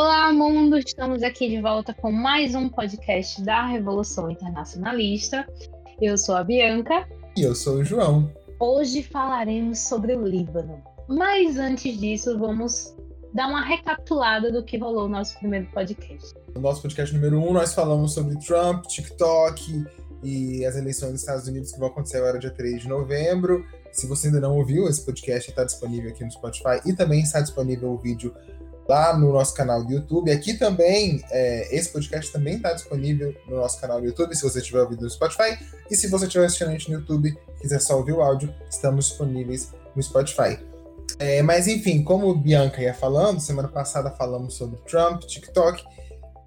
Olá, 0.00 0.32
mundo! 0.32 0.78
Estamos 0.78 1.24
aqui 1.24 1.48
de 1.48 1.60
volta 1.60 1.92
com 1.92 2.12
mais 2.12 2.54
um 2.54 2.68
podcast 2.68 3.42
da 3.42 3.66
Revolução 3.66 4.30
Internacionalista. 4.30 5.44
Eu 6.00 6.16
sou 6.16 6.36
a 6.36 6.44
Bianca. 6.44 7.04
E 7.36 7.42
eu 7.42 7.52
sou 7.52 7.78
o 7.78 7.84
João. 7.84 8.32
Hoje 8.60 9.02
falaremos 9.02 9.80
sobre 9.80 10.14
o 10.14 10.24
Líbano. 10.24 10.80
Mas 11.08 11.58
antes 11.58 11.98
disso, 11.98 12.38
vamos 12.38 12.94
dar 13.34 13.48
uma 13.48 13.64
recapitulada 13.64 14.52
do 14.52 14.64
que 14.64 14.78
rolou 14.78 15.08
no 15.08 15.16
nosso 15.16 15.36
primeiro 15.40 15.66
podcast. 15.72 16.32
No 16.54 16.60
nosso 16.60 16.80
podcast 16.80 17.12
número 17.12 17.40
1, 17.40 17.48
um, 17.48 17.52
nós 17.52 17.74
falamos 17.74 18.14
sobre 18.14 18.38
Trump, 18.38 18.86
TikTok 18.86 19.84
e 20.22 20.64
as 20.64 20.76
eleições 20.76 21.10
dos 21.10 21.20
Estados 21.22 21.48
Unidos 21.48 21.72
que 21.72 21.78
vão 21.80 21.88
acontecer 21.88 22.18
agora 22.18 22.38
dia 22.38 22.52
3 22.52 22.82
de 22.82 22.88
novembro. 22.88 23.66
Se 23.90 24.06
você 24.06 24.28
ainda 24.28 24.38
não 24.38 24.56
ouviu, 24.56 24.86
esse 24.86 25.04
podcast 25.04 25.50
está 25.50 25.64
disponível 25.64 26.08
aqui 26.10 26.22
no 26.22 26.30
Spotify 26.30 26.80
e 26.86 26.92
também 26.92 27.20
está 27.20 27.40
disponível 27.40 27.90
o 27.90 27.98
vídeo 27.98 28.32
lá 28.88 29.16
no 29.16 29.32
nosso 29.32 29.54
canal 29.54 29.84
do 29.84 29.92
YouTube. 29.92 30.30
Aqui 30.30 30.54
também, 30.54 31.22
é, 31.30 31.76
esse 31.76 31.90
podcast 31.90 32.32
também 32.32 32.56
está 32.56 32.72
disponível 32.72 33.34
no 33.46 33.56
nosso 33.56 33.78
canal 33.80 34.00
do 34.00 34.06
YouTube, 34.06 34.34
se 34.34 34.42
você 34.42 34.60
estiver 34.60 34.80
ouvindo 34.80 35.02
no 35.02 35.10
Spotify. 35.10 35.58
E 35.90 35.94
se 35.94 36.08
você 36.08 36.24
estiver 36.24 36.46
assistindo 36.46 36.68
a 36.68 36.72
gente 36.72 36.90
no 36.90 36.98
YouTube 36.98 37.36
quiser 37.60 37.80
só 37.80 37.96
ouvir 37.96 38.12
o 38.12 38.22
áudio, 38.22 38.52
estamos 38.70 39.08
disponíveis 39.08 39.72
no 39.94 40.02
Spotify. 40.02 40.58
É, 41.18 41.42
mas 41.42 41.66
enfim, 41.66 42.02
como 42.02 42.34
Bianca 42.34 42.80
ia 42.80 42.94
falando, 42.94 43.40
semana 43.40 43.68
passada 43.68 44.10
falamos 44.10 44.54
sobre 44.54 44.78
Trump, 44.86 45.22
TikTok, 45.22 45.84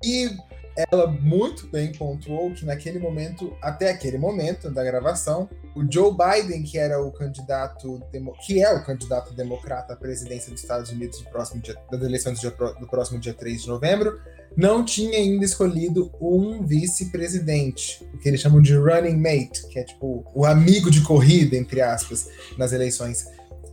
e 0.03 0.29
ela 0.75 1.07
muito 1.07 1.67
bem 1.67 1.91
pontuou 1.91 2.53
que 2.53 2.65
naquele 2.65 2.99
momento, 2.99 3.55
até 3.61 3.89
aquele 3.89 4.17
momento 4.17 4.69
da 4.69 4.83
gravação, 4.83 5.49
o 5.75 5.85
Joe 5.89 6.11
Biden, 6.11 6.63
que 6.63 6.77
era 6.77 7.01
o 7.01 7.11
candidato, 7.11 8.01
que 8.45 8.61
é 8.61 8.73
o 8.73 8.83
candidato 8.83 9.33
democrata 9.33 9.93
à 9.93 9.95
presidência 9.95 10.51
dos 10.51 10.61
Estados 10.61 10.91
Unidos 10.91 11.19
do 11.19 11.29
próximo 11.29 11.61
dia, 11.61 11.75
das 11.89 12.01
eleições 12.01 12.39
do, 12.39 12.87
próximo 12.87 13.19
dia 13.19 13.33
3 13.33 13.63
de 13.63 13.67
novembro, 13.67 14.19
não 14.55 14.83
tinha 14.83 15.17
ainda 15.17 15.45
escolhido 15.45 16.11
um 16.19 16.65
vice-presidente, 16.65 18.05
que 18.21 18.27
eles 18.27 18.41
chamam 18.41 18.61
de 18.61 18.75
running 18.75 19.17
mate, 19.17 19.65
que 19.69 19.79
é 19.79 19.83
tipo 19.83 20.25
o 20.33 20.45
amigo 20.45 20.91
de 20.91 21.01
corrida, 21.01 21.55
entre 21.55 21.81
aspas, 21.81 22.27
nas 22.57 22.73
eleições. 22.73 23.25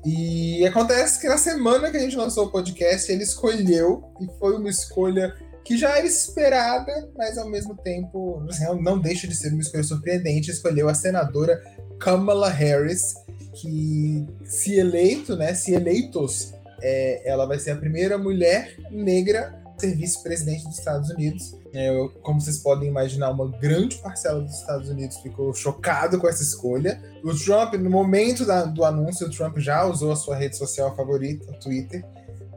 E 0.05 0.65
acontece 0.65 1.21
que 1.21 1.29
na 1.29 1.37
semana 1.37 1.91
que 1.91 1.97
a 1.97 2.01
gente 2.01 2.17
lançou 2.17 2.47
o 2.47 2.51
podcast, 2.51 3.11
ele 3.11 3.25
escolheu, 3.25 4.05
e 4.21 4.29
foi 4.39 4.57
uma 4.57 4.71
escolha 4.71 5.35
que 5.69 5.77
já 5.77 5.99
era 5.99 6.07
esperada, 6.07 7.11
mas 7.15 7.37
ao 7.37 7.47
mesmo 7.47 7.77
tempo 7.77 8.43
não 8.81 8.99
deixa 8.99 9.29
de 9.29 9.35
ser 9.35 9.53
uma 9.53 9.61
escolha 9.61 9.85
surpreendente. 9.85 10.51
Escolheu 10.51 10.89
a 10.89 10.95
senadora 10.95 11.63
Kamala 12.01 12.49
Harris, 12.49 13.13
que 13.53 14.27
se 14.47 14.79
eleito, 14.79 15.37
né, 15.37 15.53
se 15.53 15.75
eleitos, 15.75 16.55
é, 16.81 17.29
ela 17.29 17.45
vai 17.45 17.59
ser 17.59 17.73
a 17.73 17.77
primeira 17.77 18.17
mulher 18.17 18.79
negra 18.91 19.63
a 19.77 19.79
ser 19.79 19.95
vice-presidente 19.95 20.65
dos 20.65 20.79
Estados 20.79 21.11
Unidos. 21.11 21.55
É, 21.75 21.91
como 22.23 22.41
vocês 22.41 22.57
podem 22.61 22.89
imaginar, 22.89 23.31
uma 23.31 23.51
grande 23.59 23.97
parcela 23.97 24.41
dos 24.41 24.55
Estados 24.55 24.89
Unidos 24.89 25.19
ficou 25.19 25.53
chocado 25.53 26.19
com 26.19 26.27
essa 26.27 26.43
escolha. 26.43 26.99
O 27.23 27.35
Trump, 27.35 27.75
no 27.75 27.91
momento 27.91 28.47
da, 28.47 28.65
do 28.65 28.87
anúncio, 28.87 29.27
o 29.27 29.31
Trump 29.31 29.59
já 29.59 29.85
usou 29.85 30.13
a 30.13 30.17
sua 30.17 30.35
rede 30.35 30.57
social 30.57 30.97
favorita, 30.97 31.53
o 31.53 31.61
Twitter, 31.61 32.03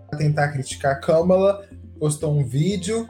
para 0.10 0.18
tentar 0.18 0.48
criticar 0.54 1.02
Kamala, 1.02 1.68
postou 2.02 2.36
um 2.36 2.44
vídeo 2.44 3.08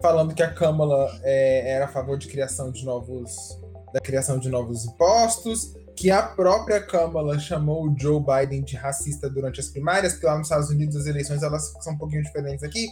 falando 0.00 0.32
que 0.32 0.42
a 0.42 0.54
Câmara 0.54 1.10
é, 1.24 1.72
era 1.72 1.86
a 1.86 1.88
favor 1.88 2.16
de 2.16 2.28
criação 2.28 2.70
de 2.70 2.84
novos 2.84 3.58
da 3.92 3.98
criação 4.00 4.38
de 4.38 4.48
novos 4.48 4.84
impostos, 4.84 5.74
que 5.96 6.12
a 6.12 6.22
própria 6.22 6.80
Câmara 6.80 7.36
chamou 7.40 7.88
o 7.88 7.94
Joe 7.98 8.22
Biden 8.22 8.62
de 8.62 8.76
racista 8.76 9.28
durante 9.28 9.58
as 9.58 9.66
primárias, 9.66 10.12
porque 10.12 10.26
lá 10.26 10.38
nos 10.38 10.46
Estados 10.46 10.70
Unidos 10.70 10.94
as 10.94 11.06
eleições 11.06 11.42
elas 11.42 11.72
são 11.80 11.94
um 11.94 11.98
pouquinho 11.98 12.22
diferentes 12.22 12.62
aqui. 12.62 12.86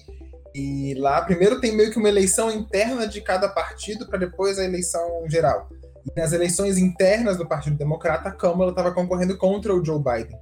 E 0.53 0.95
lá 0.95 1.22
primeiro 1.22 1.61
tem 1.61 1.70
meio 1.77 1.92
que 1.92 2.00
uma 2.00 2.08
eleição 2.08 2.50
interna 2.50 3.06
de 3.06 3.20
cada 3.20 3.48
partido 3.48 4.08
para 4.08 4.19
depois 4.19 4.58
a 4.58 4.64
eleição 4.64 5.25
geral. 5.28 5.69
E 6.05 6.20
nas 6.20 6.33
eleições 6.33 6.78
internas 6.78 7.36
do 7.36 7.47
Partido 7.47 7.77
Democrata, 7.77 8.29
a 8.29 8.33
Câmara 8.33 8.70
estava 8.70 8.90
concorrendo 8.90 9.39
contra 9.39 9.73
o 9.73 9.84
Joe 9.84 10.02
Biden. 10.02 10.36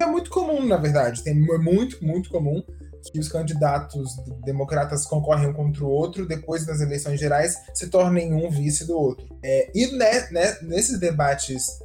É 0.00 0.06
muito 0.06 0.30
comum, 0.30 0.64
na 0.64 0.78
verdade, 0.78 1.22
tem, 1.22 1.34
é 1.34 1.58
muito, 1.58 2.02
muito 2.02 2.30
comum 2.30 2.62
que 3.10 3.18
os 3.18 3.28
candidatos 3.28 4.16
democratas 4.44 5.06
concorrem 5.06 5.48
um 5.48 5.52
contra 5.52 5.84
o 5.84 5.88
outro, 5.88 6.26
depois 6.26 6.66
das 6.66 6.80
eleições 6.80 7.18
gerais 7.18 7.56
se 7.74 7.88
tornem 7.88 8.32
um 8.32 8.50
vice 8.50 8.86
do 8.86 8.96
outro. 8.96 9.26
É, 9.42 9.70
e 9.74 9.86
nesses 10.62 10.98
debates 10.98 11.78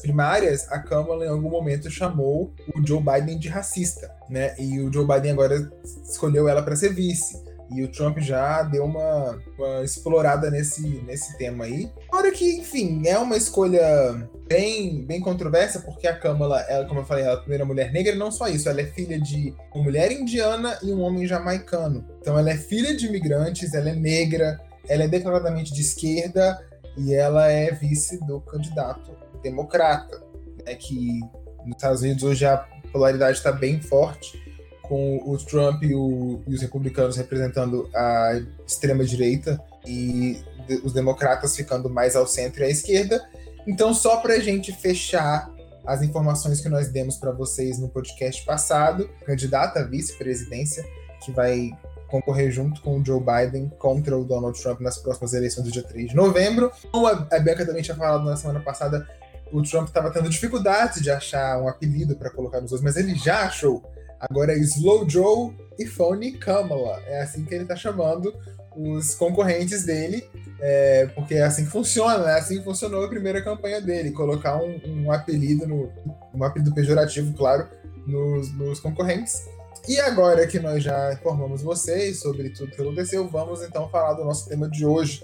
primárias, 0.00 0.70
a 0.70 0.78
Câmara 0.78 1.26
em 1.26 1.28
algum 1.28 1.50
momento 1.50 1.90
chamou 1.90 2.52
o 2.74 2.86
Joe 2.86 3.02
Biden 3.02 3.38
de 3.38 3.48
racista, 3.48 4.10
né? 4.28 4.54
E 4.58 4.80
o 4.80 4.92
Joe 4.92 5.06
Biden 5.06 5.32
agora 5.32 5.70
escolheu 6.08 6.48
ela 6.48 6.62
para 6.62 6.76
ser 6.76 6.92
vice. 6.94 7.42
E 7.70 7.82
o 7.82 7.88
Trump 7.88 8.18
já 8.18 8.62
deu 8.62 8.84
uma, 8.84 9.38
uma, 9.58 9.82
explorada 9.82 10.50
nesse, 10.50 10.86
nesse 11.06 11.36
tema 11.38 11.64
aí. 11.64 11.90
Fora 12.10 12.30
que, 12.30 12.58
enfim, 12.58 13.02
é 13.06 13.18
uma 13.18 13.36
escolha 13.36 14.28
bem, 14.46 15.04
bem 15.04 15.20
controversa, 15.20 15.80
porque 15.80 16.06
a 16.06 16.16
Kamala, 16.16 16.60
ela, 16.62 16.86
como 16.86 17.00
eu 17.00 17.04
falei, 17.04 17.24
ela 17.24 17.32
é 17.32 17.36
a 17.36 17.40
primeira 17.40 17.64
mulher 17.64 17.92
negra, 17.92 18.14
e 18.14 18.18
não 18.18 18.30
só 18.30 18.46
isso, 18.48 18.68
ela 18.68 18.80
é 18.80 18.86
filha 18.86 19.18
de 19.20 19.54
uma 19.74 19.84
mulher 19.84 20.12
indiana 20.12 20.78
e 20.82 20.92
um 20.92 21.00
homem 21.00 21.26
jamaicano. 21.26 22.04
Então 22.20 22.38
ela 22.38 22.50
é 22.50 22.56
filha 22.56 22.96
de 22.96 23.06
imigrantes, 23.06 23.74
ela 23.74 23.90
é 23.90 23.94
negra, 23.94 24.60
ela 24.88 25.04
é 25.04 25.08
declaradamente 25.08 25.72
de 25.72 25.80
esquerda 25.80 26.58
e 26.96 27.14
ela 27.14 27.50
é 27.50 27.72
vice 27.72 28.24
do 28.24 28.40
candidato 28.40 29.16
democrata, 29.42 30.22
né, 30.64 30.74
que 30.74 31.20
nos 31.64 31.76
Estados 31.76 32.02
Unidos 32.02 32.22
hoje 32.22 32.44
a 32.46 32.58
polaridade 32.92 33.38
está 33.38 33.50
bem 33.50 33.80
forte 33.80 34.42
com 34.82 35.16
o 35.24 35.36
Trump 35.38 35.82
e, 35.82 35.94
o, 35.94 36.42
e 36.46 36.54
os 36.54 36.60
republicanos 36.60 37.16
representando 37.16 37.88
a 37.94 38.40
extrema-direita 38.66 39.58
e 39.86 40.38
os 40.82 40.92
democratas 40.92 41.56
ficando 41.56 41.88
mais 41.88 42.14
ao 42.14 42.26
centro 42.26 42.62
e 42.62 42.66
à 42.66 42.68
esquerda. 42.68 43.26
Então, 43.66 43.94
só 43.94 44.18
para 44.18 44.34
a 44.34 44.40
gente 44.40 44.72
fechar 44.72 45.50
as 45.86 46.02
informações 46.02 46.60
que 46.60 46.68
nós 46.68 46.88
demos 46.88 47.16
para 47.16 47.30
vocês 47.30 47.78
no 47.78 47.88
podcast 47.88 48.44
passado, 48.44 49.08
candidata 49.24 49.80
à 49.80 49.82
vice-presidência, 49.84 50.84
que 51.22 51.30
vai 51.30 51.70
concorrer 52.08 52.50
junto 52.50 52.80
com 52.80 52.98
o 53.00 53.04
Joe 53.04 53.20
Biden 53.20 53.70
contra 53.78 54.16
o 54.16 54.24
Donald 54.24 54.60
Trump 54.60 54.80
nas 54.80 54.98
próximas 54.98 55.32
eleições 55.34 55.64
do 55.64 55.72
dia 55.72 55.82
3 55.82 56.10
de 56.10 56.16
novembro. 56.16 56.70
Como 56.92 57.06
a 57.06 57.14
Bianca 57.14 57.66
também 57.66 57.82
tinha 57.82 57.96
falado 57.96 58.24
na 58.24 58.36
semana 58.36 58.60
passada, 58.60 59.06
o 59.52 59.62
Trump 59.62 59.88
estava 59.88 60.10
tendo 60.10 60.28
dificuldade 60.28 61.02
de 61.02 61.10
achar 61.10 61.60
um 61.60 61.68
apelido 61.68 62.16
para 62.16 62.30
colocar 62.30 62.60
nos 62.60 62.70
dois, 62.70 62.82
mas 62.82 62.96
ele 62.96 63.14
já 63.14 63.46
achou. 63.46 63.82
Agora 64.20 64.52
é 64.52 64.58
Slow 64.58 65.08
Joe 65.08 65.54
e 65.78 65.86
Phony 65.86 66.32
Kamala. 66.32 67.02
É 67.06 67.22
assim 67.22 67.44
que 67.44 67.54
ele 67.54 67.64
está 67.64 67.76
chamando 67.76 68.34
os 68.76 69.14
concorrentes 69.14 69.84
dele, 69.84 70.28
é, 70.60 71.06
porque 71.14 71.34
é 71.34 71.42
assim 71.42 71.64
que 71.64 71.70
funciona, 71.70 72.30
é 72.30 72.38
assim 72.38 72.58
que 72.58 72.64
funcionou 72.64 73.04
a 73.04 73.08
primeira 73.08 73.42
campanha 73.42 73.80
dele, 73.80 74.12
colocar 74.12 74.56
um, 74.56 74.80
um 74.86 75.12
apelido, 75.12 75.66
no, 75.66 75.90
um 76.34 76.44
apelido 76.44 76.74
pejorativo, 76.74 77.32
claro, 77.34 77.68
nos, 78.06 78.52
nos 78.54 78.80
concorrentes. 78.80 79.42
E 79.86 80.00
agora 80.00 80.46
que 80.46 80.58
nós 80.58 80.82
já 80.82 81.12
informamos 81.12 81.62
vocês 81.62 82.20
sobre 82.20 82.50
tudo 82.50 82.70
que 82.70 82.80
aconteceu, 82.80 83.28
vamos 83.28 83.62
então 83.62 83.88
falar 83.88 84.14
do 84.14 84.24
nosso 84.24 84.48
tema 84.48 84.68
de 84.68 84.86
hoje. 84.86 85.22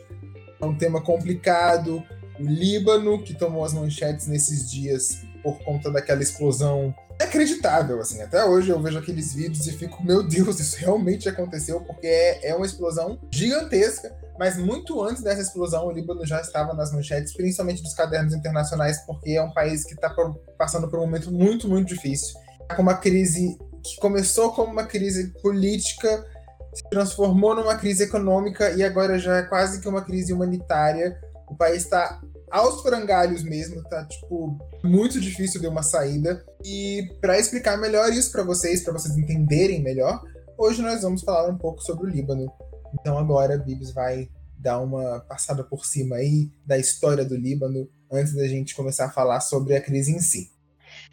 É 0.61 0.67
um 0.67 0.77
tema 0.77 1.01
complicado, 1.01 2.03
o 2.39 2.43
Líbano, 2.43 3.23
que 3.23 3.33
tomou 3.33 3.65
as 3.65 3.73
manchetes 3.73 4.27
nesses 4.27 4.71
dias 4.71 5.23
por 5.43 5.59
conta 5.61 5.91
daquela 5.91 6.23
explosão 6.23 6.95
inacreditável, 7.21 8.01
assim. 8.01 8.23
Até 8.23 8.45
hoje 8.45 8.71
eu 8.71 8.81
vejo 8.81 8.99
aqueles 8.99 9.35
vídeos 9.35 9.67
e 9.67 9.73
fico, 9.73 10.03
meu 10.03 10.23
Deus, 10.23 10.59
isso 10.59 10.77
realmente 10.79 11.29
aconteceu, 11.29 11.81
porque 11.81 12.07
é, 12.07 12.51
é 12.51 12.55
uma 12.55 12.67
explosão 12.67 13.19
gigantesca. 13.31 14.15
Mas 14.39 14.57
muito 14.57 15.03
antes 15.03 15.23
dessa 15.23 15.43
explosão, 15.43 15.87
o 15.87 15.91
Líbano 15.91 16.25
já 16.25 16.41
estava 16.41 16.73
nas 16.73 16.93
manchetes, 16.93 17.35
principalmente 17.35 17.83
dos 17.83 17.93
cadernos 17.93 18.33
internacionais, 18.33 19.05
porque 19.07 19.33
é 19.33 19.43
um 19.43 19.53
país 19.53 19.85
que 19.85 19.93
está 19.95 20.15
passando 20.57 20.89
por 20.89 20.99
um 20.99 21.03
momento 21.03 21.31
muito, 21.31 21.69
muito 21.69 21.89
difícil. 21.89 22.35
Tá 22.67 22.75
com 22.75 22.83
uma 22.83 22.97
crise 22.97 23.59
que 23.85 24.01
começou 24.01 24.53
como 24.53 24.73
uma 24.73 24.85
crise 24.85 25.29
política, 25.43 26.25
se 26.73 26.89
transformou 26.89 27.55
numa 27.55 27.77
crise 27.77 28.05
econômica 28.05 28.71
e 28.71 28.83
agora 28.83 29.19
já 29.19 29.39
é 29.39 29.43
quase 29.43 29.81
que 29.81 29.89
uma 29.89 30.03
crise 30.03 30.33
humanitária. 30.33 31.21
O 31.49 31.55
país 31.55 31.83
está 31.83 32.21
aos 32.51 32.83
frangalhos 32.83 33.43
mesmo, 33.43 33.83
tá 33.85 34.05
tipo 34.07 34.59
muito 34.83 35.21
difícil 35.21 35.61
de 35.61 35.67
uma 35.67 35.83
saída. 35.83 36.45
E 36.65 37.09
para 37.21 37.39
explicar 37.39 37.77
melhor 37.77 38.11
isso 38.11 38.33
para 38.33 38.43
vocês, 38.43 38.83
para 38.83 38.93
vocês 38.93 39.17
entenderem 39.17 39.83
melhor, 39.83 40.23
hoje 40.59 40.83
nós 40.83 41.03
vamos 41.03 41.23
falar 41.23 41.49
um 41.49 41.59
pouco 41.59 41.81
sobre 41.83 42.07
o 42.07 42.11
Líbano. 42.11 42.53
Então 42.95 43.19
agora 43.19 43.55
a 43.55 43.59
Bibs 43.59 43.93
vai 43.93 44.29
dar 44.59 44.81
uma 44.81 45.21
passada 45.21 45.65
por 45.65 45.87
cima 45.87 46.17
aí 46.17 46.51
da 46.67 46.77
história 46.79 47.25
do 47.25 47.37
Líbano 47.37 47.89
antes 48.13 48.35
da 48.35 48.47
gente 48.47 48.75
começar 48.75 49.07
a 49.07 49.11
falar 49.11 49.41
sobre 49.41 49.75
a 49.75 49.81
crise 49.81 50.13
em 50.13 50.21
si. 50.21 50.51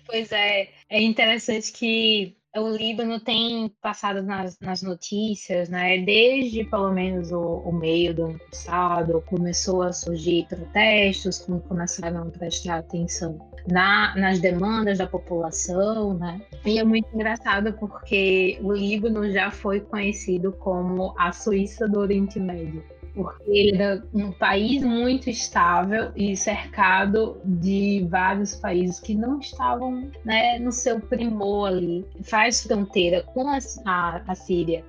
Pois 0.06 0.32
é, 0.32 0.70
é 0.90 1.02
interessante 1.02 1.72
que 1.72 2.37
o 2.60 2.76
Líbano 2.76 3.20
tem 3.20 3.70
passado 3.82 4.22
nas, 4.24 4.58
nas 4.60 4.82
notícias, 4.82 5.70
né? 5.70 6.00
Desde 6.00 6.64
pelo 6.66 6.92
menos 6.92 7.32
o, 7.32 7.40
o, 7.40 7.72
meio 7.72 8.14
do 8.14 8.26
ano 8.26 8.40
passado, 8.52 9.24
começou 9.28 9.82
a 9.82 9.94
surgir 9.94 10.48
protestos, 10.48 11.46
começaram 11.68 12.24
a 12.24 12.26
prestar 12.26 12.78
atenção 12.78 13.40
na, 13.68 14.16
nas 14.16 14.40
demandas 14.40 14.98
da 14.98 15.08
população, 15.08 16.14
né? 16.14 16.42
E 16.66 16.80
é 16.80 16.84
muito 16.84 17.08
engraçado 17.14 17.74
porque 17.74 18.60
o 18.62 18.72
Líbano 18.72 19.30
já 19.32 19.52
foi 19.52 19.82
conhecido 19.82 20.52
como 20.54 21.14
a 21.18 21.32
Suíça 21.32 21.88
do 21.88 22.00
Oriente 22.00 22.40
Médio 22.40 22.84
porque 23.18 23.50
ele 23.50 23.82
era 23.82 24.04
um 24.14 24.32
país 24.32 24.84
muito 24.84 25.28
estável 25.28 26.12
e 26.16 26.38
cercado 26.38 27.42
de 27.44 28.06
vários 28.10 28.56
países 28.56 29.00
que 29.00 29.16
não 29.16 29.40
estavam 29.40 30.12
né, 30.24 30.60
no 30.60 30.72
seu 30.72 31.00
primor 31.00 31.70
ali. 31.70 32.06
Faz 32.22 32.62
fronteira 32.62 33.24
com 33.34 33.50
a, 33.50 33.58
a, 33.86 34.22
a 34.28 34.36
Síria 34.36 34.86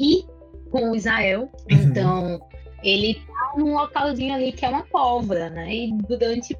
e 0.00 0.24
com 0.70 0.94
Israel. 0.94 1.50
Uhum. 1.70 1.78
Então, 1.78 2.40
ele 2.82 3.10
está 3.10 3.54
num 3.58 3.74
localzinho 3.74 4.34
ali 4.34 4.50
que 4.50 4.64
é 4.64 4.68
uma 4.70 4.84
pólvora, 4.84 5.50
né? 5.50 5.74
E 5.74 5.92
durante 5.92 6.56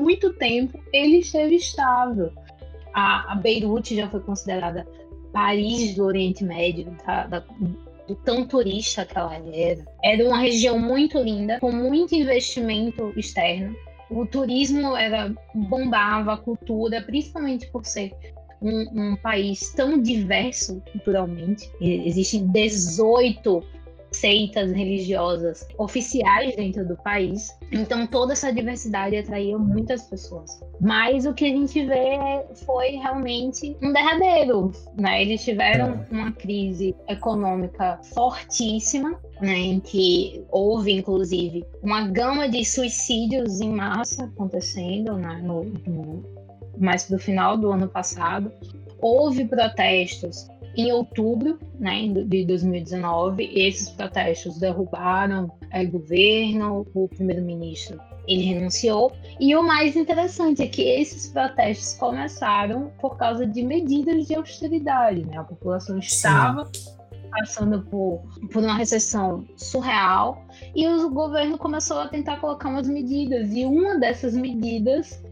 muito 0.00 0.32
tempo 0.32 0.76
ele 0.92 1.18
esteve 1.18 1.54
estável. 1.54 2.32
A, 2.92 3.32
a 3.32 3.36
Beirute 3.36 3.94
já 3.94 4.08
foi 4.08 4.20
considerada 4.20 4.84
Paris 5.32 5.94
do 5.94 6.04
Oriente 6.04 6.42
Médio, 6.42 6.96
da, 7.06 7.26
da, 7.26 7.44
do 8.06 8.14
tão 8.14 8.46
turista 8.46 9.04
que 9.04 9.16
ela 9.16 9.34
era. 9.52 9.84
Era 10.02 10.24
uma 10.24 10.38
região 10.38 10.78
muito 10.78 11.18
linda, 11.18 11.58
com 11.60 11.72
muito 11.72 12.14
investimento 12.14 13.12
externo. 13.16 13.74
O 14.10 14.24
turismo 14.24 14.96
era 14.96 15.34
bombava 15.54 16.34
a 16.34 16.36
cultura, 16.36 17.02
principalmente 17.02 17.66
por 17.68 17.84
ser 17.84 18.12
um, 18.62 19.12
um 19.12 19.16
país 19.16 19.72
tão 19.74 20.00
diverso 20.00 20.82
culturalmente. 20.92 21.70
Existem 21.80 22.46
18 22.46 23.62
seitas 24.16 24.72
religiosas 24.72 25.66
oficiais 25.78 26.54
dentro 26.56 26.86
do 26.86 26.96
país. 26.96 27.56
Então 27.72 28.06
toda 28.06 28.32
essa 28.32 28.52
diversidade 28.52 29.16
atraía 29.16 29.58
muitas 29.58 30.02
pessoas. 30.02 30.50
Mas 30.80 31.26
o 31.26 31.34
que 31.34 31.44
a 31.44 31.48
gente 31.48 31.84
vê 31.84 32.18
foi 32.64 32.92
realmente 32.92 33.76
um 33.82 33.92
derradeiro, 33.92 34.72
né? 34.96 35.22
Eles 35.22 35.44
tiveram 35.44 36.06
é. 36.10 36.14
uma 36.14 36.32
crise 36.32 36.94
econômica 37.08 37.98
fortíssima, 38.14 39.18
né, 39.40 39.58
em 39.58 39.80
que 39.80 40.44
houve, 40.50 40.92
inclusive, 40.92 41.64
uma 41.82 42.08
gama 42.08 42.48
de 42.48 42.64
suicídios 42.64 43.60
em 43.60 43.70
massa 43.70 44.24
acontecendo 44.24 45.14
né, 45.16 45.40
no, 45.42 45.64
no, 45.86 46.24
mais 46.78 47.04
para 47.04 47.16
o 47.16 47.18
final 47.18 47.56
do 47.56 47.70
ano 47.70 47.88
passado. 47.88 48.50
Houve 48.98 49.44
protestos 49.44 50.48
em 50.76 50.92
outubro 50.92 51.58
né, 51.78 52.06
de 52.08 52.44
2019, 52.44 53.50
esses 53.54 53.88
protestos 53.88 54.58
derrubaram 54.58 55.50
o 55.72 55.90
governo, 55.90 56.86
o 56.94 57.08
primeiro-ministro 57.08 57.98
ele 58.26 58.42
renunciou. 58.42 59.12
E 59.38 59.54
o 59.54 59.62
mais 59.62 59.96
interessante 59.96 60.62
é 60.62 60.66
que 60.66 60.82
esses 60.82 61.28
protestos 61.28 61.94
começaram 61.94 62.90
por 63.00 63.16
causa 63.16 63.46
de 63.46 63.62
medidas 63.62 64.26
de 64.26 64.34
austeridade. 64.34 65.24
Né? 65.24 65.38
A 65.38 65.44
população 65.44 65.98
estava 65.98 66.68
Sim. 66.72 66.90
passando 67.30 67.82
por, 67.82 68.22
por 68.52 68.62
uma 68.62 68.74
recessão 68.74 69.46
surreal 69.56 70.44
e 70.74 70.86
o 70.88 71.10
governo 71.10 71.56
começou 71.56 71.98
a 72.00 72.08
tentar 72.08 72.40
colocar 72.40 72.68
umas 72.68 72.88
medidas. 72.88 73.52
E 73.52 73.64
uma 73.64 73.98
dessas 73.98 74.34
medidas 74.34 75.22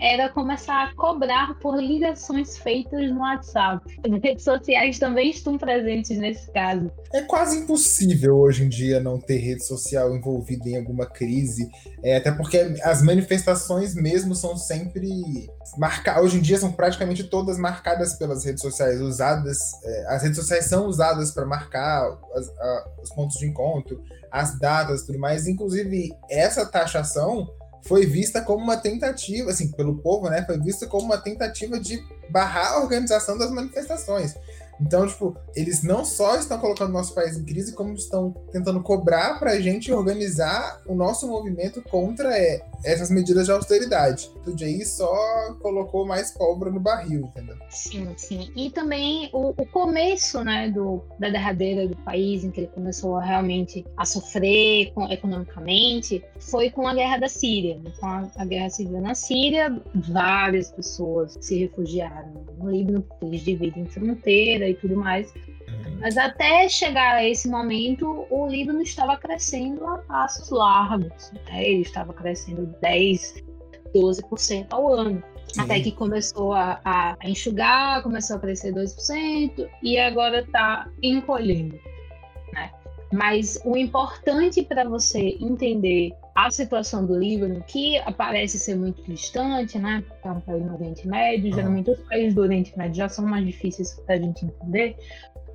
era 0.00 0.30
começar 0.30 0.84
a 0.84 0.94
cobrar 0.94 1.58
por 1.58 1.76
ligações 1.76 2.56
feitas 2.56 3.10
no 3.10 3.20
WhatsApp. 3.20 3.84
As 4.04 4.22
redes 4.22 4.44
sociais 4.44 4.98
também 4.98 5.30
estão 5.30 5.58
presentes 5.58 6.16
nesse 6.18 6.50
caso. 6.50 6.90
É 7.12 7.22
quase 7.22 7.58
impossível 7.58 8.38
hoje 8.38 8.64
em 8.64 8.68
dia 8.68 9.00
não 9.00 9.18
ter 9.18 9.36
rede 9.36 9.64
social 9.64 10.16
envolvida 10.16 10.68
em 10.68 10.78
alguma 10.78 11.04
crise, 11.06 11.68
é, 12.02 12.16
até 12.16 12.32
porque 12.32 12.56
as 12.82 13.02
manifestações 13.02 13.94
mesmo 13.94 14.34
são 14.34 14.56
sempre 14.56 15.50
marcadas. 15.76 16.24
Hoje 16.24 16.38
em 16.38 16.40
dia 16.40 16.58
são 16.58 16.72
praticamente 16.72 17.24
todas 17.24 17.58
marcadas 17.58 18.14
pelas 18.14 18.44
redes 18.44 18.62
sociais, 18.62 19.00
usadas. 19.00 19.58
É, 19.84 20.14
as 20.14 20.22
redes 20.22 20.38
sociais 20.38 20.64
são 20.64 20.86
usadas 20.86 21.30
para 21.32 21.44
marcar 21.44 22.18
as, 22.34 22.48
a, 22.48 22.88
os 23.02 23.10
pontos 23.10 23.36
de 23.36 23.46
encontro, 23.46 24.02
as 24.30 24.58
datas, 24.58 25.02
tudo 25.02 25.18
mais. 25.18 25.46
Inclusive 25.46 26.10
essa 26.30 26.64
taxação 26.64 27.48
foi 27.82 28.06
vista 28.06 28.40
como 28.40 28.62
uma 28.62 28.76
tentativa, 28.76 29.50
assim, 29.50 29.70
pelo 29.72 29.98
povo, 29.98 30.28
né? 30.28 30.44
Foi 30.44 30.58
vista 30.58 30.86
como 30.86 31.06
uma 31.06 31.18
tentativa 31.18 31.78
de 31.78 32.02
barrar 32.28 32.74
a 32.74 32.80
organização 32.80 33.36
das 33.36 33.50
manifestações. 33.50 34.34
Então, 34.80 35.06
tipo, 35.06 35.36
eles 35.54 35.82
não 35.82 36.04
só 36.04 36.36
estão 36.36 36.58
colocando 36.58 36.92
nosso 36.92 37.14
país 37.14 37.36
em 37.36 37.44
crise, 37.44 37.74
como 37.74 37.94
estão 37.94 38.32
tentando 38.50 38.82
cobrar 38.82 39.38
para 39.38 39.52
a 39.52 39.60
gente 39.60 39.92
organizar 39.92 40.80
o 40.86 40.94
nosso 40.94 41.28
movimento 41.28 41.82
contra 41.82 42.36
é, 42.36 42.62
essas 42.84 43.10
medidas 43.10 43.46
de 43.46 43.52
austeridade. 43.52 44.30
O 44.46 44.56
Jay 44.56 44.84
só 44.84 45.54
colocou 45.60 46.06
mais 46.06 46.30
pólvora 46.30 46.70
no 46.70 46.80
barril, 46.80 47.26
entendeu? 47.26 47.56
Sim, 47.68 48.12
sim. 48.16 48.50
E 48.56 48.70
também 48.70 49.28
o, 49.32 49.50
o 49.50 49.66
começo, 49.66 50.42
né, 50.42 50.70
do, 50.70 51.02
da 51.18 51.28
derradeira 51.28 51.86
do 51.86 51.96
país, 51.98 52.42
em 52.42 52.50
que 52.50 52.60
ele 52.60 52.66
começou 52.68 53.18
realmente 53.18 53.84
a 53.96 54.04
sofrer 54.04 54.92
com, 54.94 55.04
economicamente, 55.10 56.24
foi 56.38 56.70
com 56.70 56.88
a 56.88 56.94
guerra 56.94 57.18
da 57.18 57.28
Síria. 57.28 57.78
Com 57.98 58.06
a, 58.06 58.30
a 58.36 58.44
guerra 58.44 58.70
civil 58.70 59.00
na 59.00 59.14
Síria, 59.14 59.80
várias 59.94 60.70
pessoas 60.70 61.36
se 61.40 61.58
refugiaram 61.58 62.44
no 62.58 62.70
Líbano, 62.70 63.04
eles 63.22 63.42
dividem 63.42 63.86
fronteira 63.86 64.69
e 64.70 64.74
tudo 64.74 64.96
mais. 64.96 65.32
Uhum. 65.34 65.98
Mas 66.00 66.16
até 66.16 66.68
chegar 66.68 67.16
a 67.16 67.24
esse 67.24 67.48
momento, 67.48 68.26
o 68.30 68.46
Líbano 68.46 68.82
estava 68.82 69.16
crescendo 69.16 69.86
a 69.86 69.98
passos 69.98 70.50
largos. 70.50 71.32
Né? 71.32 71.68
Ele 71.68 71.82
estava 71.82 72.12
crescendo 72.12 72.66
10, 72.80 73.44
12% 73.94 74.66
ao 74.70 74.92
ano. 74.92 75.22
Sim. 75.52 75.62
Até 75.62 75.80
que 75.80 75.92
começou 75.92 76.52
a, 76.52 76.80
a, 76.84 77.16
enxugar, 77.24 78.02
começou 78.02 78.36
a 78.36 78.40
crescer 78.40 78.72
2% 78.72 79.68
e 79.82 79.98
agora 79.98 80.40
está 80.40 80.88
encolhendo. 81.02 81.78
Né? 82.52 82.70
Mas 83.12 83.60
o 83.64 83.76
importante 83.76 84.62
para 84.62 84.88
você 84.88 85.36
entender 85.40 86.12
a 86.34 86.50
situação 86.50 87.04
do 87.04 87.18
Líbano, 87.18 87.62
que 87.66 88.00
parece 88.16 88.58
ser 88.58 88.76
muito 88.76 89.02
distante, 89.02 89.78
né? 89.78 90.02
É 90.24 90.30
um 90.30 90.40
país 90.40 90.64
no 90.64 90.74
Oriente 90.74 91.06
Médio, 91.06 91.52
geralmente 91.52 91.90
os 91.90 91.98
países 92.00 92.34
do 92.34 92.42
Oriente 92.42 92.76
Médio 92.78 92.94
já 92.94 93.08
são 93.08 93.26
mais 93.26 93.44
difíceis 93.44 93.94
para 94.06 94.14
a 94.14 94.18
gente 94.18 94.44
entender, 94.44 94.96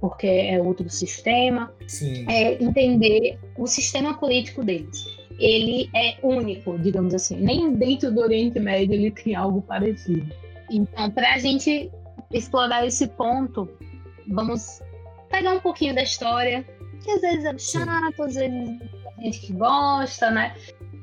porque 0.02 0.28
é 0.28 0.62
outro 0.62 0.90
sistema. 0.90 1.72
Sim. 1.88 2.26
É 2.30 2.62
entender 2.64 3.40
o 3.58 3.66
sistema 3.66 4.18
político 4.18 4.64
deles. 4.64 5.06
Ele 5.40 5.90
é 5.96 6.16
único, 6.22 6.78
digamos 6.78 7.14
assim. 7.14 7.38
Nem 7.38 7.74
dentro 7.74 8.12
do 8.12 8.22
Oriente 8.22 8.60
Médio 8.60 8.94
ele 8.94 9.12
tem 9.12 9.36
algo 9.36 9.62
parecido. 9.62 10.34
Então, 10.70 11.12
para 11.12 11.34
a 11.34 11.38
gente 11.40 11.92
explorar 12.32 12.86
esse 12.86 13.08
ponto, 13.08 13.70
vamos 14.28 14.82
pegar 15.30 15.54
um 15.54 15.60
pouquinho 15.60 15.94
da 15.94 16.04
história, 16.04 16.66
que 17.06 17.12
às 17.12 17.22
vezes 17.22 17.46
é 17.46 17.58
chato, 17.58 18.24
às 18.24 18.36
vezes 18.36 18.80
gente 19.22 19.40
que 19.42 19.54
gosta, 19.54 20.32
né? 20.32 20.56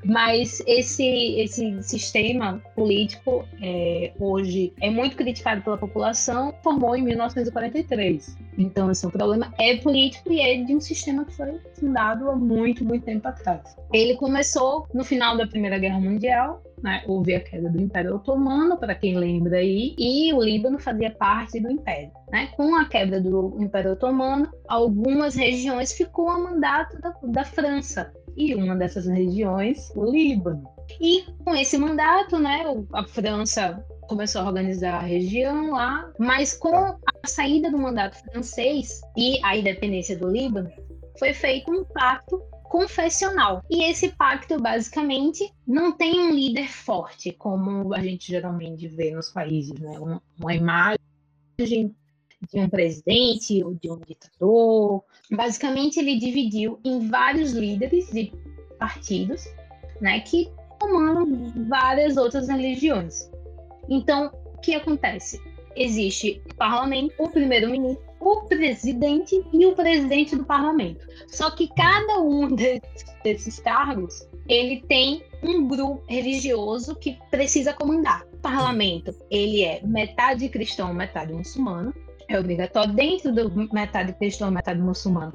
Mas 0.04 0.60
esse, 0.66 1.04
esse 1.38 1.80
sistema 1.82 2.60
político 2.74 3.46
é, 3.62 4.12
hoje 4.18 4.72
é 4.80 4.90
muito 4.90 5.16
criticado 5.16 5.62
pela 5.62 5.78
população, 5.78 6.52
formou 6.62 6.96
em 6.96 7.02
1943. 7.02 8.36
Então, 8.58 8.88
assim, 8.88 9.06
o 9.06 9.10
problema 9.10 9.54
é 9.60 9.76
político 9.76 10.32
e 10.32 10.40
é 10.40 10.56
de 10.56 10.74
um 10.74 10.80
sistema 10.80 11.24
que 11.24 11.36
foi 11.36 11.60
fundado 11.78 12.28
há 12.28 12.34
muito, 12.34 12.84
muito 12.84 13.04
tempo 13.04 13.28
atrás. 13.28 13.76
Ele 13.92 14.16
começou 14.16 14.88
no 14.92 15.04
final 15.04 15.36
da 15.36 15.46
Primeira 15.46 15.78
Guerra 15.78 16.00
Mundial, 16.00 16.60
né, 16.82 17.02
houve 17.06 17.34
a 17.34 17.40
queda 17.40 17.70
do 17.70 17.80
Império 17.80 18.16
Otomano, 18.16 18.76
para 18.76 18.94
quem 18.94 19.16
lembra 19.16 19.58
aí, 19.58 19.94
e 19.98 20.32
o 20.32 20.42
Líbano 20.42 20.78
fazia 20.78 21.10
parte 21.10 21.60
do 21.60 21.70
Império. 21.70 22.10
Né? 22.30 22.48
Com 22.56 22.74
a 22.74 22.84
queda 22.86 23.20
do 23.20 23.56
Império 23.60 23.92
Otomano, 23.92 24.50
algumas 24.68 25.34
regiões 25.34 25.92
ficou 25.92 26.28
a 26.28 26.38
mandato 26.38 27.00
da, 27.00 27.14
da 27.22 27.44
França, 27.44 28.12
e 28.36 28.54
uma 28.54 28.74
dessas 28.74 29.06
regiões, 29.06 29.90
o 29.94 30.10
Líbano. 30.10 30.68
E 31.00 31.24
com 31.44 31.54
esse 31.54 31.78
mandato, 31.78 32.38
né, 32.38 32.64
a 32.92 33.04
França 33.04 33.84
começou 34.08 34.42
a 34.42 34.46
organizar 34.46 34.94
a 34.94 35.06
região 35.06 35.70
lá, 35.70 36.10
mas 36.18 36.56
com 36.56 36.74
a 36.74 36.98
saída 37.26 37.70
do 37.70 37.78
mandato 37.78 38.16
francês 38.24 39.00
e 39.16 39.38
a 39.44 39.56
independência 39.56 40.18
do 40.18 40.28
Líbano, 40.28 40.70
foi 41.18 41.32
feito 41.32 41.70
um 41.70 41.84
pacto 41.84 42.42
confessional. 42.72 43.62
E 43.68 43.84
esse 43.84 44.08
pacto, 44.08 44.58
basicamente, 44.58 45.52
não 45.66 45.92
tem 45.92 46.18
um 46.18 46.30
líder 46.30 46.68
forte, 46.68 47.30
como 47.30 47.92
a 47.92 48.00
gente 48.00 48.28
geralmente 48.28 48.88
vê 48.88 49.10
nos 49.10 49.28
países, 49.28 49.78
né? 49.78 49.98
Uma, 50.40 50.54
imagem 50.54 50.98
de 51.58 52.58
um 52.58 52.70
presidente 52.70 53.62
ou 53.62 53.74
de 53.74 53.90
um 53.90 53.98
ditador. 53.98 55.04
Basicamente, 55.30 55.98
ele 55.98 56.18
dividiu 56.18 56.80
em 56.82 57.10
vários 57.10 57.52
líderes 57.52 58.10
de 58.10 58.32
partidos, 58.78 59.44
né, 60.00 60.20
que 60.20 60.50
comandam 60.80 61.52
várias 61.68 62.16
outras 62.16 62.48
religiões. 62.48 63.30
Então, 63.86 64.32
o 64.54 64.58
que 64.60 64.74
acontece? 64.74 65.38
existe 65.76 66.42
o 66.50 66.54
parlamento, 66.54 67.14
o 67.18 67.28
primeiro-ministro, 67.28 68.04
o 68.22 68.42
presidente 68.42 69.44
e 69.52 69.66
o 69.66 69.74
presidente 69.74 70.36
do 70.36 70.44
parlamento. 70.44 71.04
Só 71.26 71.50
que 71.50 71.68
cada 71.74 72.20
um 72.20 72.54
desses, 73.24 73.58
cargos, 73.58 74.28
ele 74.48 74.82
tem 74.88 75.24
um 75.42 75.66
grupo 75.66 76.02
religioso 76.06 76.94
que 76.94 77.18
precisa 77.32 77.72
comandar. 77.72 78.24
O 78.32 78.36
parlamento, 78.38 79.12
ele 79.28 79.64
é 79.64 79.80
metade 79.84 80.48
cristão, 80.48 80.94
metade 80.94 81.32
muçulmano. 81.32 81.92
É 82.28 82.38
obrigatório. 82.38 82.94
Dentro 82.94 83.32
do 83.32 83.68
metade 83.74 84.12
cristão, 84.12 84.52
metade 84.52 84.80
muçulmano, 84.80 85.34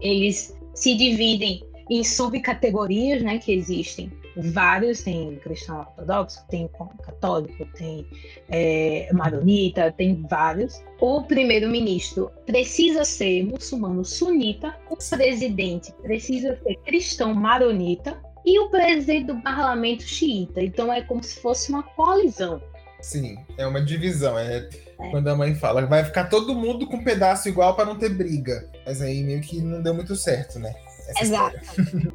eles 0.00 0.56
se 0.74 0.94
dividem 0.94 1.64
em 1.90 2.04
subcategorias, 2.04 3.20
né, 3.20 3.38
que 3.38 3.52
existem 3.52 4.12
vários, 4.38 5.02
tem 5.02 5.36
cristão 5.36 5.80
ortodoxo, 5.80 6.44
tem 6.48 6.70
católico, 7.04 7.66
tem 7.76 8.06
é, 8.48 9.08
maronita, 9.12 9.92
tem 9.92 10.22
vários. 10.28 10.82
O 11.00 11.22
primeiro-ministro 11.22 12.30
precisa 12.46 13.04
ser 13.04 13.44
muçulmano 13.44 14.04
sunita, 14.04 14.74
o 14.90 14.96
presidente 14.96 15.92
precisa 16.02 16.58
ser 16.62 16.76
cristão 16.84 17.34
maronita 17.34 18.20
e 18.44 18.58
o 18.58 18.70
presidente 18.70 19.26
do 19.26 19.42
parlamento 19.42 20.02
xiita. 20.02 20.62
Então 20.62 20.92
é 20.92 21.02
como 21.02 21.22
se 21.22 21.40
fosse 21.40 21.70
uma 21.70 21.82
coalizão. 21.82 22.62
Sim, 23.00 23.38
é 23.56 23.66
uma 23.66 23.80
divisão. 23.80 24.38
É, 24.38 24.68
é. 25.00 25.10
quando 25.10 25.28
a 25.28 25.36
mãe 25.36 25.54
fala, 25.54 25.86
vai 25.86 26.04
ficar 26.04 26.24
todo 26.24 26.54
mundo 26.54 26.86
com 26.86 26.96
um 26.96 27.04
pedaço 27.04 27.48
igual 27.48 27.74
para 27.76 27.84
não 27.84 27.96
ter 27.96 28.08
briga. 28.08 28.68
Mas 28.84 29.00
aí 29.00 29.22
meio 29.22 29.40
que 29.40 29.60
não 29.60 29.82
deu 29.82 29.94
muito 29.94 30.16
certo, 30.16 30.58
né? 30.58 30.74
Exato. 31.20 31.58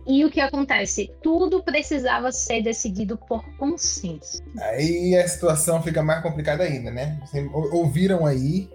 e 0.07 0.23
o 0.23 0.29
que 0.29 0.39
acontece? 0.39 1.11
Tudo 1.21 1.63
precisava 1.63 2.31
ser 2.31 2.61
decidido 2.61 3.17
por 3.17 3.43
consenso. 3.57 4.41
Aí 4.59 5.15
a 5.15 5.27
situação 5.27 5.81
fica 5.81 6.03
mais 6.03 6.21
complicada 6.21 6.63
ainda, 6.63 6.91
né? 6.91 7.19
Vocês 7.25 7.49
ouviram 7.53 8.25
aí 8.25 8.69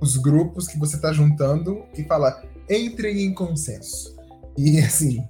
os 0.00 0.16
grupos 0.16 0.66
que 0.66 0.78
você 0.78 0.96
está 0.96 1.12
juntando 1.12 1.84
e 1.96 2.02
fala 2.04 2.42
entrem 2.68 3.22
em 3.24 3.34
consenso. 3.34 4.16
E 4.56 4.78
assim, 4.80 5.24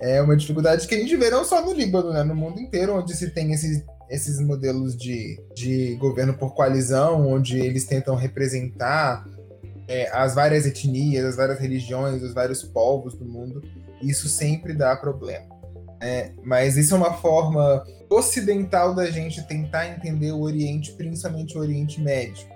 é 0.00 0.20
uma 0.20 0.36
dificuldade 0.36 0.86
que 0.86 0.94
a 0.94 0.98
gente 0.98 1.16
vê 1.16 1.30
não 1.30 1.44
só 1.44 1.64
no 1.64 1.72
Líbano, 1.72 2.12
né? 2.12 2.22
No 2.22 2.34
mundo 2.34 2.60
inteiro, 2.60 2.96
onde 2.96 3.16
se 3.16 3.30
tem 3.30 3.52
esses, 3.52 3.84
esses 4.10 4.40
modelos 4.40 4.96
de, 4.96 5.40
de 5.54 5.96
governo 5.96 6.34
por 6.34 6.54
coalizão, 6.54 7.26
onde 7.28 7.58
eles 7.58 7.84
tentam 7.84 8.14
representar 8.14 9.24
é, 9.92 10.08
as 10.10 10.34
várias 10.34 10.64
etnias, 10.64 11.22
as 11.22 11.36
várias 11.36 11.58
religiões, 11.58 12.22
os 12.22 12.32
vários 12.32 12.62
povos 12.62 13.14
do 13.14 13.26
mundo, 13.26 13.62
isso 14.00 14.26
sempre 14.26 14.72
dá 14.72 14.96
problema. 14.96 15.44
Né? 16.00 16.32
Mas 16.42 16.78
isso 16.78 16.94
é 16.94 16.96
uma 16.96 17.12
forma 17.12 17.84
ocidental 18.08 18.94
da 18.94 19.10
gente 19.10 19.46
tentar 19.46 19.86
entender 19.88 20.32
o 20.32 20.40
Oriente, 20.40 20.92
principalmente 20.92 21.58
o 21.58 21.60
Oriente 21.60 22.00
Médio. 22.00 22.46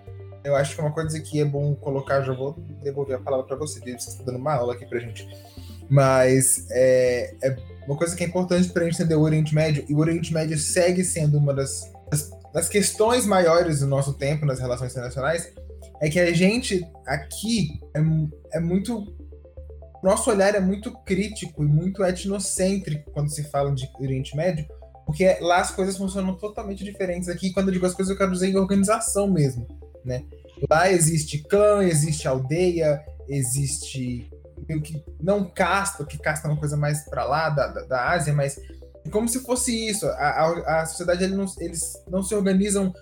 Eu 0.43 0.57
acho 0.57 0.75
que 0.75 0.81
é 0.81 0.85
uma 0.85 0.93
coisa 0.93 1.21
que 1.21 1.39
é 1.39 1.45
bom 1.45 1.75
colocar, 1.75 2.23
já 2.23 2.33
vou 2.33 2.57
devolver 2.83 3.17
a 3.17 3.21
palavra 3.21 3.47
para 3.47 3.57
você, 3.57 3.81
você 3.81 3.91
está 3.91 4.25
dando 4.25 4.39
uma 4.39 4.55
aula 4.55 4.73
aqui 4.73 4.87
para 4.87 4.99
gente. 4.99 5.29
Mas 5.91 6.67
é, 6.71 7.35
é, 7.43 7.57
uma 7.87 7.99
coisa 7.99 8.17
que 8.17 8.25
é 8.25 8.27
importante 8.27 8.71
para 8.71 8.83
a 8.83 8.85
gente 8.87 8.95
entender 8.95 9.15
o 9.15 9.21
Oriente 9.21 9.55
Médio, 9.55 9.85
e 9.87 9.95
o 9.95 9.99
Oriente 9.99 10.33
Médio 10.33 10.59
segue 10.59 11.05
sendo 11.05 11.37
uma 11.37 11.53
das, 11.53 11.93
das, 12.11 12.31
das 12.55 12.69
questões 12.69 13.27
maiores 13.27 13.81
do 13.81 13.87
nosso 13.87 14.15
tempo 14.15 14.47
nas 14.47 14.59
relações 14.59 14.93
internacionais, 14.93 15.53
é 16.01 16.09
que 16.09 16.21
a 16.21 16.33
gente 16.33 16.87
aqui 17.07 17.81
é, 17.95 18.01
é 18.57 18.61
muito. 18.61 19.15
Nosso 20.03 20.31
olhar 20.31 20.55
é 20.55 20.61
muito 20.61 20.93
crítico 21.05 21.65
e 21.65 21.67
muito 21.67 22.05
etnocêntrico 22.05 23.11
quando 23.11 23.31
se 23.31 23.43
fala 23.45 23.75
de 23.75 23.91
Oriente 23.99 24.37
Médio, 24.37 24.67
porque 25.05 25.39
lá 25.41 25.61
as 25.61 25.71
coisas 25.71 25.97
funcionam 25.97 26.35
totalmente 26.35 26.85
diferentes. 26.85 27.29
Aqui, 27.29 27.53
quando 27.53 27.69
eu 27.69 27.75
digo 27.75 27.87
as 27.87 27.95
coisas, 27.95 28.13
eu 28.13 28.19
quero 28.19 28.33
dizer 28.33 28.49
em 28.49 28.57
organização 28.57 29.27
mesmo, 29.27 29.67
né? 30.05 30.25
Lá 30.71 30.91
existe 30.91 31.39
clã, 31.39 31.83
existe 31.83 32.29
aldeia, 32.29 33.03
existe 33.29 34.31
que 34.83 35.05
não 35.21 35.45
casta, 35.45 36.05
que 36.05 36.19
casta 36.19 36.49
é 36.49 36.51
uma 36.51 36.59
coisa 36.59 36.77
mais 36.77 37.05
para 37.09 37.25
lá 37.25 37.51
da, 37.51 37.69
da, 37.69 37.83
da, 37.83 38.11
Ásia, 38.11 38.33
mas 38.33 38.59
como 39.13 39.29
se 39.29 39.41
fosse 39.41 39.89
isso. 39.89 40.07
A, 40.07 40.29
a, 40.29 40.83
a 40.83 40.87
sociedade 40.87 41.25
eles 41.25 41.37
não, 41.37 41.47
eles 41.61 41.93
não 42.09 42.23
se 42.23 42.35
organizam 42.35 42.93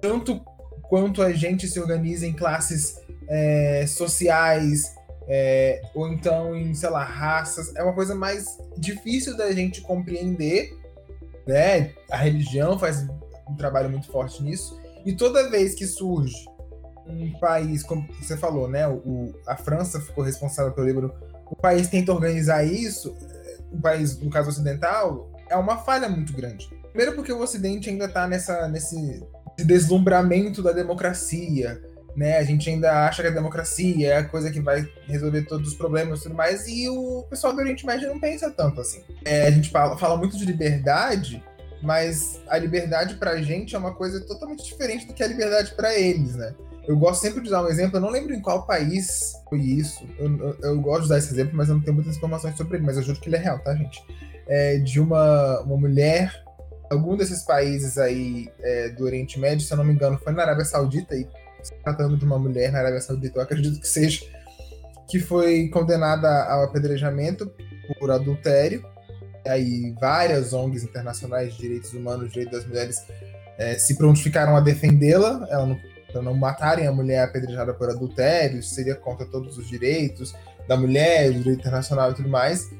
tanto 0.00 0.40
quanto 0.88 1.22
a 1.22 1.32
gente 1.32 1.68
se 1.68 1.78
organiza 1.78 2.26
em 2.26 2.32
classes 2.32 3.00
é, 3.28 3.84
sociais, 3.86 4.94
é, 5.28 5.82
ou 5.94 6.08
então 6.08 6.56
em, 6.56 6.74
sei 6.74 6.88
lá, 6.88 7.04
raças. 7.04 7.74
É 7.76 7.82
uma 7.82 7.92
coisa 7.92 8.14
mais 8.14 8.58
difícil 8.76 9.36
da 9.36 9.52
gente 9.52 9.82
compreender, 9.82 10.76
né? 11.46 11.92
A 12.10 12.16
religião 12.16 12.78
faz 12.78 13.06
um 13.48 13.54
trabalho 13.56 13.90
muito 13.90 14.10
forte 14.10 14.42
nisso. 14.42 14.80
E 15.04 15.12
toda 15.12 15.50
vez 15.50 15.74
que 15.74 15.86
surge 15.86 16.46
um 17.06 17.32
país, 17.38 17.82
como 17.82 18.06
você 18.20 18.36
falou, 18.36 18.68
né? 18.68 18.88
O, 18.88 19.34
a 19.46 19.56
França 19.56 20.00
ficou 20.00 20.24
responsável 20.24 20.72
pelo 20.72 20.86
livro. 20.86 21.14
O 21.50 21.56
país 21.56 21.88
tenta 21.88 22.12
organizar 22.12 22.64
isso, 22.64 23.14
o 23.70 23.80
país, 23.80 24.18
no 24.18 24.30
caso 24.30 24.48
ocidental, 24.48 25.30
é 25.48 25.56
uma 25.56 25.78
falha 25.78 26.08
muito 26.08 26.32
grande. 26.32 26.68
Primeiro 26.88 27.14
porque 27.14 27.32
o 27.32 27.40
Ocidente 27.40 27.88
ainda 27.88 28.06
está 28.06 28.26
nessa, 28.26 28.66
nesse 28.68 29.22
deslumbramento 29.64 30.62
da 30.62 30.72
democracia, 30.72 31.80
né? 32.16 32.38
A 32.38 32.42
gente 32.42 32.68
ainda 32.68 33.06
acha 33.06 33.22
que 33.22 33.28
a 33.28 33.32
democracia 33.32 34.08
é 34.08 34.16
a 34.16 34.24
coisa 34.24 34.50
que 34.50 34.60
vai 34.60 34.88
resolver 35.06 35.42
todos 35.42 35.68
os 35.68 35.74
problemas 35.74 36.20
e 36.20 36.22
tudo 36.24 36.34
mais, 36.34 36.66
e 36.66 36.88
o 36.88 37.24
pessoal 37.30 37.52
do 37.52 37.60
Oriente 37.60 37.86
Médio 37.86 38.08
não 38.08 38.18
pensa 38.18 38.50
tanto 38.50 38.80
assim. 38.80 39.02
É, 39.24 39.46
a 39.46 39.50
gente 39.50 39.70
fala, 39.70 39.96
fala 39.96 40.16
muito 40.16 40.36
de 40.36 40.44
liberdade, 40.44 41.42
mas 41.82 42.40
a 42.48 42.58
liberdade 42.58 43.14
pra 43.14 43.40
gente 43.40 43.74
é 43.74 43.78
uma 43.78 43.94
coisa 43.94 44.20
totalmente 44.20 44.64
diferente 44.64 45.06
do 45.06 45.14
que 45.14 45.22
a 45.22 45.28
liberdade 45.28 45.72
para 45.74 45.94
eles, 45.94 46.34
né? 46.34 46.54
Eu 46.88 46.96
gosto 46.96 47.20
sempre 47.20 47.42
de 47.42 47.50
dar 47.50 47.62
um 47.62 47.68
exemplo, 47.68 47.98
eu 47.98 48.00
não 48.00 48.10
lembro 48.10 48.34
em 48.34 48.40
qual 48.40 48.66
país 48.66 49.34
foi 49.48 49.60
isso. 49.60 50.04
Eu, 50.18 50.36
eu, 50.38 50.56
eu, 50.62 50.80
gosto 50.80 51.02
de 51.02 51.10
dar 51.10 51.18
esse 51.18 51.32
exemplo, 51.32 51.54
mas 51.54 51.68
eu 51.68 51.74
não 51.74 51.82
tenho 51.82 51.94
muitas 51.94 52.16
informações 52.16 52.56
sobre 52.56 52.78
ele, 52.78 52.86
mas 52.86 52.96
eu 52.96 53.02
juro 53.02 53.20
que 53.20 53.28
ele 53.28 53.36
é 53.36 53.40
real, 53.40 53.58
tá, 53.58 53.74
gente? 53.74 54.02
É 54.48 54.78
de 54.78 54.98
uma, 54.98 55.60
uma 55.60 55.76
mulher 55.76 56.32
algum 56.90 57.16
desses 57.16 57.42
países 57.42 57.98
aí 57.98 58.50
é, 58.60 58.88
do 58.90 59.04
Oriente 59.04 59.38
Médio, 59.38 59.66
se 59.66 59.72
eu 59.72 59.76
não 59.76 59.84
me 59.84 59.92
engano, 59.92 60.18
foi 60.18 60.32
na 60.32 60.42
Arábia 60.42 60.64
Saudita, 60.64 61.14
e 61.14 61.26
se 61.62 61.74
tratando 61.82 62.16
de 62.16 62.24
uma 62.24 62.38
mulher 62.38 62.72
na 62.72 62.78
Arábia 62.78 63.00
Saudita, 63.00 63.38
eu 63.38 63.42
acredito 63.42 63.80
que 63.80 63.88
seja, 63.88 64.24
que 65.08 65.18
foi 65.18 65.68
condenada 65.68 66.44
ao 66.44 66.64
apedrejamento 66.64 67.50
por 67.98 68.10
adultério. 68.10 68.84
E 69.44 69.48
aí 69.48 69.94
várias 70.00 70.52
ONGs 70.52 70.84
internacionais 70.84 71.54
de 71.54 71.60
direitos 71.60 71.92
humanos, 71.92 72.30
direitos 72.30 72.58
das 72.58 72.68
mulheres, 72.68 73.04
é, 73.56 73.74
se 73.78 73.96
prontificaram 73.96 74.56
a 74.56 74.60
defendê-la, 74.60 75.46
ela 75.50 75.66
não, 75.66 75.78
para 76.12 76.22
não 76.22 76.34
matarem 76.34 76.86
a 76.86 76.92
mulher 76.92 77.22
apedrejada 77.22 77.72
por 77.72 77.88
adultério, 77.88 78.62
seria 78.62 78.94
contra 78.94 79.26
todos 79.26 79.56
os 79.56 79.68
direitos 79.68 80.34
da 80.66 80.76
mulher, 80.76 81.32
direito 81.32 81.60
internacional 81.60 82.10
e 82.10 82.14
tudo 82.14 82.28
mais. 82.28 82.70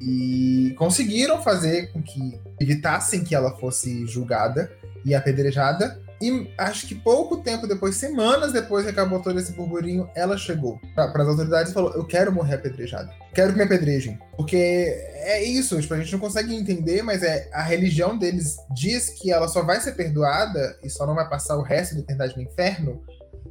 E 0.00 0.74
conseguiram 0.78 1.42
fazer 1.42 1.92
com 1.92 2.02
que 2.02 2.38
evitassem 2.60 3.22
que 3.22 3.34
ela 3.34 3.56
fosse 3.56 4.06
julgada 4.06 4.70
e 5.04 5.14
apedrejada. 5.14 6.00
E 6.20 6.52
acho 6.56 6.86
que 6.86 6.94
pouco 6.94 7.38
tempo 7.38 7.66
depois, 7.66 7.96
semanas 7.96 8.52
depois 8.52 8.84
que 8.84 8.90
acabou 8.90 9.20
todo 9.20 9.40
esse 9.40 9.52
burburinho, 9.52 10.08
ela 10.14 10.38
chegou 10.38 10.80
para 10.94 11.22
as 11.22 11.28
autoridades 11.28 11.72
e 11.72 11.74
falou: 11.74 11.92
Eu 11.94 12.04
quero 12.04 12.30
morrer 12.32 12.54
apedrejada. 12.54 13.12
Quero 13.34 13.52
que 13.52 13.58
me 13.58 13.64
apedrejem. 13.64 14.18
Porque 14.36 14.56
é 14.56 15.42
isso, 15.42 15.80
tipo, 15.80 15.94
a 15.94 15.98
gente 15.98 16.12
não 16.12 16.20
consegue 16.20 16.54
entender, 16.54 17.02
mas 17.02 17.24
é 17.24 17.48
a 17.52 17.62
religião 17.62 18.16
deles 18.16 18.56
diz 18.72 19.08
que 19.08 19.32
ela 19.32 19.48
só 19.48 19.62
vai 19.62 19.80
ser 19.80 19.92
perdoada 19.92 20.78
e 20.84 20.88
só 20.88 21.04
não 21.06 21.14
vai 21.14 21.28
passar 21.28 21.56
o 21.56 21.62
resto 21.62 21.96
da 21.96 22.02
eternidade 22.02 22.36
no 22.36 22.42
inferno 22.42 23.02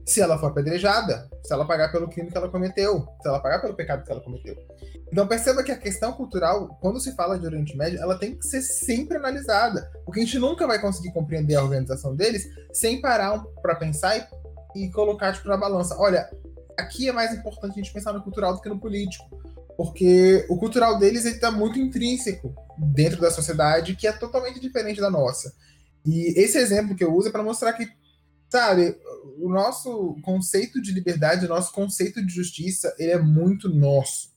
se 0.06 0.22
ela 0.22 0.38
for 0.38 0.48
apedrejada, 0.48 1.30
se 1.44 1.54
ela 1.54 1.66
pagar 1.66 1.92
pelo 1.92 2.10
crime 2.10 2.30
que 2.30 2.38
ela 2.38 2.50
cometeu, 2.50 3.08
se 3.22 3.28
ela 3.28 3.40
pagar 3.40 3.60
pelo 3.60 3.76
pecado 3.76 4.04
que 4.04 4.12
ela 4.12 4.22
cometeu. 4.22 4.58
Então 5.12 5.28
perceba 5.28 5.64
que 5.64 5.72
a 5.72 5.78
questão 5.78 6.14
cultural, 6.14 6.78
quando 6.82 7.00
se 7.00 7.14
fala 7.16 7.38
de 7.38 7.46
Oriente 7.46 7.76
Médio, 7.76 8.00
ela 8.02 8.18
tem 8.18 8.36
que 8.36 8.48
ser 8.48 8.62
sempre 8.62 9.18
analisada, 9.18 9.92
porque 10.06 10.22
a 10.22 10.24
gente 10.24 10.40
nunca 10.40 10.66
vai 10.66 10.80
conseguir 10.80 11.12
compreender 11.12 11.56
a 11.56 11.64
organização 11.64 12.16
deles 12.16 12.48
sem 12.72 13.02
parar 13.02 13.44
para 13.62 13.76
pensar 13.76 14.18
e, 14.18 14.86
e 14.86 14.92
colocar 14.92 15.34
tipo, 15.34 15.50
na 15.50 15.58
balança. 15.58 15.98
Olha, 15.98 16.30
aqui 16.78 17.10
é 17.10 17.12
mais 17.12 17.34
importante 17.34 17.74
a 17.74 17.84
gente 17.84 17.94
pensar 17.94 18.14
no 18.14 18.24
cultural 18.24 18.54
do 18.54 18.62
que 18.62 18.70
no 18.70 18.80
político, 18.80 19.26
porque 19.76 20.46
o 20.50 20.58
cultural 20.58 20.98
deles 20.98 21.26
está 21.26 21.52
muito 21.52 21.78
intrínseco 21.78 22.56
dentro 22.78 23.20
da 23.20 23.32
sociedade, 23.32 23.96
que 23.96 24.08
é 24.08 24.14
totalmente 24.14 24.60
diferente 24.60 25.02
da 25.02 25.10
nossa. 25.10 25.54
E 26.06 26.40
esse 26.40 26.58
exemplo 26.58 26.96
que 26.96 27.04
eu 27.04 27.14
uso 27.14 27.28
é 27.28 27.32
para 27.32 27.44
mostrar 27.44 27.74
que 27.74 27.88
sabe, 28.52 28.98
o 29.40 29.50
nosso 29.50 30.18
conceito 30.22 30.82
de 30.82 30.92
liberdade, 30.92 31.46
o 31.46 31.50
nosso 31.50 31.72
conceito 31.72 32.24
de 32.26 32.34
justiça, 32.34 32.94
ele 33.00 33.12
é 33.12 33.20
muito 33.20 33.70
nosso. 33.70 34.30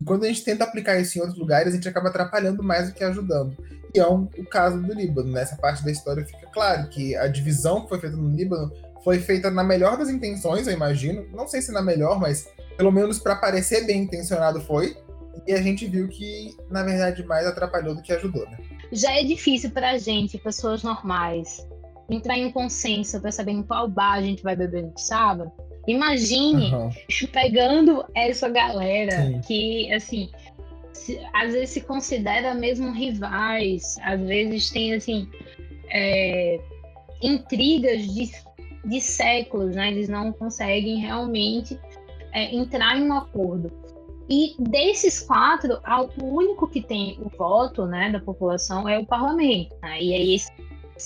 E 0.00 0.04
quando 0.04 0.24
a 0.24 0.28
gente 0.28 0.44
tenta 0.44 0.64
aplicar 0.64 1.00
isso 1.00 1.16
em 1.16 1.20
outros 1.20 1.38
lugares, 1.38 1.72
a 1.72 1.76
gente 1.76 1.88
acaba 1.88 2.08
atrapalhando 2.08 2.62
mais 2.62 2.88
do 2.88 2.94
que 2.94 3.02
ajudando. 3.02 3.56
E 3.94 3.98
é 3.98 4.06
um, 4.06 4.28
o 4.36 4.44
caso 4.44 4.80
do 4.82 4.92
Líbano. 4.92 5.30
Nessa 5.32 5.56
parte 5.56 5.84
da 5.84 5.90
história 5.90 6.24
fica 6.24 6.46
claro 6.48 6.88
que 6.88 7.16
a 7.16 7.26
divisão 7.28 7.82
que 7.82 7.88
foi 7.88 8.00
feita 8.00 8.16
no 8.16 8.30
Líbano 8.30 8.72
foi 9.04 9.18
feita 9.18 9.50
na 9.50 9.64
melhor 9.64 9.96
das 9.96 10.08
intenções, 10.08 10.66
eu 10.66 10.72
imagino. 10.72 11.26
Não 11.32 11.46
sei 11.46 11.62
se 11.62 11.72
na 11.72 11.82
melhor, 11.82 12.18
mas 12.18 12.48
pelo 12.76 12.90
menos 12.90 13.18
para 13.18 13.36
parecer 13.36 13.86
bem 13.86 14.02
intencionado 14.02 14.60
foi. 14.60 14.96
E 15.46 15.52
a 15.52 15.62
gente 15.62 15.86
viu 15.86 16.08
que, 16.08 16.56
na 16.70 16.82
verdade, 16.82 17.24
mais 17.24 17.46
atrapalhou 17.46 17.94
do 17.94 18.02
que 18.02 18.12
ajudou, 18.12 18.48
né? 18.50 18.58
Já 18.92 19.12
é 19.12 19.24
difícil 19.24 19.70
para 19.70 19.92
a 19.92 19.98
gente, 19.98 20.38
pessoas 20.38 20.82
normais, 20.82 21.66
entrar 22.14 22.38
em 22.38 22.50
consenso 22.50 23.20
para 23.20 23.32
saber 23.32 23.52
em 23.52 23.62
qual 23.62 23.88
bar 23.88 24.14
a 24.14 24.22
gente 24.22 24.42
vai 24.42 24.56
beber 24.56 24.82
no 24.82 24.98
sábado. 24.98 25.50
Imagine 25.86 26.72
uhum. 26.72 26.90
pegando 27.32 28.04
essa 28.14 28.48
galera 28.48 29.26
Sim. 29.26 29.40
que, 29.40 29.92
assim, 29.92 30.30
se, 30.92 31.20
às 31.32 31.52
vezes 31.52 31.70
se 31.70 31.80
considera 31.80 32.54
mesmo 32.54 32.92
rivais, 32.92 33.96
às 34.02 34.20
vezes 34.20 34.70
tem, 34.70 34.94
assim, 34.94 35.28
é, 35.90 36.60
intrigas 37.20 38.02
de, 38.02 38.30
de 38.84 39.00
séculos, 39.00 39.74
né? 39.74 39.90
Eles 39.90 40.08
não 40.08 40.32
conseguem 40.32 40.98
realmente 40.98 41.78
é, 42.32 42.54
entrar 42.54 42.96
em 42.96 43.08
um 43.08 43.14
acordo. 43.14 43.72
E 44.28 44.54
desses 44.58 45.20
quatro, 45.20 45.80
o 46.22 46.24
único 46.24 46.68
que 46.68 46.80
tem 46.80 47.18
o 47.20 47.28
voto 47.36 47.86
né, 47.86 48.10
da 48.10 48.20
população 48.20 48.88
é 48.88 48.98
o 48.98 49.04
parlamento. 49.04 49.76
Né? 49.82 50.00
E 50.00 50.14
aí, 50.14 50.34
esses 50.36 50.50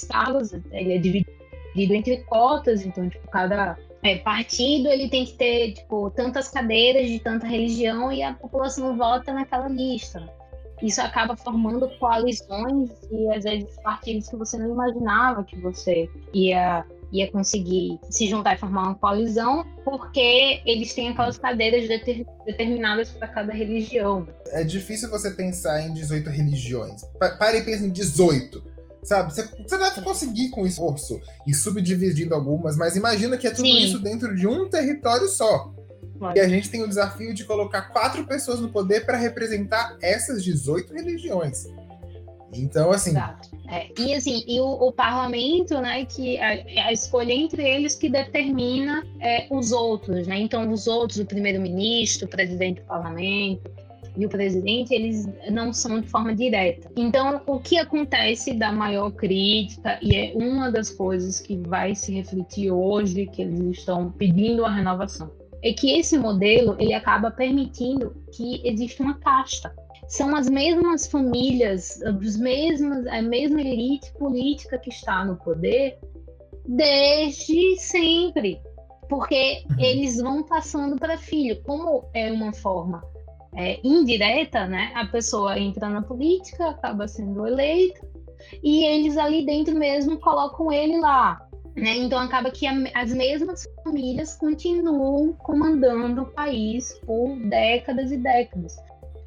estados 0.03 0.53
ele 0.53 0.95
é 0.95 0.99
dividido 0.99 1.95
entre 1.95 2.19
cotas, 2.25 2.85
então, 2.85 3.09
tipo, 3.09 3.29
cada 3.29 3.77
é, 4.03 4.17
partido 4.19 4.89
ele 4.89 5.09
tem 5.09 5.25
que 5.25 5.35
ter 5.35 5.73
tipo, 5.73 6.11
tantas 6.11 6.49
cadeiras 6.49 7.09
de 7.09 7.19
tanta 7.19 7.47
religião 7.47 8.13
e 8.13 8.23
a 8.23 8.35
população 8.35 8.97
vota 8.97 9.33
naquela 9.33 9.69
lista. 9.69 10.27
Isso 10.83 11.01
acaba 11.01 11.37
formando 11.37 11.89
coalizões 11.99 12.91
e 13.11 13.33
às 13.33 13.45
vezes 13.45 13.75
partidos 13.83 14.29
que 14.29 14.37
você 14.37 14.59
não 14.59 14.71
imaginava 14.73 15.43
que 15.43 15.59
você 15.59 16.09
ia 16.35 16.85
ia 17.13 17.31
conseguir 17.31 18.01
se 18.11 18.27
juntar 18.27 18.57
e 18.57 18.59
formar 18.59 18.83
uma 18.83 18.95
coalizão, 18.97 19.65
porque 19.85 20.61
eles 20.67 20.93
têm 20.93 21.11
aquelas 21.11 21.39
cadeiras 21.39 21.89
determinadas 22.45 23.11
para 23.11 23.29
cada 23.29 23.53
religião. 23.53 24.27
É 24.47 24.65
difícil 24.65 25.09
você 25.09 25.31
pensar 25.31 25.83
em 25.83 25.95
18 25.95 26.29
religiões. 26.29 27.03
Pare 27.39 27.59
e 27.59 27.63
pense 27.63 27.85
em 27.85 27.91
18 27.91 28.76
Sabe? 29.07 29.33
Você, 29.33 29.49
você 29.63 29.79
deve 29.79 30.03
conseguir 30.03 30.51
com 30.51 30.67
esforço 30.67 31.21
e 31.47 31.55
subdividindo 31.55 32.35
algumas, 32.35 32.77
mas 32.77 32.97
imagina 32.97 33.39
que 33.39 33.47
é 33.47 33.51
tudo 33.51 33.67
Sim. 33.67 33.79
isso 33.79 34.01
dentro 34.01 34.35
de 34.35 34.49
um 34.49 34.69
território 34.69 35.29
só. 35.29 35.73
E 36.35 36.41
a 36.41 36.49
gente 36.49 36.69
tem 36.69 36.83
o 36.83 36.89
desafio 36.89 37.33
de 37.33 37.45
colocar 37.45 37.83
quatro 37.83 38.27
pessoas 38.27 38.59
no 38.59 38.69
poder 38.69 39.07
para 39.07 39.17
representar 39.17 39.97
essas 40.03 40.43
18 40.43 40.93
religiões. 40.93 41.67
Então, 42.53 42.91
assim. 42.91 43.11
Exato. 43.11 43.51
É, 43.69 43.89
e 43.99 44.15
assim, 44.15 44.45
e 44.47 44.61
o, 44.61 44.67
o, 44.67 44.93
parlamento, 44.93 45.79
né, 45.81 46.05
que 46.05 46.39
a, 46.39 46.87
a, 46.87 46.93
escolha 46.93 47.33
entre 47.33 47.63
eles 47.63 47.95
que 47.95 48.09
determina 48.09 49.05
é, 49.21 49.47
os 49.51 49.73
outros, 49.73 50.27
né? 50.27 50.39
Então, 50.39 50.69
os 50.73 50.87
outros, 50.87 51.19
o 51.19 51.27
primeiro-ministro, 51.27 52.27
o 52.27 52.31
presidente 52.31 52.81
do 52.81 52.87
parlamento, 52.87 53.71
e 54.17 54.25
o 54.25 54.29
presidente, 54.29 54.95
eles 54.95 55.29
não 55.51 55.73
são 55.73 56.01
de 56.01 56.09
forma 56.09 56.35
direta. 56.35 56.91
Então, 56.97 57.43
o 57.47 57.59
que 57.59 57.79
acontece 57.79 58.55
da 58.55 58.73
maior 58.73 59.11
crítica, 59.11 59.99
e 60.03 60.17
é 60.17 60.33
uma 60.35 60.71
das 60.71 60.91
coisas 60.91 61.41
que 61.41 61.57
vai 61.57 61.95
se 61.95 62.15
refletir 62.15 62.71
hoje, 62.71 63.27
que 63.27 63.43
eles 63.43 63.79
estão 63.79 64.11
pedindo 64.11 64.65
a 64.65 64.71
renovação, 64.71 65.31
é 65.63 65.73
que 65.73 65.99
esse 65.99 66.17
modelo 66.17 66.77
ele 66.79 66.95
acaba 66.95 67.31
permitindo 67.31 68.15
que 68.33 68.67
exista 68.67 69.03
uma 69.03 69.15
casta. 69.15 69.75
São 70.09 70.35
as 70.37 70.49
mesmas 70.49 71.07
famílias, 71.07 72.01
os 72.23 72.37
mesmos, 72.37 73.07
a 73.09 73.21
mesma 73.21 73.61
elite 73.61 74.13
política 74.13 74.79
que 74.79 74.91
está 74.91 75.25
no 75.25 75.37
poder 75.37 75.99
desde 76.65 77.77
sempre, 77.79 78.61
porque 79.09 79.65
uhum. 79.71 79.77
eles 79.81 80.21
vão 80.21 80.43
passando 80.45 80.97
para 80.97 81.19
filho, 81.19 81.61
como 81.63 82.05
é 82.15 82.31
uma 82.31 82.53
forma 82.53 83.03
é, 83.57 83.81
indireta, 83.83 84.67
né? 84.67 84.93
A 84.95 85.07
pessoa 85.07 85.59
entra 85.59 85.89
na 85.89 86.03
política, 86.03 86.71
acaba 86.71 87.09
sendo 87.09 87.47
eleita, 87.47 88.07
e 88.63 88.85
eles 88.85 89.17
ali 89.17 89.45
dentro 89.45 89.75
mesmo 89.75 90.19
colocam 90.19 90.71
ele 90.71 90.99
lá. 90.99 91.41
Né? 91.75 91.97
Então 91.97 92.19
acaba 92.19 92.51
que 92.51 92.67
a, 92.67 92.73
as 92.95 93.13
mesmas 93.13 93.67
famílias 93.85 94.35
continuam 94.35 95.35
comandando 95.35 96.23
o 96.23 96.27
país 96.27 96.99
por 97.05 97.37
décadas 97.49 98.11
e 98.11 98.17
décadas. 98.17 98.77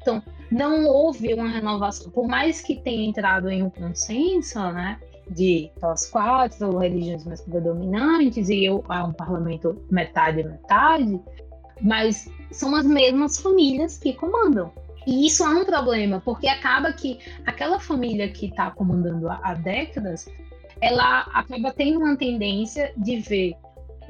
Então, 0.02 0.22
não 0.50 0.86
houve 0.86 1.32
uma 1.34 1.48
renovação, 1.48 2.10
por 2.10 2.26
mais 2.26 2.60
que 2.60 2.80
tenha 2.80 3.08
entrado 3.08 3.50
em 3.50 3.62
um 3.62 3.70
consenso, 3.70 4.58
né, 4.72 4.98
de 5.30 5.70
as 5.80 6.10
quatro 6.10 6.76
religiões 6.78 7.24
mais 7.24 7.40
predominantes 7.40 8.48
e 8.48 8.64
eu, 8.64 8.78
um 8.78 9.12
parlamento 9.12 9.80
metade 9.90 10.42
metade, 10.42 11.20
mas 11.80 12.28
são 12.50 12.74
as 12.74 12.86
mesmas 12.86 13.40
famílias 13.40 13.98
que 13.98 14.12
comandam. 14.12 14.72
E 15.06 15.26
isso 15.26 15.42
é 15.42 15.48
um 15.48 15.64
problema, 15.64 16.20
porque 16.24 16.46
acaba 16.46 16.92
que 16.92 17.18
aquela 17.46 17.80
família 17.80 18.30
que 18.30 18.46
está 18.46 18.70
comandando 18.70 19.28
há, 19.28 19.54
décadas, 19.54 20.28
ela 20.80 21.20
acaba 21.32 21.72
tendo 21.72 22.00
uma 22.00 22.16
tendência 22.16 22.92
de 22.96 23.16
ver 23.16 23.54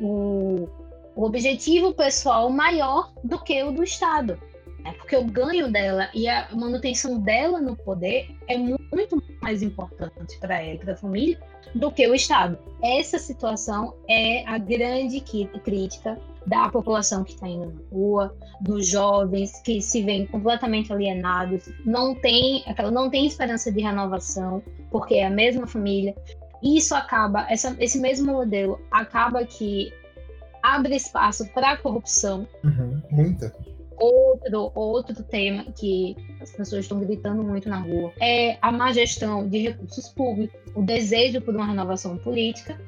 o, 0.00 0.68
o 1.14 1.24
objetivo 1.24 1.94
pessoal 1.94 2.50
maior 2.50 3.12
do 3.22 3.38
que 3.38 3.62
o 3.62 3.70
do 3.70 3.84
Estado. 3.84 4.38
Né? 4.82 4.92
Porque 4.98 5.16
o 5.16 5.24
ganho 5.24 5.70
dela 5.70 6.08
e 6.14 6.28
a 6.28 6.48
manutenção 6.52 7.20
dela 7.20 7.60
no 7.60 7.76
poder 7.76 8.34
é 8.48 8.56
muito 8.56 9.22
mais 9.40 9.62
importante 9.62 10.38
para 10.40 10.60
ela, 10.60 10.78
para 10.78 10.92
a 10.94 10.96
família, 10.96 11.38
do 11.74 11.90
que 11.92 12.06
o 12.06 12.14
Estado. 12.14 12.58
Essa 12.82 13.18
situação 13.18 13.94
é 14.08 14.44
a 14.46 14.58
grande 14.58 15.20
crítica 15.20 16.18
da 16.46 16.68
população 16.68 17.24
que 17.24 17.32
está 17.32 17.46
indo 17.48 17.66
na 17.66 17.80
rua, 17.92 18.36
dos 18.60 18.86
jovens 18.86 19.60
que 19.62 19.80
se 19.80 20.02
veem 20.02 20.26
completamente 20.26 20.92
alienados, 20.92 21.68
não 21.84 22.14
tem 22.14 22.62
aquela 22.66 22.90
não 22.90 23.10
tem 23.10 23.26
esperança 23.26 23.70
de 23.70 23.80
renovação, 23.80 24.62
porque 24.90 25.16
é 25.16 25.26
a 25.26 25.30
mesma 25.30 25.66
família. 25.66 26.14
Isso 26.62 26.94
acaba, 26.94 27.46
essa, 27.48 27.74
esse 27.78 27.98
mesmo 27.98 28.32
modelo 28.32 28.78
acaba 28.90 29.44
que 29.44 29.92
abre 30.62 30.94
espaço 30.94 31.46
para 31.52 31.72
a 31.72 31.76
corrupção. 31.76 32.46
Uhum, 32.62 33.02
muita. 33.10 33.54
Outro, 33.98 34.72
outro 34.74 35.22
tema 35.22 35.64
que 35.72 36.16
as 36.40 36.50
pessoas 36.52 36.84
estão 36.84 37.00
gritando 37.00 37.42
muito 37.42 37.68
na 37.68 37.78
rua 37.78 38.12
é 38.18 38.56
a 38.62 38.72
má 38.72 38.92
gestão 38.92 39.46
de 39.46 39.58
recursos 39.58 40.08
públicos, 40.08 40.58
o 40.74 40.82
desejo 40.82 41.40
por 41.42 41.54
uma 41.54 41.66
renovação 41.66 42.16
política 42.16 42.80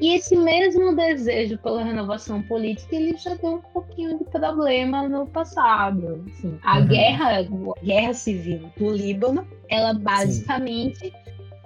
e 0.00 0.14
esse 0.14 0.34
mesmo 0.34 0.96
desejo 0.96 1.58
pela 1.58 1.84
renovação 1.84 2.40
política, 2.42 2.96
ele 2.96 3.16
já 3.18 3.34
deu 3.34 3.56
um 3.56 3.60
pouquinho 3.60 4.16
de 4.16 4.24
problema 4.24 5.06
no 5.06 5.26
passado. 5.26 6.24
Assim, 6.26 6.58
a 6.62 6.78
uhum. 6.78 6.86
guerra, 6.86 7.40
a 7.40 7.84
guerra 7.84 8.14
civil 8.14 8.70
do 8.78 8.90
Líbano, 8.90 9.46
ela 9.68 9.92
basicamente 9.92 10.98
Sim. 10.98 11.12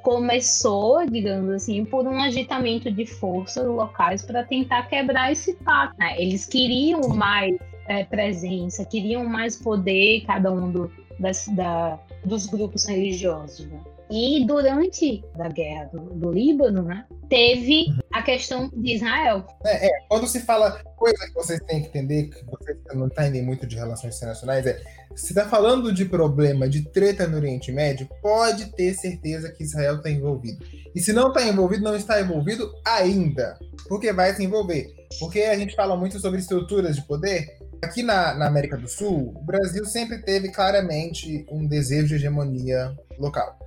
começou, 0.02 1.06
digamos 1.06 1.48
assim, 1.50 1.84
por 1.84 2.08
um 2.08 2.20
agitamento 2.20 2.90
de 2.90 3.06
forças 3.06 3.64
locais 3.64 4.22
para 4.22 4.42
tentar 4.42 4.88
quebrar 4.88 5.30
esse 5.30 5.54
pacto. 5.54 5.96
Né? 6.00 6.20
Eles 6.20 6.44
queriam 6.44 7.08
mais 7.10 7.56
é, 7.86 8.02
presença, 8.02 8.84
queriam 8.84 9.24
mais 9.24 9.54
poder, 9.54 10.24
cada 10.26 10.50
um 10.50 10.72
do, 10.72 10.90
das, 11.20 11.46
da, 11.48 12.00
dos 12.24 12.46
grupos 12.46 12.84
religiosos. 12.84 13.66
Né? 13.68 13.80
E 14.10 14.44
durante 14.46 15.24
a 15.38 15.48
guerra 15.48 15.84
do, 15.92 16.00
do 16.14 16.30
Líbano, 16.30 16.82
né, 16.82 17.06
teve 17.28 17.86
a 18.12 18.22
questão 18.22 18.70
de 18.74 18.94
Israel. 18.94 19.46
É, 19.64 19.86
é, 19.86 19.90
quando 20.08 20.26
se 20.26 20.40
fala 20.40 20.82
coisa 20.96 21.26
que 21.26 21.34
vocês 21.34 21.60
têm 21.66 21.82
que 21.82 21.88
entender, 21.88 22.28
que 22.28 22.44
vocês 22.44 22.76
não 22.94 23.06
entendem 23.06 23.42
muito 23.42 23.66
de 23.66 23.76
relações 23.76 24.16
internacionais, 24.16 24.66
é 24.66 24.80
se 25.16 25.28
está 25.28 25.48
falando 25.48 25.92
de 25.92 26.04
problema 26.04 26.68
de 26.68 26.82
treta 26.82 27.26
no 27.26 27.36
Oriente 27.36 27.70
Médio, 27.70 28.08
pode 28.20 28.72
ter 28.72 28.94
certeza 28.94 29.50
que 29.52 29.62
Israel 29.62 29.96
está 29.96 30.10
envolvido. 30.10 30.64
E 30.94 31.00
se 31.00 31.12
não 31.12 31.28
está 31.28 31.46
envolvido, 31.46 31.84
não 31.84 31.94
está 31.94 32.20
envolvido 32.20 32.72
ainda. 32.84 33.56
Porque 33.88 34.12
vai 34.12 34.34
se 34.34 34.42
envolver. 34.42 34.92
Porque 35.20 35.42
a 35.42 35.56
gente 35.56 35.76
fala 35.76 35.96
muito 35.96 36.18
sobre 36.18 36.40
estruturas 36.40 36.96
de 36.96 37.02
poder. 37.02 37.46
Aqui 37.82 38.02
na, 38.02 38.34
na 38.34 38.46
América 38.46 38.76
do 38.76 38.88
Sul, 38.88 39.32
o 39.36 39.44
Brasil 39.44 39.84
sempre 39.84 40.18
teve 40.18 40.50
claramente 40.50 41.46
um 41.48 41.66
desejo 41.66 42.08
de 42.08 42.14
hegemonia 42.14 42.92
local. 43.18 43.58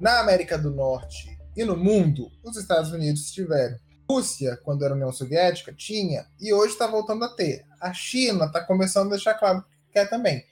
Na 0.00 0.20
América 0.20 0.58
do 0.58 0.70
Norte 0.70 1.36
e 1.56 1.64
no 1.64 1.76
mundo, 1.76 2.30
os 2.44 2.56
Estados 2.56 2.92
Unidos 2.92 3.30
tiveram. 3.30 3.76
Rússia, 4.08 4.56
quando 4.62 4.84
era 4.84 4.94
União 4.94 5.10
Soviética, 5.10 5.72
tinha, 5.72 6.26
e 6.40 6.52
hoje 6.52 6.74
está 6.74 6.86
voltando 6.86 7.24
a 7.24 7.34
ter. 7.34 7.64
A 7.80 7.92
China 7.92 8.44
está 8.44 8.60
começando 8.60 9.08
a 9.08 9.16
deixar 9.16 9.34
claro 9.34 9.62
que 9.62 9.94
quer 9.94 10.08
também. 10.08 10.44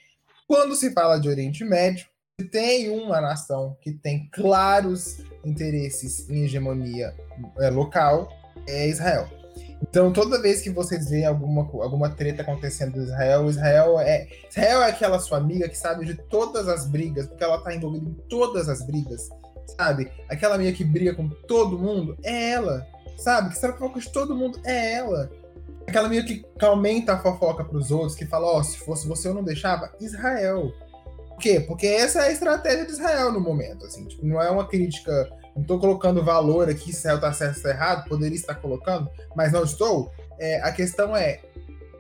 Quando 0.47 0.75
se 0.75 0.93
fala 0.93 1.19
de 1.19 1.29
Oriente 1.29 1.65
Médio, 1.65 2.07
tem 2.51 2.91
uma 2.91 3.21
nação 3.21 3.77
que 3.81 3.93
tem 3.93 4.29
claros 4.33 5.19
interesses 5.45 6.29
em 6.29 6.45
hegemonia 6.45 7.15
é, 7.59 7.71
local, 7.71 8.29
é 8.67 8.89
Israel. 8.89 9.29
Então, 9.83 10.13
toda 10.13 10.41
vez 10.41 10.61
que 10.61 10.71
vocês 10.71 11.09
veem 11.09 11.27
alguma, 11.27 11.63
alguma 11.83 12.11
treta 12.11 12.43
acontecendo 12.43 12.99
em 12.99 13.05
Israel, 13.05 13.49
Israel 13.49 14.01
é, 14.01 14.29
Israel 14.49 14.83
é 14.83 14.91
aquela 14.91 15.19
sua 15.19 15.39
amiga 15.39 15.69
que 15.69 15.77
sabe 15.77 16.05
de 16.05 16.15
todas 16.15 16.69
as 16.69 16.87
brigas, 16.87 17.27
porque 17.27 17.45
ela 17.45 17.61
tá 17.61 17.75
envolvida 17.75 18.09
em 18.09 18.15
todas 18.29 18.69
as 18.69 18.83
brigas, 18.83 19.29
sabe? 19.77 20.11
Aquela 20.29 20.55
amiga 20.55 20.73
que 20.73 20.85
briga 20.85 21.15
com 21.15 21.29
todo 21.29 21.79
mundo, 21.79 22.17
é 22.23 22.51
ela, 22.51 22.87
sabe? 23.17 23.51
Que 23.51 23.59
sabe 23.59 23.79
fofoca 23.79 24.01
de 24.01 24.11
todo 24.11 24.35
mundo, 24.35 24.59
é 24.65 24.95
ela. 24.95 25.31
Aquela 25.87 26.07
amiga 26.07 26.25
que 26.25 26.45
aumenta 26.61 27.13
a 27.13 27.19
fofoca 27.19 27.65
pros 27.65 27.91
outros, 27.91 28.15
que 28.15 28.27
fala, 28.27 28.47
ó, 28.47 28.59
oh, 28.59 28.65
se 28.65 28.79
fosse 28.79 29.07
você 29.07 29.29
eu 29.29 29.35
não 29.35 29.45
deixava, 29.45 29.93
Israel. 30.01 30.73
Por 31.29 31.39
quê? 31.39 31.61
Porque 31.61 31.87
essa 31.87 32.21
é 32.21 32.29
a 32.29 32.33
estratégia 32.33 32.87
de 32.87 32.93
Israel 32.93 33.33
no 33.33 33.41
momento, 33.41 33.85
assim, 33.85 34.05
tipo, 34.07 34.25
não 34.25 34.41
é 34.41 34.49
uma 34.51 34.67
crítica 34.67 35.31
não 35.55 35.63
estou 35.63 35.79
colocando 35.79 36.25
valor 36.25 36.69
aqui 36.69 36.93
se 36.93 36.99
Israel 36.99 37.17
está 37.17 37.33
certo 37.33 37.53
ou 37.53 37.57
está 37.57 37.71
errado, 37.71 38.09
poderia 38.09 38.37
estar 38.37 38.55
colocando, 38.57 39.09
mas 39.37 39.53
não 39.53 39.63
estou. 39.63 40.13
É, 40.39 40.61
a 40.63 40.73
questão 40.73 41.17
é, 41.17 41.41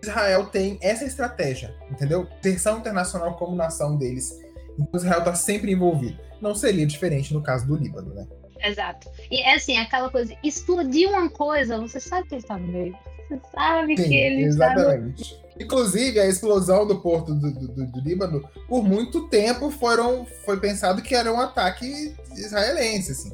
Israel 0.02 0.46
tem 0.46 0.78
essa 0.82 1.04
estratégia, 1.04 1.74
entendeu? 1.90 2.26
Terção 2.42 2.78
internacional 2.78 3.36
como 3.36 3.54
nação 3.54 3.96
deles. 3.96 4.38
Então 4.78 5.00
Israel 5.00 5.20
está 5.20 5.34
sempre 5.34 5.72
envolvido. 5.72 6.18
Não 6.40 6.54
seria 6.54 6.86
diferente 6.86 7.32
no 7.32 7.42
caso 7.42 7.66
do 7.66 7.76
Líbano, 7.76 8.12
né? 8.12 8.26
Exato. 8.60 9.08
E 9.30 9.40
é 9.40 9.54
assim, 9.54 9.76
aquela 9.76 10.10
coisa, 10.10 10.34
explodir 10.42 11.08
uma 11.08 11.28
coisa, 11.28 11.78
você 11.78 12.00
sabe 12.00 12.28
que 12.28 12.34
ele 12.34 12.42
está 12.42 12.56
no 12.56 12.66
meio. 12.66 12.96
Você 13.28 13.40
sabe 13.54 13.96
Sim, 13.96 14.04
que 14.04 14.14
ele 14.14 14.44
exatamente. 14.44 15.22
está 15.22 15.36
no... 15.36 15.44
Inclusive, 15.60 16.18
a 16.18 16.26
explosão 16.26 16.86
do 16.86 17.00
porto 17.00 17.32
do, 17.34 17.52
do, 17.52 17.86
do, 17.86 18.00
Líbano, 18.00 18.42
por 18.68 18.82
muito 18.82 19.28
tempo 19.28 19.70
foram, 19.70 20.26
foi 20.44 20.58
pensado 20.58 21.00
que 21.00 21.14
era 21.14 21.32
um 21.32 21.40
ataque 21.40 22.14
israelense, 22.36 23.12
assim. 23.12 23.32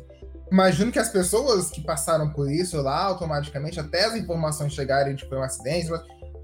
Imagino 0.52 0.92
que 0.92 0.98
as 0.98 1.08
pessoas 1.08 1.70
que 1.70 1.80
passaram 1.80 2.30
por 2.30 2.50
isso 2.50 2.80
lá, 2.82 3.04
automaticamente, 3.04 3.80
até 3.80 4.04
as 4.04 4.16
informações 4.16 4.74
chegarem 4.74 5.14
de 5.14 5.22
que 5.22 5.28
foi 5.28 5.38
um 5.38 5.42
acidente, 5.42 5.88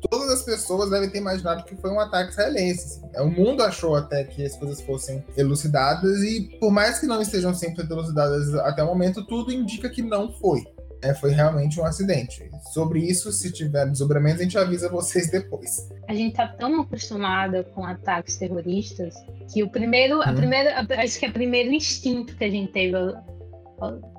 todas 0.09 0.31
as 0.31 0.43
pessoas 0.43 0.91
devem 0.91 1.11
ter 1.11 1.19
imaginado 1.19 1.65
que 1.65 1.77
foi 1.77 1.91
um 1.91 2.01
ataque 2.01 2.31
israelense. 2.31 3.01
Assim. 3.15 3.21
O 3.21 3.31
mundo 3.31 3.63
achou 3.63 3.97
até 3.97 4.25
que 4.25 4.45
as 4.45 4.57
coisas 4.57 4.81
fossem 4.81 5.25
elucidadas 5.37 6.21
e, 6.23 6.57
por 6.61 6.71
mais 6.71 6.99
que 6.99 7.07
não 7.07 7.21
estejam 7.21 7.55
sempre 7.55 7.85
elucidadas 7.85 8.55
até 8.55 8.83
o 8.83 8.87
momento, 8.87 9.27
tudo 9.27 9.53
indica 9.53 9.91
que 9.91 10.03
não 10.03 10.33
foi. 10.33 10.65
É, 11.03 11.15
foi 11.15 11.31
realmente 11.31 11.79
um 11.81 11.85
acidente. 11.85 12.51
Sobre 12.73 13.01
isso, 13.01 13.31
se 13.31 13.53
tiver 13.53 13.87
desdobramentos, 13.87 14.41
a 14.41 14.45
gente 14.45 14.59
avisa 14.59 14.89
vocês 14.89 15.31
depois. 15.31 15.89
A 16.09 16.15
gente 16.15 16.35
tá 16.35 16.49
tão 16.49 16.81
acostumada 16.81 17.65
com 17.65 17.85
ataques 17.85 18.37
terroristas 18.37 19.15
que 19.53 19.63
o 19.63 19.69
primeiro, 19.69 20.19
hum. 20.19 20.23
a 20.23 20.33
primeira, 20.33 20.87
acho 21.03 21.19
que 21.19 21.27
é 21.27 21.29
o 21.29 21.33
primeiro 21.33 21.73
instinto 21.73 22.37
que 22.37 22.45
a 22.45 22.51
gente 22.51 22.73
teve 22.73 22.97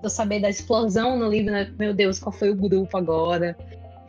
eu 0.03 0.09
saber 0.09 0.39
da 0.39 0.49
explosão 0.49 1.17
no 1.17 1.29
livro, 1.29 1.51
né? 1.51 1.71
meu 1.79 1.93
Deus, 1.93 2.19
qual 2.19 2.31
foi 2.31 2.51
o 2.51 2.55
grupo 2.55 2.95
agora? 2.95 3.57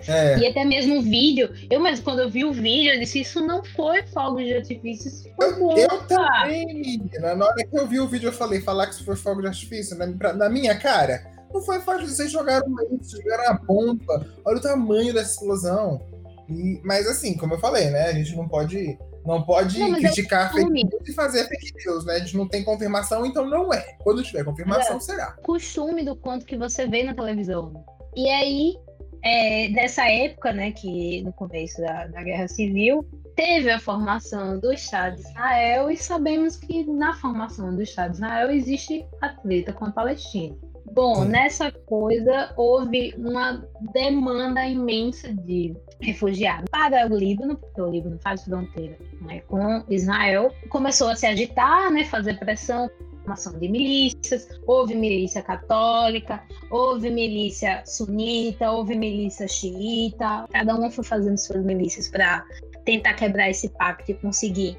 É. 0.07 0.39
E 0.39 0.47
até 0.47 0.65
mesmo 0.65 0.99
o 0.99 1.03
vídeo. 1.03 1.51
Eu 1.69 1.81
mesmo, 1.81 2.05
quando 2.05 2.21
eu 2.21 2.31
vi 2.31 2.45
o 2.45 2.53
vídeo, 2.53 2.93
eu 2.93 3.01
disse: 3.01 3.21
Isso 3.21 3.45
não 3.45 3.65
foi 3.65 4.03
fogo 4.07 4.37
de 4.37 4.55
artifício, 4.55 5.09
isso 5.09 5.29
foi 5.35 5.47
eu, 5.47 5.77
eu 5.77 6.07
também, 6.07 6.67
menina. 6.67 7.35
Na 7.35 7.47
hora 7.47 7.67
que 7.67 7.77
eu 7.77 7.87
vi 7.87 7.99
o 7.99 8.07
vídeo, 8.07 8.29
eu 8.29 8.33
falei: 8.33 8.61
Falar 8.61 8.87
que 8.87 8.95
isso 8.95 9.05
foi 9.05 9.17
fogo 9.17 9.41
de 9.41 9.49
artifício 9.49 9.97
na, 9.97 10.07
pra, 10.07 10.33
na 10.33 10.49
minha 10.49 10.79
cara. 10.79 11.38
Não 11.53 11.63
foi 11.63 11.81
fácil, 11.81 12.07
vocês 12.07 12.31
jogaram 12.31 12.67
isso, 13.01 13.17
jogaram 13.17 13.51
a 13.51 13.55
bomba. 13.55 14.27
Olha 14.45 14.59
o 14.59 14.63
tamanho 14.63 15.15
dessa 15.15 15.33
explosão. 15.33 16.01
E, 16.49 16.81
mas 16.85 17.07
assim, 17.07 17.37
como 17.37 17.55
eu 17.55 17.59
falei, 17.59 17.91
né? 17.91 18.05
A 18.05 18.13
gente 18.13 18.35
não 18.37 18.49
pode 18.49 18.99
não 19.29 19.43
pode 19.43 19.79
não, 19.79 19.93
criticar 19.93 20.51
fake 20.51 20.71
news 20.71 21.07
e 21.07 21.13
fazer 21.13 21.47
fake 21.47 21.73
news, 21.85 22.07
né? 22.07 22.15
A 22.15 22.19
gente 22.21 22.37
não 22.37 22.49
tem 22.49 22.65
confirmação, 22.65 23.27
então 23.27 23.47
não 23.47 23.73
é. 23.73 23.97
Quando 24.03 24.23
tiver 24.23 24.43
confirmação, 24.43 24.97
é. 24.97 25.01
será. 25.01 25.33
Costume 25.43 26.03
do 26.03 26.17
quanto 26.17 26.47
que 26.47 26.57
você 26.57 26.87
vê 26.87 27.03
na 27.03 27.15
televisão. 27.15 27.85
E 28.17 28.27
aí, 28.31 28.75
é, 29.23 29.69
dessa 29.69 30.09
época, 30.11 30.53
né, 30.53 30.73
que 30.73 31.23
no 31.23 31.33
começo 31.35 31.79
da, 31.81 32.07
da 32.07 32.23
Guerra 32.23 32.49
Civil, 32.49 33.07
teve 33.37 33.71
a 33.71 33.79
formação 33.79 34.59
do 34.59 34.73
Estado 34.73 35.17
de 35.17 35.23
Israel 35.23 35.91
e 35.91 35.97
sabemos 35.97 36.57
que 36.57 36.85
na 36.85 37.15
formação 37.15 37.75
do 37.75 37.83
Estado 37.83 38.13
de 38.13 38.17
Israel 38.17 38.51
existe 38.51 39.07
a 39.21 39.29
treta 39.29 39.73
com 39.73 39.85
a 39.85 39.93
Palestina. 39.93 40.57
Bom, 40.93 41.23
Sim. 41.23 41.29
nessa 41.29 41.71
coisa 41.71 42.53
houve 42.57 43.15
uma 43.17 43.65
demanda 43.93 44.67
imensa 44.67 45.33
de 45.33 45.77
refugiados 46.01 46.67
para 46.71 47.07
o 47.07 47.17
Líbano, 47.17 47.57
porque 47.57 47.81
o 47.81 47.91
Líbano 47.91 48.19
faz 48.23 48.45
fronteira 48.45 48.97
né, 49.23 49.41
com 49.41 49.85
Israel. 49.89 50.53
Começou 50.69 51.09
a 51.09 51.17
se 51.17 51.27
agitar, 51.27 51.91
né, 51.91 52.05
fazer 52.05 52.39
pressão 52.39 52.89
formação 53.29 53.59
de 53.59 53.69
milícias, 53.69 54.49
houve 54.67 54.95
milícia 54.95 55.43
católica, 55.43 56.43
houve 56.71 57.11
milícia 57.11 57.83
sunita, 57.85 58.71
houve 58.71 58.97
milícia 58.97 59.47
xiita, 59.47 60.47
cada 60.51 60.75
um 60.75 60.91
foi 60.91 61.05
fazendo 61.05 61.37
suas 61.37 61.63
milícias 61.63 62.09
para 62.09 62.43
tentar 62.87 63.13
quebrar 63.15 63.51
esse 63.51 63.69
pacto 63.69 64.11
e 64.11 64.15
conseguir 64.15 64.79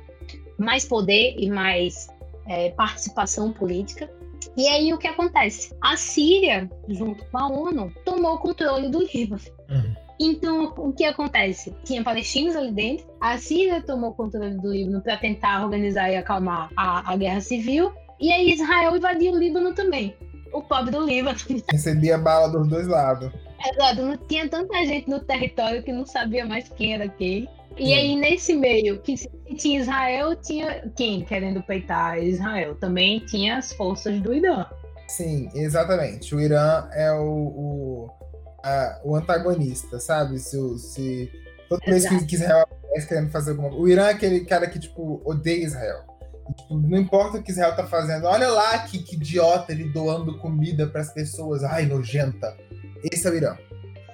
mais 0.57 0.83
poder 0.83 1.35
e 1.37 1.47
mais 1.47 2.07
é, 2.47 2.71
participação 2.71 3.53
política. 3.53 4.09
E 4.57 4.67
aí 4.67 4.93
o 4.93 4.97
que 4.97 5.07
acontece? 5.07 5.75
A 5.81 5.95
Síria, 5.95 6.69
junto 6.87 7.23
com 7.25 7.37
a 7.37 7.47
ONU, 7.47 7.91
tomou 8.05 8.35
o 8.35 8.39
controle 8.39 8.89
do 8.89 8.99
Líbano. 8.99 9.41
Uhum. 9.69 9.95
Então, 10.19 10.73
o 10.77 10.91
que 10.91 11.05
acontece? 11.05 11.73
Tinha 11.85 12.03
palestinos 12.03 12.55
ali 12.55 12.71
dentro, 12.71 13.07
a 13.21 13.37
Síria 13.37 13.81
tomou 13.81 14.09
o 14.09 14.13
controle 14.13 14.55
do 14.57 14.71
Líbano 14.71 15.01
para 15.01 15.15
tentar 15.15 15.63
organizar 15.63 16.11
e 16.11 16.17
acalmar 16.17 16.69
a, 16.75 17.13
a 17.13 17.15
guerra 17.15 17.39
civil, 17.39 17.93
e 18.19 18.31
aí 18.31 18.51
Israel 18.51 18.97
invadiu 18.97 19.33
o 19.33 19.37
Líbano 19.37 19.73
também. 19.73 20.13
O 20.51 20.61
pobre 20.61 20.91
do 20.91 21.05
Líbano. 21.05 21.37
Recebia 21.71 22.17
bala 22.17 22.49
dos 22.49 22.67
dois 22.67 22.87
lados. 22.87 23.31
Exato, 23.65 24.01
não 24.01 24.17
tinha 24.17 24.49
tanta 24.49 24.85
gente 24.85 25.09
no 25.09 25.19
território 25.19 25.83
que 25.83 25.91
não 25.91 26.05
sabia 26.05 26.45
mais 26.45 26.67
quem 26.69 26.93
era 26.93 27.07
quem. 27.07 27.47
E 27.79 27.93
aí, 27.93 28.15
nesse 28.15 28.55
meio, 28.55 29.01
que 29.01 29.15
tinha 29.55 29.79
Israel, 29.79 30.35
tinha 30.35 30.91
quem 30.95 31.23
querendo 31.23 31.63
peitar 31.63 32.21
Israel? 32.21 32.75
Também 32.75 33.19
tinha 33.21 33.57
as 33.57 33.71
forças 33.71 34.19
do 34.21 34.33
Irã. 34.33 34.65
Sim, 35.07 35.49
exatamente. 35.55 36.35
O 36.35 36.41
Irã 36.41 36.87
é 36.93 37.11
o, 37.13 37.23
o, 37.23 38.09
a, 38.63 39.01
o 39.03 39.15
antagonista, 39.15 39.99
sabe? 39.99 40.37
Se, 40.39 40.77
se 40.77 41.31
toda 41.69 41.81
vez 41.85 42.07
que 42.07 42.35
Israel 42.35 42.67
aparece 42.69 43.07
querendo 43.07 43.31
fazer 43.31 43.51
alguma 43.51 43.69
coisa. 43.69 43.83
O 43.83 43.87
Irã 43.87 44.07
é 44.07 44.11
aquele 44.11 44.41
cara 44.41 44.67
que, 44.67 44.77
tipo, 44.77 45.21
odeia 45.23 45.63
Israel. 45.63 46.03
Tipo, 46.57 46.77
não 46.77 46.97
importa 46.97 47.37
o 47.37 47.43
que 47.43 47.51
Israel 47.51 47.75
tá 47.75 47.87
fazendo. 47.87 48.25
Olha 48.25 48.49
lá 48.49 48.79
que, 48.79 48.99
que 48.99 49.15
idiota 49.15 49.71
ele 49.71 49.85
doando 49.85 50.37
comida 50.39 50.85
para 50.85 51.01
as 51.01 51.13
pessoas. 51.13 51.63
Ai, 51.63 51.85
nojenta. 51.85 52.57
Esse 53.11 53.27
é 53.27 53.31
o 53.31 53.35
Irã. 53.35 53.57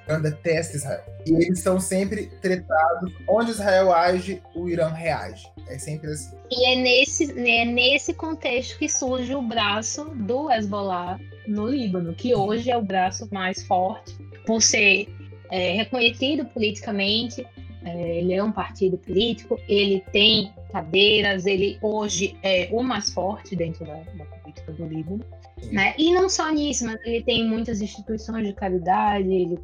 Irã 0.07 0.21
detesta 0.21 0.77
Israel. 0.77 1.03
E 1.25 1.33
eles 1.33 1.59
são 1.59 1.79
sempre 1.79 2.27
tretados. 2.41 3.11
Onde 3.27 3.51
Israel 3.51 3.93
age, 3.93 4.41
o 4.55 4.69
Irã 4.69 4.89
reage. 4.89 5.47
É 5.67 5.77
sempre 5.77 6.11
assim. 6.11 6.35
E 6.51 6.71
é 6.71 6.75
nesse, 6.75 7.31
é 7.31 7.65
nesse 7.65 8.13
contexto 8.13 8.77
que 8.77 8.87
surge 8.87 9.33
o 9.35 9.41
braço 9.41 10.05
do 10.15 10.51
Hezbollah 10.51 11.19
no 11.47 11.67
Líbano, 11.67 12.13
que 12.13 12.35
hoje 12.35 12.69
é 12.69 12.77
o 12.77 12.83
braço 12.83 13.27
mais 13.31 13.63
forte, 13.63 14.15
por 14.45 14.61
ser 14.61 15.07
é, 15.51 15.73
reconhecido 15.73 16.45
politicamente. 16.45 17.45
É, 17.83 18.19
ele 18.19 18.33
é 18.33 18.43
um 18.43 18.51
partido 18.51 18.97
político, 18.97 19.59
ele 19.67 20.03
tem 20.11 20.51
cadeiras, 20.71 21.45
ele 21.45 21.77
hoje 21.81 22.35
é 22.41 22.67
o 22.71 22.83
mais 22.83 23.11
forte 23.11 23.55
dentro 23.55 23.85
da, 23.85 23.95
da 23.95 24.25
política 24.25 24.71
do 24.71 24.87
Líbano. 24.87 25.23
Né? 25.71 25.95
E 25.97 26.13
não 26.13 26.27
só 26.27 26.51
nisso, 26.51 26.85
mas 26.85 26.99
ele 27.05 27.23
tem 27.23 27.47
muitas 27.47 27.81
instituições 27.81 28.45
de 28.45 28.53
caridade, 28.53 29.31
ele 29.31 29.57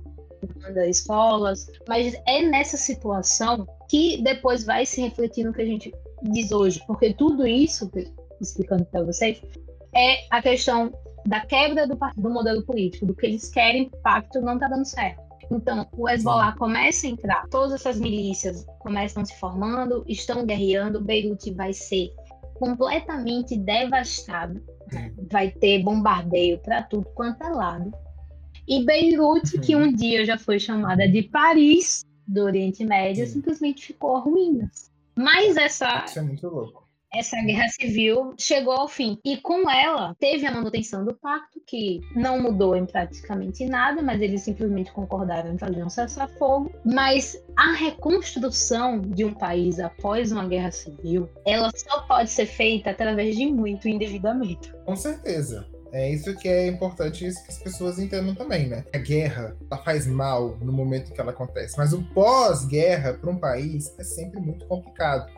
manda 0.59 0.87
escolas, 0.87 1.67
mas 1.87 2.13
é 2.27 2.41
nessa 2.41 2.77
situação 2.77 3.67
que 3.89 4.21
depois 4.23 4.63
vai 4.63 4.85
se 4.85 5.01
refletir 5.01 5.43
no 5.43 5.53
que 5.53 5.61
a 5.61 5.65
gente 5.65 5.93
diz 6.23 6.51
hoje, 6.51 6.81
porque 6.87 7.13
tudo 7.13 7.45
isso, 7.45 7.91
explicando 8.39 8.85
para 8.85 9.03
vocês, 9.03 9.41
é 9.93 10.25
a 10.29 10.41
questão 10.41 10.93
da 11.25 11.41
quebra 11.41 11.87
do, 11.87 11.97
do 12.15 12.29
modelo 12.29 12.63
político, 12.63 13.05
do 13.05 13.15
que 13.15 13.25
eles 13.25 13.49
querem, 13.49 13.83
o 13.93 13.97
pacto 13.97 14.41
não 14.41 14.55
está 14.55 14.67
dando 14.67 14.85
certo. 14.85 15.21
Então, 15.51 15.85
o 15.91 16.07
Hezbollah 16.07 16.55
começa 16.57 17.05
a 17.05 17.09
entrar, 17.09 17.47
todas 17.49 17.73
essas 17.73 17.99
milícias 17.99 18.65
começam 18.79 19.25
se 19.25 19.37
formando, 19.37 20.05
estão 20.07 20.45
guerreando, 20.45 21.01
Beirute 21.01 21.53
vai 21.53 21.73
ser 21.73 22.09
completamente 22.55 23.57
devastado, 23.57 24.61
vai 25.29 25.51
ter 25.51 25.83
bombardeio 25.83 26.57
para 26.59 26.83
tudo 26.83 27.05
quanto 27.13 27.43
é 27.43 27.49
lado. 27.49 27.91
E 28.71 28.85
Beirute, 28.85 29.59
que 29.59 29.75
um 29.75 29.91
dia 29.91 30.25
já 30.25 30.37
foi 30.37 30.57
chamada 30.57 31.05
de 31.05 31.23
Paris 31.23 32.05
do 32.25 32.43
Oriente 32.45 32.85
Médio, 32.85 33.27
simplesmente 33.27 33.87
ficou 33.87 34.15
a 34.15 34.19
ruínas. 34.21 34.89
Mas 35.13 35.57
essa. 35.57 36.05
Isso 36.05 36.19
é 36.19 36.21
muito 36.21 36.47
louco 36.47 36.81
essa 37.13 37.41
guerra 37.41 37.67
civil 37.67 38.33
chegou 38.37 38.73
ao 38.73 38.87
fim. 38.87 39.17
E 39.23 39.37
com 39.37 39.69
ela, 39.69 40.15
teve 40.17 40.45
a 40.45 40.51
manutenção 40.51 41.03
do 41.03 41.13
pacto, 41.13 41.59
que 41.67 41.99
não 42.15 42.41
mudou 42.41 42.75
em 42.75 42.85
praticamente 42.85 43.65
nada, 43.65 44.01
mas 44.01 44.21
eles 44.21 44.41
simplesmente 44.41 44.91
concordaram 44.91 45.53
em 45.53 45.57
fazer 45.57 45.83
um 45.83 45.89
cessar-fogo. 45.89 46.71
Mas 46.85 47.37
a 47.57 47.73
reconstrução 47.73 49.01
de 49.01 49.25
um 49.25 49.33
país 49.33 49.79
após 49.79 50.31
uma 50.31 50.47
guerra 50.47 50.71
civil, 50.71 51.29
ela 51.45 51.69
só 51.75 52.01
pode 52.03 52.29
ser 52.29 52.45
feita 52.45 52.91
através 52.91 53.35
de 53.35 53.45
muito 53.45 53.87
endividamento. 53.89 54.73
Com 54.85 54.95
certeza. 54.95 55.67
É 55.91 56.09
isso 56.09 56.33
que 56.37 56.47
é 56.47 56.67
importante 56.67 57.25
isso 57.25 57.43
que 57.43 57.51
as 57.51 57.57
pessoas 57.57 57.99
entendam 57.99 58.33
também, 58.33 58.67
né? 58.67 58.85
A 58.93 58.97
guerra, 58.97 59.55
ela 59.69 59.83
faz 59.83 60.07
mal 60.07 60.57
no 60.61 60.71
momento 60.71 61.11
que 61.11 61.19
ela 61.19 61.31
acontece, 61.31 61.77
mas 61.77 61.91
o 61.91 62.01
pós-guerra 62.13 63.13
para 63.13 63.29
um 63.29 63.37
país 63.37 63.93
é 63.99 64.03
sempre 64.03 64.39
muito 64.39 64.65
complicado 64.67 65.29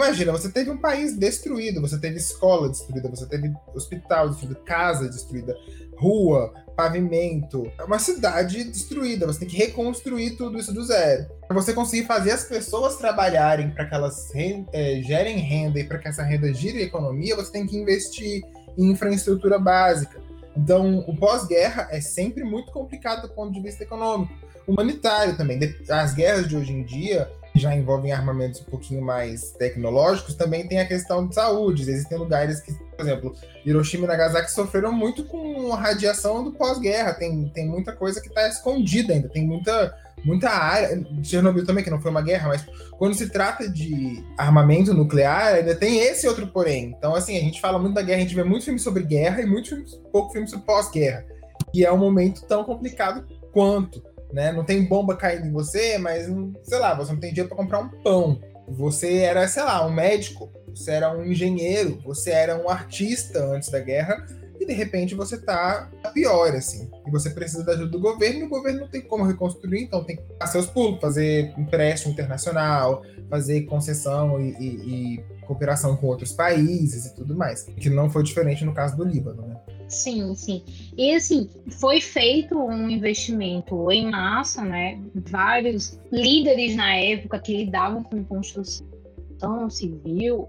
Imagina, 0.00 0.32
você 0.32 0.48
teve 0.48 0.70
um 0.70 0.78
país 0.78 1.14
destruído, 1.14 1.78
você 1.78 1.98
teve 1.98 2.16
escola 2.16 2.70
destruída, 2.70 3.06
você 3.06 3.26
teve 3.26 3.52
hospital 3.74 4.30
destruído, 4.30 4.56
casa 4.64 5.06
destruída, 5.06 5.54
rua, 5.94 6.54
pavimento. 6.74 7.70
É 7.78 7.84
uma 7.84 7.98
cidade 7.98 8.64
destruída, 8.64 9.26
você 9.26 9.40
tem 9.40 9.48
que 9.48 9.58
reconstruir 9.58 10.36
tudo 10.36 10.58
isso 10.58 10.72
do 10.72 10.82
zero. 10.82 11.26
Para 11.46 11.54
você 11.54 11.74
conseguir 11.74 12.06
fazer 12.06 12.30
as 12.30 12.44
pessoas 12.44 12.96
trabalharem 12.96 13.72
para 13.72 13.84
que 13.84 13.94
elas 13.94 14.30
é, 14.72 15.02
gerem 15.02 15.36
renda 15.36 15.78
e 15.78 15.84
para 15.84 15.98
que 15.98 16.08
essa 16.08 16.22
renda 16.22 16.50
gire 16.54 16.78
a 16.78 16.86
economia, 16.86 17.36
você 17.36 17.52
tem 17.52 17.66
que 17.66 17.76
investir 17.76 18.42
em 18.76 18.90
infraestrutura 18.90 19.58
básica. 19.58 20.20
Então, 20.56 21.00
o 21.06 21.16
pós-guerra 21.16 21.88
é 21.90 22.00
sempre 22.00 22.44
muito 22.44 22.72
complicado 22.72 23.22
do 23.22 23.34
ponto 23.34 23.52
de 23.52 23.60
vista 23.60 23.84
econômico, 23.84 24.32
humanitário 24.66 25.36
também. 25.36 25.58
As 25.88 26.12
guerras 26.12 26.48
de 26.48 26.56
hoje 26.56 26.72
em 26.72 26.82
dia 26.82 27.30
já 27.54 27.74
envolvem 27.74 28.12
armamentos 28.12 28.60
um 28.60 28.64
pouquinho 28.64 29.02
mais 29.02 29.52
tecnológicos, 29.52 30.34
também 30.34 30.66
tem 30.66 30.80
a 30.80 30.86
questão 30.86 31.26
de 31.26 31.34
saúde. 31.34 31.82
Existem 31.82 32.16
lugares 32.16 32.60
que, 32.60 32.72
por 32.72 33.00
exemplo, 33.00 33.34
Hiroshima 33.64 34.04
e 34.04 34.08
Nagasaki 34.08 34.50
sofreram 34.52 34.92
muito 34.92 35.24
com 35.24 35.72
a 35.72 35.76
radiação 35.76 36.44
do 36.44 36.52
pós-guerra. 36.52 37.14
Tem, 37.14 37.48
tem 37.48 37.66
muita 37.68 37.92
coisa 37.92 38.20
que 38.20 38.28
está 38.28 38.48
escondida 38.48 39.12
ainda, 39.12 39.28
tem 39.28 39.44
muita, 39.44 39.94
muita 40.24 40.50
área. 40.50 41.02
Chernobyl 41.22 41.64
também, 41.64 41.84
que 41.84 41.90
não 41.90 42.00
foi 42.00 42.10
uma 42.10 42.22
guerra, 42.22 42.48
mas 42.48 42.66
quando 42.98 43.14
se 43.14 43.28
trata 43.28 43.68
de 43.68 44.24
armamento 44.36 44.94
nuclear, 44.94 45.54
ainda 45.54 45.74
tem 45.74 46.00
esse 46.00 46.26
outro 46.28 46.46
porém. 46.46 46.94
Então, 46.96 47.14
assim, 47.14 47.36
a 47.36 47.40
gente 47.40 47.60
fala 47.60 47.78
muito 47.78 47.94
da 47.94 48.02
guerra, 48.02 48.18
a 48.18 48.22
gente 48.22 48.34
vê 48.34 48.44
muito 48.44 48.64
filme 48.64 48.78
sobre 48.78 49.02
guerra 49.02 49.42
e 49.42 49.46
muito 49.46 49.70
filme, 49.70 49.84
pouco 50.12 50.32
filme 50.32 50.48
sobre 50.48 50.66
pós-guerra. 50.66 51.24
E 51.72 51.84
é 51.84 51.92
um 51.92 51.98
momento 51.98 52.46
tão 52.46 52.64
complicado 52.64 53.26
quanto 53.52 54.02
né? 54.32 54.52
Não 54.52 54.64
tem 54.64 54.84
bomba 54.84 55.16
caindo 55.16 55.46
em 55.46 55.52
você, 55.52 55.98
mas, 55.98 56.26
sei 56.62 56.78
lá, 56.78 56.94
você 56.94 57.12
não 57.12 57.20
tem 57.20 57.30
dinheiro 57.30 57.48
para 57.48 57.56
comprar 57.56 57.80
um 57.80 57.88
pão. 57.88 58.40
Você 58.68 59.18
era, 59.18 59.46
sei 59.48 59.62
lá, 59.62 59.84
um 59.84 59.92
médico, 59.92 60.50
você 60.68 60.92
era 60.92 61.12
um 61.12 61.24
engenheiro, 61.24 62.00
você 62.04 62.30
era 62.30 62.56
um 62.56 62.68
artista 62.68 63.44
antes 63.44 63.68
da 63.68 63.80
guerra, 63.80 64.24
de 64.70 64.76
repente 64.76 65.16
você 65.16 65.36
tá 65.36 65.90
pior, 66.14 66.54
assim. 66.54 66.88
E 67.04 67.10
você 67.10 67.30
precisa 67.30 67.64
da 67.64 67.72
ajuda 67.72 67.90
do 67.90 67.98
governo, 67.98 68.40
e 68.40 68.42
o 68.44 68.48
governo 68.48 68.80
não 68.80 68.88
tem 68.88 69.00
como 69.00 69.24
reconstruir, 69.24 69.82
então 69.82 70.04
tem 70.04 70.16
que 70.16 70.22
fazer 70.38 70.58
os 70.58 70.66
pulos, 70.66 71.00
fazer 71.00 71.52
empréstimo 71.58 72.12
internacional, 72.12 73.02
fazer 73.28 73.62
concessão 73.62 74.40
e, 74.40 74.52
e, 74.60 75.14
e 75.16 75.24
cooperação 75.44 75.96
com 75.96 76.06
outros 76.06 76.32
países 76.32 77.06
e 77.06 77.14
tudo 77.16 77.34
mais. 77.34 77.64
Que 77.64 77.90
não 77.90 78.08
foi 78.08 78.22
diferente 78.22 78.64
no 78.64 78.72
caso 78.72 78.96
do 78.96 79.04
Líbano, 79.04 79.42
né? 79.42 79.56
Sim, 79.88 80.36
sim. 80.36 80.62
E 80.96 81.16
assim, 81.16 81.50
foi 81.80 82.00
feito 82.00 82.56
um 82.56 82.88
investimento 82.88 83.90
em 83.90 84.08
massa, 84.08 84.62
né? 84.62 85.00
Vários 85.28 85.98
líderes 86.12 86.76
na 86.76 86.94
época 86.94 87.40
que 87.40 87.56
lidavam 87.56 88.04
com 88.04 88.22
construção 88.22 89.68
civil, 89.68 90.48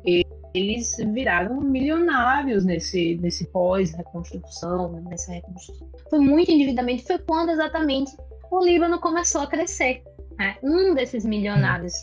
eles 0.54 0.96
viraram 1.14 1.62
milionários 1.62 2.66
nesse, 2.66 3.18
nesse 3.22 3.46
pós-reconstrução, 3.48 4.92
né? 4.92 5.04
nessa 5.10 5.32
reconstrução. 5.32 5.88
Foi 6.10 6.20
muito 6.20 6.52
endividamento, 6.52 7.04
foi 7.04 7.20
quando 7.20 7.50
exatamente 7.50 8.12
o 8.52 8.64
Líbano 8.64 9.00
começou 9.00 9.42
a 9.42 9.48
crescer. 9.48 10.04
Né? 10.38 10.58
Um 10.64 10.94
desses 10.94 11.26
milionários 11.26 11.94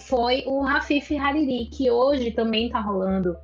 foi 0.00 0.44
o 0.46 0.62
Rafif 0.62 1.16
Hariri, 1.16 1.66
que 1.66 1.90
hoje 1.90 2.30
também 2.30 2.66
está 2.66 2.80
rolando 2.80 3.36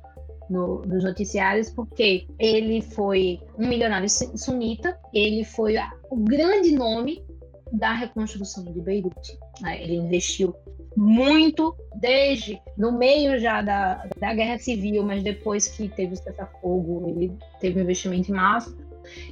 no, 0.49 0.81
nos 0.81 1.03
noticiários, 1.03 1.69
porque 1.69 2.27
ele 2.39 2.81
foi 2.81 3.39
um 3.57 3.67
milionário 3.67 4.09
sunita, 4.09 4.97
ele 5.13 5.43
foi 5.43 5.75
o 6.09 6.17
grande 6.17 6.71
nome 6.71 7.23
da 7.71 7.93
reconstrução 7.93 8.65
de 8.65 8.81
Beirute. 8.81 9.37
Né? 9.61 9.83
Ele 9.83 9.95
investiu 9.95 10.55
muito 10.95 11.75
desde 11.95 12.59
no 12.77 12.91
meio 12.91 13.39
já 13.39 13.61
da, 13.61 14.05
da 14.19 14.33
guerra 14.33 14.57
civil, 14.57 15.03
mas 15.03 15.23
depois 15.23 15.67
que 15.67 15.87
teve 15.87 16.13
o 16.13 16.17
cessar-fogo, 16.17 17.07
ele 17.09 17.31
teve 17.59 17.79
um 17.79 17.83
investimento 17.83 18.31
em 18.31 18.35
massa. 18.35 18.75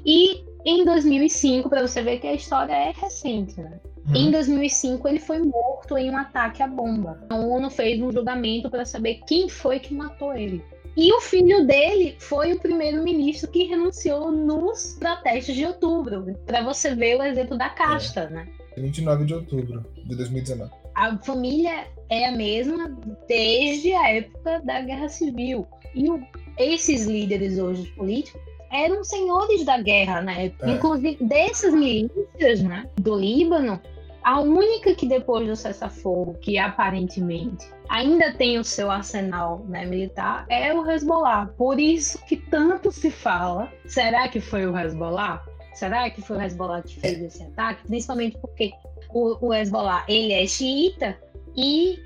E 0.05 0.43
em 0.65 0.85
2005, 0.85 1.69
para 1.69 1.85
você 1.85 2.01
ver 2.01 2.19
que 2.19 2.27
a 2.27 2.33
história 2.33 2.73
é 2.73 2.91
recente, 2.91 3.59
né? 3.59 3.79
Uhum. 4.07 4.15
Em 4.15 4.31
2005, 4.31 5.07
ele 5.07 5.19
foi 5.19 5.39
morto 5.39 5.97
em 5.97 6.09
um 6.09 6.17
ataque 6.17 6.63
à 6.63 6.67
bomba. 6.67 7.19
A 7.29 7.35
ONU 7.35 7.69
fez 7.69 8.01
um 8.01 8.11
julgamento 8.11 8.69
para 8.69 8.85
saber 8.85 9.19
quem 9.27 9.49
foi 9.49 9.79
que 9.79 9.93
matou 9.93 10.33
ele. 10.33 10.63
E 10.97 11.13
o 11.13 11.21
filho 11.21 11.67
dele 11.67 12.15
foi 12.17 12.53
o 12.53 12.59
primeiro-ministro 12.59 13.51
que 13.51 13.65
renunciou 13.65 14.31
nos 14.31 14.97
protestos 14.99 15.53
de 15.53 15.63
outubro, 15.63 16.35
para 16.47 16.63
você 16.63 16.95
ver 16.95 17.19
o 17.19 17.23
exemplo 17.23 17.55
da 17.55 17.69
casta, 17.69 18.21
é. 18.21 18.29
né? 18.31 18.47
29 18.75 19.25
de 19.25 19.35
outubro 19.35 19.85
de 19.95 20.15
2019. 20.15 20.71
A 20.95 21.15
família 21.19 21.85
é 22.09 22.27
a 22.27 22.31
mesma 22.31 22.97
desde 23.27 23.93
a 23.93 24.09
época 24.09 24.59
da 24.65 24.81
Guerra 24.81 25.07
Civil. 25.07 25.67
E 25.93 26.09
o, 26.09 26.19
esses 26.57 27.05
líderes 27.05 27.59
hoje 27.59 27.87
políticos 27.91 28.41
eram 28.71 29.03
senhores 29.03 29.63
da 29.63 29.79
guerra 29.79 30.21
na 30.21 30.33
época. 30.33 30.65
É. 30.65 30.71
Inclusive, 30.71 31.23
dessas 31.23 31.75
milícias 31.75 32.63
né, 32.63 32.89
do 32.99 33.15
Líbano, 33.15 33.79
a 34.27 34.41
única 34.41 34.93
que 34.93 35.07
depois 35.07 35.47
do 35.47 35.55
cessar-fogo, 35.55 36.33
que 36.41 36.57
aparentemente 36.57 37.65
ainda 37.87 38.33
tem 38.33 38.59
o 38.59 38.63
seu 38.63 38.91
arsenal 38.91 39.63
né, 39.69 39.85
militar, 39.85 40.45
é 40.49 40.73
o 40.73 40.85
Hezbollah. 40.85 41.45
Por 41.57 41.79
isso 41.79 42.21
que 42.25 42.35
tanto 42.35 42.91
se 42.91 43.09
fala, 43.09 43.71
será 43.85 44.27
que 44.27 44.41
foi 44.41 44.67
o 44.67 44.77
Hezbollah? 44.77 45.41
Será 45.73 46.09
que 46.09 46.21
foi 46.21 46.35
o 46.35 46.41
Hezbollah 46.41 46.81
que 46.81 46.99
fez 46.99 47.21
esse 47.21 47.41
ataque? 47.41 47.87
Principalmente 47.87 48.37
porque 48.39 48.73
o, 49.13 49.47
o 49.47 49.53
Hezbollah, 49.53 50.03
ele 50.09 50.33
é 50.33 50.45
xiita 50.45 51.17
e 51.55 51.97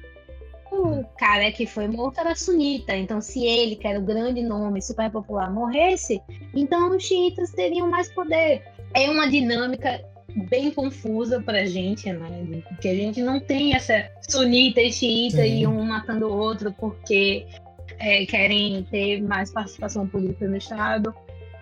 o 0.71 1.03
cara 1.17 1.51
que 1.51 1.65
foi 1.65 1.87
morto 1.87 2.19
era 2.19 2.35
sunita. 2.35 2.95
Então, 2.95 3.19
se 3.19 3.43
ele, 3.43 3.75
que 3.75 3.87
era 3.87 3.97
o 3.97 4.03
grande 4.03 4.43
nome 4.43 4.79
super 4.79 5.09
popular, 5.09 5.51
morresse, 5.51 6.21
então 6.53 6.95
os 6.95 7.03
xiitas 7.03 7.49
teriam 7.51 7.89
mais 7.89 8.13
poder. 8.13 8.63
É 8.93 9.09
uma 9.09 9.27
dinâmica 9.27 10.05
bem 10.35 10.71
confusa 10.71 11.41
pra 11.41 11.65
gente, 11.65 12.11
né? 12.11 12.63
Porque 12.69 12.87
a 12.87 12.95
gente 12.95 13.21
não 13.21 13.39
tem 13.39 13.75
essa 13.75 14.09
sunita 14.29 14.81
e 14.81 14.91
xiita 14.91 15.43
Sim. 15.43 15.59
e 15.59 15.67
um 15.67 15.83
matando 15.83 16.27
o 16.27 16.37
outro 16.37 16.73
porque 16.79 17.45
é, 17.99 18.25
querem 18.25 18.83
ter 18.89 19.21
mais 19.21 19.51
participação 19.51 20.07
política 20.07 20.47
no 20.47 20.57
Estado 20.57 21.13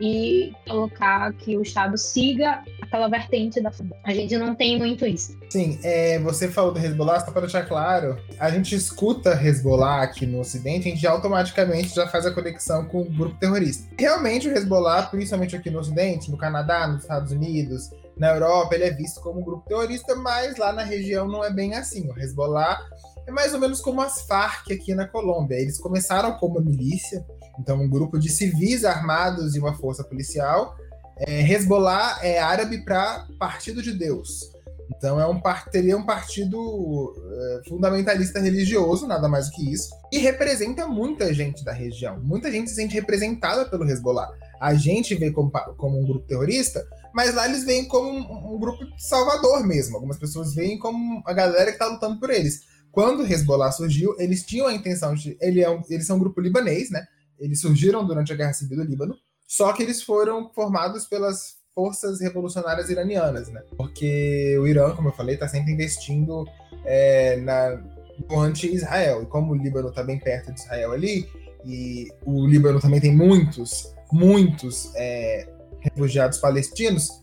e 0.02 0.54
colocar 0.68 1.34
que 1.34 1.58
o 1.58 1.62
Estado 1.62 1.98
siga 1.98 2.64
aquela 2.82 3.08
vertente 3.08 3.62
da 3.62 3.72
A 4.04 4.14
gente 4.14 4.38
não 4.38 4.56
tem 4.56 4.78
muito 4.78 5.06
isso. 5.06 5.38
Sim, 5.50 5.78
é, 5.84 6.18
você 6.20 6.48
falou 6.48 6.72
do 6.72 6.80
Hezbollah, 6.80 7.20
só 7.20 7.32
para 7.32 7.42
deixar 7.42 7.66
claro, 7.66 8.18
a 8.40 8.50
gente 8.50 8.74
escuta 8.74 9.34
Hezbollah 9.34 10.04
aqui 10.04 10.26
no 10.26 10.40
Ocidente, 10.40 10.88
a 10.88 10.92
gente 10.92 11.02
já 11.02 11.12
automaticamente 11.12 11.94
já 11.94 12.08
faz 12.08 12.26
a 12.26 12.32
conexão 12.32 12.86
com 12.86 13.02
o 13.02 13.06
grupo 13.06 13.36
terrorista. 13.38 13.88
Realmente 13.98 14.48
o 14.48 14.52
Hezbollah, 14.52 15.04
principalmente 15.04 15.56
aqui 15.56 15.70
no 15.70 15.80
Ocidente, 15.80 16.32
no 16.32 16.38
Canadá, 16.38 16.88
nos 16.88 17.02
Estados 17.02 17.32
Unidos, 17.32 17.92
na 18.20 18.34
Europa 18.34 18.76
ele 18.76 18.84
é 18.84 18.92
visto 18.92 19.22
como 19.22 19.40
um 19.40 19.44
grupo 19.44 19.68
terrorista, 19.68 20.14
mas 20.14 20.58
lá 20.58 20.74
na 20.74 20.84
região 20.84 21.26
não 21.26 21.44
é 21.44 21.50
bem 21.50 21.74
assim. 21.76 22.10
O 22.12 22.20
Hezbollah 22.20 22.78
é 23.26 23.32
mais 23.32 23.54
ou 23.54 23.60
menos 23.60 23.80
como 23.80 24.02
as 24.02 24.22
Farc 24.24 24.72
aqui 24.72 24.94
na 24.94 25.08
Colômbia. 25.08 25.56
Eles 25.56 25.80
começaram 25.80 26.34
como 26.34 26.60
milícia, 26.60 27.26
então 27.58 27.80
um 27.80 27.90
grupo 27.90 28.20
de 28.20 28.30
civis 28.30 28.84
armados 28.84 29.56
e 29.56 29.60
uma 29.60 29.74
força 29.74 30.04
policial. 30.04 30.76
É, 31.18 31.42
Hezbollah 31.42 32.20
é 32.22 32.40
árabe 32.40 32.84
para 32.84 33.26
Partido 33.40 33.82
de 33.82 33.94
Deus. 33.94 34.52
Então 34.96 35.20
é 35.20 35.28
um 35.28 35.40
teria 35.72 35.96
um 35.96 36.06
partido 36.06 37.14
é, 37.32 37.70
fundamentalista 37.70 38.40
religioso, 38.40 39.08
nada 39.08 39.28
mais 39.28 39.48
do 39.48 39.52
que 39.54 39.72
isso, 39.72 39.90
e 40.12 40.18
representa 40.18 40.88
muita 40.88 41.34
gente 41.34 41.64
da 41.64 41.72
região. 41.72 42.20
Muita 42.20 42.52
gente 42.52 42.70
se 42.70 42.76
sente 42.76 42.96
representada 42.96 43.66
pelo 43.66 43.90
Hezbollah. 43.90 44.30
A 44.60 44.74
gente 44.74 45.16
vê 45.16 45.32
como, 45.32 45.52
como 45.78 46.00
um 46.00 46.06
grupo 46.06 46.28
terrorista, 46.28 46.86
mas 47.14 47.34
lá 47.34 47.48
eles 47.48 47.64
veem 47.64 47.88
como 47.88 48.10
um, 48.10 48.56
um, 48.56 48.60
grupo 48.60 48.86
salvador 48.98 49.66
mesmo. 49.66 49.96
Algumas 49.96 50.18
pessoas 50.18 50.54
veem 50.54 50.78
como 50.78 51.22
a 51.26 51.34
galera 51.34 51.68
que 51.68 51.72
está 51.72 51.88
lutando 51.88 52.20
por 52.20 52.30
eles. 52.30 52.62
Quando 52.92 53.22
o 53.22 53.26
Hezbollah 53.26 53.72
surgiu, 53.72 54.16
eles 54.20 54.44
tinham 54.44 54.68
a 54.68 54.74
intenção 54.74 55.14
de. 55.14 55.38
Ele 55.40 55.62
é 55.62 55.70
um, 55.70 55.82
eles 55.90 56.08
são 56.08 56.18
um 56.18 56.20
grupo 56.20 56.42
libanês, 56.42 56.90
né? 56.90 57.06
Eles 57.40 57.62
surgiram 57.62 58.06
durante 58.06 58.34
a 58.34 58.36
Guerra 58.36 58.54
Civil 58.54 58.78
do 58.78 58.84
Líbano, 58.84 59.16
só 59.48 59.72
que 59.72 59.82
eles 59.82 60.02
foram 60.02 60.52
formados 60.54 61.06
pelas 61.06 61.59
forças 61.80 62.20
revolucionárias 62.20 62.90
iranianas, 62.90 63.48
né? 63.48 63.62
Porque 63.78 64.58
o 64.60 64.68
Irã, 64.68 64.94
como 64.94 65.08
eu 65.08 65.14
falei, 65.14 65.36
está 65.36 65.48
sempre 65.48 65.72
investindo 65.72 66.46
é, 66.84 67.38
na, 67.38 67.82
anti-Israel. 68.30 69.24
E 69.24 69.26
como 69.28 69.54
o 69.54 69.56
Líbano 69.56 69.88
está 69.88 70.04
bem 70.04 70.20
perto 70.20 70.52
de 70.52 70.60
Israel 70.60 70.92
ali, 70.92 71.26
e 71.66 72.10
o 72.26 72.46
Líbano 72.46 72.82
também 72.82 73.00
tem 73.00 73.16
muitos, 73.16 73.96
muitos 74.12 74.94
é, 74.94 75.48
refugiados 75.80 76.38
palestinos, 76.40 77.22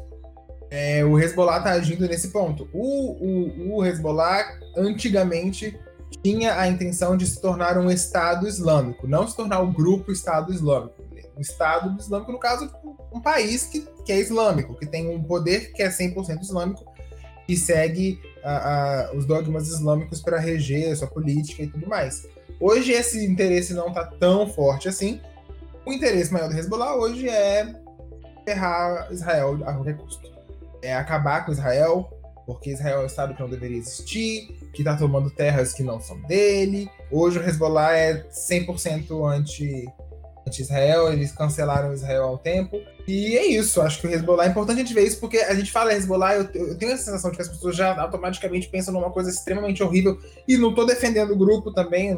é, 0.71 1.05
o 1.05 1.19
Hezbollah 1.19 1.59
está 1.59 1.73
agindo 1.73 2.09
nesse 2.09 2.29
ponto. 2.29 2.67
O, 2.73 3.75
o, 3.75 3.77
o 3.77 3.85
Hezbollah, 3.85 4.59
antigamente, 4.75 5.79
tinha 6.23 6.59
a 6.59 6.67
intenção 6.67 7.15
de 7.15 7.27
se 7.27 7.43
tornar 7.43 7.77
um 7.77 7.91
Estado 7.91 8.49
Islâmico, 8.49 9.07
não 9.07 9.29
se 9.29 9.37
tornar 9.37 9.61
o 9.61 9.71
grupo 9.71 10.11
Estado 10.11 10.51
Islâmico. 10.51 11.05
Um 11.37 11.43
Estado 11.43 11.95
Islâmico, 12.01 12.33
no 12.33 12.39
caso, 12.39 12.71
um 13.17 13.21
país 13.21 13.67
que, 13.67 13.81
que 14.05 14.13
é 14.13 14.19
islâmico, 14.19 14.75
que 14.75 14.87
tem 14.87 15.09
um 15.09 15.23
poder 15.23 15.73
que 15.73 15.83
é 15.83 15.89
100% 15.89 16.43
islâmico 16.43 16.85
e 17.49 17.57
segue 17.57 18.21
a, 18.45 19.09
a, 19.09 19.13
os 19.15 19.25
dogmas 19.25 19.69
islâmicos 19.69 20.21
para 20.21 20.39
reger 20.39 20.93
a 20.93 20.97
sua 20.97 21.09
política 21.09 21.63
e 21.63 21.67
tudo 21.67 21.89
mais. 21.89 22.27
Hoje 22.61 22.93
esse 22.93 23.25
interesse 23.25 23.73
não 23.75 23.89
está 23.89 24.05
tão 24.05 24.49
forte 24.49 24.89
assim. 24.89 25.21
O 25.85 25.93
interesse 25.93 26.33
maior 26.33 26.49
do 26.49 26.57
Hezbollah 26.57 26.97
hoje 26.97 27.29
é 27.29 27.75
ferrar 28.45 29.09
Israel 29.13 29.59
a 29.65 29.73
qualquer 29.73 29.97
custo. 29.97 30.31
É 30.83 30.95
acabar 30.95 31.45
com 31.45 31.53
Israel, 31.53 32.11
porque 32.45 32.71
Israel 32.71 33.01
é 33.01 33.03
um 33.05 33.07
Estado 33.07 33.35
que 33.35 33.41
não 33.41 33.49
deveria 33.49 33.79
existir, 33.79 34.49
que 34.73 34.83
está 34.83 34.97
tomando 34.97 35.31
terras 35.31 35.73
que 35.73 35.83
não 35.83 36.01
são 36.01 36.21
dele. 36.23 36.91
Hoje 37.11 37.39
o 37.39 37.43
Hezbollah 37.43 37.97
é 37.97 38.25
100% 38.29 39.33
anti 39.33 39.87
anti-Israel, 40.47 41.13
eles 41.13 41.33
cancelaram 41.33 41.93
Israel 41.93 42.33
um 42.33 42.37
tempo. 42.37 42.81
E 43.07 43.37
é 43.37 43.47
isso, 43.47 43.81
acho 43.81 44.01
que 44.01 44.07
o 44.07 44.11
Hezbollah 44.11 44.47
é 44.47 44.49
importante 44.49 44.81
a 44.81 44.85
gente 44.85 44.95
ver 44.95 45.07
isso, 45.07 45.21
porque 45.21 45.39
a 45.39 45.55
gente 45.55 45.71
fala 45.71 45.95
Hezbollah, 45.95 46.35
eu, 46.35 46.49
eu 46.55 46.77
tenho 46.77 46.93
a 46.93 46.97
sensação 46.97 47.31
de 47.31 47.37
que 47.37 47.43
as 47.43 47.49
pessoas 47.49 47.77
já 47.77 48.01
automaticamente 48.01 48.69
pensam 48.69 48.93
numa 48.93 49.11
coisa 49.11 49.31
extremamente 49.31 49.83
horrível, 49.83 50.19
e 50.47 50.57
não 50.57 50.71
estou 50.71 50.85
defendendo 50.85 51.33
o 51.33 51.37
grupo 51.37 51.73
também, 51.73 52.17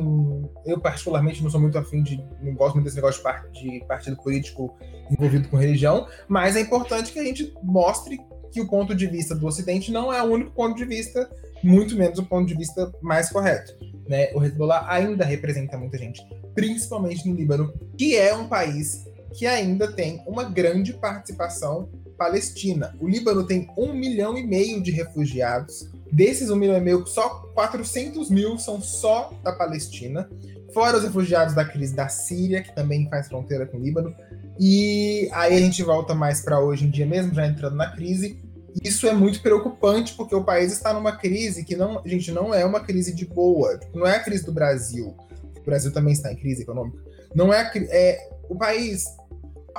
eu 0.64 0.80
particularmente 0.80 1.42
não 1.42 1.50
sou 1.50 1.60
muito 1.60 1.76
afim 1.76 2.02
de, 2.02 2.22
não 2.42 2.54
gosto 2.54 2.74
muito 2.74 2.86
desse 2.86 2.96
negócio 2.96 3.22
de, 3.52 3.80
de 3.80 3.84
partido 3.86 4.16
político 4.16 4.74
envolvido 5.10 5.48
com 5.48 5.56
religião, 5.56 6.06
mas 6.26 6.56
é 6.56 6.60
importante 6.60 7.12
que 7.12 7.18
a 7.18 7.24
gente 7.24 7.52
mostre 7.62 8.18
que 8.50 8.60
o 8.60 8.66
ponto 8.66 8.94
de 8.94 9.06
vista 9.06 9.34
do 9.34 9.46
Ocidente 9.46 9.92
não 9.92 10.10
é 10.10 10.22
o 10.22 10.26
único 10.26 10.52
ponto 10.52 10.74
de 10.74 10.86
vista, 10.86 11.30
muito 11.62 11.96
menos 11.96 12.18
o 12.18 12.24
ponto 12.24 12.46
de 12.46 12.54
vista 12.54 12.90
mais 13.02 13.28
correto. 13.28 13.74
Né? 14.08 14.30
O 14.34 14.42
Hezbollah 14.42 14.86
ainda 14.90 15.24
representa 15.24 15.76
muita 15.76 15.98
gente, 15.98 16.22
principalmente 16.54 17.28
no 17.28 17.34
Líbano, 17.34 17.72
que 17.96 18.16
é 18.16 18.34
um 18.34 18.48
país 18.48 19.04
que 19.34 19.46
ainda 19.46 19.92
tem 19.92 20.22
uma 20.26 20.44
grande 20.44 20.94
participação 20.94 21.90
palestina. 22.16 22.96
O 23.00 23.08
Líbano 23.08 23.46
tem 23.46 23.68
um 23.76 23.92
milhão 23.92 24.36
e 24.36 24.44
meio 24.44 24.82
de 24.82 24.90
refugiados. 24.90 25.88
Desses 26.10 26.50
um 26.50 26.56
milhão 26.56 26.76
e 26.76 26.80
meio, 26.80 27.06
só 27.06 27.28
400 27.54 28.30
mil 28.30 28.58
são 28.58 28.80
só 28.80 29.32
da 29.44 29.52
Palestina. 29.52 30.28
Fora 30.72 30.96
os 30.96 31.04
refugiados 31.04 31.54
da 31.54 31.64
crise 31.64 31.94
da 31.94 32.08
Síria, 32.08 32.62
que 32.62 32.74
também 32.74 33.08
faz 33.08 33.28
fronteira 33.28 33.66
com 33.66 33.76
o 33.76 33.80
Líbano. 33.80 34.14
E 34.58 35.28
aí 35.32 35.54
a 35.54 35.60
gente 35.60 35.82
volta 35.82 36.14
mais 36.14 36.40
para 36.40 36.58
hoje 36.60 36.86
em 36.86 36.90
dia 36.90 37.06
mesmo, 37.06 37.32
já 37.32 37.46
entrando 37.46 37.76
na 37.76 37.92
crise. 37.92 38.42
Isso 38.82 39.06
é 39.06 39.12
muito 39.12 39.40
preocupante 39.42 40.14
porque 40.14 40.34
o 40.34 40.44
país 40.44 40.72
está 40.72 40.92
numa 40.92 41.16
crise 41.16 41.64
que 41.64 41.76
não, 41.76 42.02
gente, 42.04 42.30
não 42.32 42.54
é 42.54 42.64
uma 42.64 42.80
crise 42.80 43.14
de 43.14 43.26
boa. 43.26 43.78
Não 43.94 44.06
é 44.06 44.16
a 44.16 44.22
crise 44.22 44.44
do 44.44 44.52
Brasil. 44.52 45.16
O 45.56 45.64
Brasil 45.64 45.92
também 45.92 46.12
está 46.12 46.32
em 46.32 46.36
crise 46.36 46.62
econômica. 46.62 46.98
Não 47.34 47.52
é, 47.52 47.70
é 47.90 48.30
o 48.48 48.56
país 48.56 49.04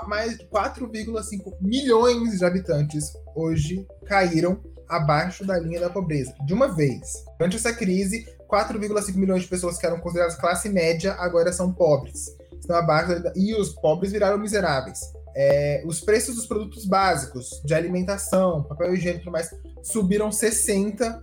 mais 0.07 0.38
de 0.38 0.45
4,5 0.45 1.57
milhões 1.62 2.38
de 2.38 2.45
habitantes 2.45 3.12
hoje 3.35 3.85
caíram 4.05 4.62
abaixo 4.88 5.45
da 5.45 5.59
linha 5.59 5.79
da 5.79 5.89
pobreza, 5.89 6.33
de 6.45 6.53
uma 6.53 6.67
vez. 6.67 7.23
Durante 7.38 7.57
essa 7.57 7.73
crise, 7.73 8.25
4,5 8.49 9.15
milhões 9.15 9.43
de 9.43 9.47
pessoas 9.47 9.77
que 9.77 9.85
eram 9.85 9.99
consideradas 9.99 10.35
classe 10.35 10.69
média 10.69 11.13
agora 11.13 11.53
são 11.53 11.71
pobres. 11.71 12.25
Estão 12.59 12.75
abaixo 12.75 13.21
da... 13.21 13.31
E 13.35 13.53
os 13.53 13.69
pobres 13.69 14.12
viraram 14.12 14.38
miseráveis. 14.38 14.99
É, 15.41 15.82
os 15.86 16.02
preços 16.02 16.36
dos 16.36 16.45
produtos 16.45 16.84
básicos, 16.86 17.62
de 17.63 17.73
alimentação, 17.73 18.62
papel 18.63 18.93
higiênico 18.93 19.21
e 19.21 19.23
tudo 19.23 19.32
mais, 19.32 19.49
subiram 19.82 20.30
60%. 20.30 21.21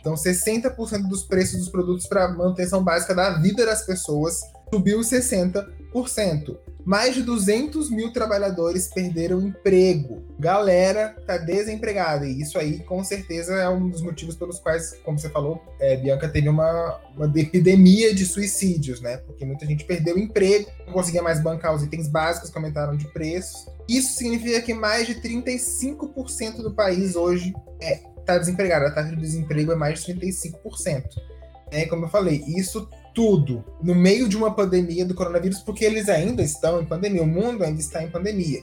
Então, 0.00 0.14
60% 0.14 1.06
dos 1.06 1.24
preços 1.24 1.58
dos 1.58 1.68
produtos 1.68 2.06
para 2.06 2.28
manutenção 2.28 2.82
básica 2.82 3.14
da 3.14 3.38
vida 3.40 3.66
das 3.66 3.84
pessoas 3.84 4.40
subiu 4.72 5.00
60%. 5.00 6.56
Mais 6.84 7.14
de 7.14 7.22
200 7.22 7.90
mil 7.90 8.12
trabalhadores 8.12 8.88
perderam 8.88 9.40
emprego. 9.40 10.22
Galera 10.38 11.16
tá 11.26 11.38
desempregada. 11.38 12.26
E 12.26 12.40
isso 12.40 12.58
aí, 12.58 12.80
com 12.80 13.02
certeza, 13.02 13.54
é 13.54 13.68
um 13.68 13.88
dos 13.88 14.02
motivos 14.02 14.36
pelos 14.36 14.58
quais, 14.58 14.94
como 15.02 15.18
você 15.18 15.30
falou, 15.30 15.62
é, 15.80 15.96
Bianca 15.96 16.28
teve 16.28 16.48
uma, 16.48 17.00
uma 17.16 17.32
epidemia 17.38 18.14
de 18.14 18.26
suicídios, 18.26 19.00
né? 19.00 19.16
Porque 19.16 19.46
muita 19.46 19.64
gente 19.64 19.84
perdeu 19.84 20.18
emprego, 20.18 20.68
não 20.86 20.92
conseguia 20.92 21.22
mais 21.22 21.40
bancar 21.42 21.74
os 21.74 21.82
itens 21.82 22.06
básicos 22.06 22.50
que 22.50 22.58
aumentaram 22.58 22.96
de 22.96 23.08
preços. 23.08 23.66
Isso 23.88 24.18
significa 24.18 24.60
que 24.60 24.74
mais 24.74 25.06
de 25.06 25.14
35% 25.14 26.56
do 26.62 26.74
país 26.74 27.16
hoje 27.16 27.54
é, 27.80 28.00
tá 28.26 28.36
desempregado. 28.36 28.84
A 28.84 28.90
taxa 28.90 29.10
de 29.10 29.20
desemprego 29.20 29.72
é 29.72 29.76
mais 29.76 30.04
de 30.04 30.14
35%. 30.14 31.02
É, 31.70 31.86
como 31.86 32.04
eu 32.04 32.08
falei, 32.08 32.44
isso 32.46 32.88
tudo 33.14 33.64
no 33.82 33.94
meio 33.94 34.28
de 34.28 34.36
uma 34.36 34.54
pandemia 34.54 35.04
do 35.04 35.14
coronavírus, 35.14 35.60
porque 35.60 35.84
eles 35.84 36.08
ainda 36.08 36.42
estão 36.42 36.82
em 36.82 36.84
pandemia, 36.84 37.22
o 37.22 37.26
mundo 37.26 37.62
ainda 37.62 37.80
está 37.80 38.02
em 38.02 38.10
pandemia. 38.10 38.62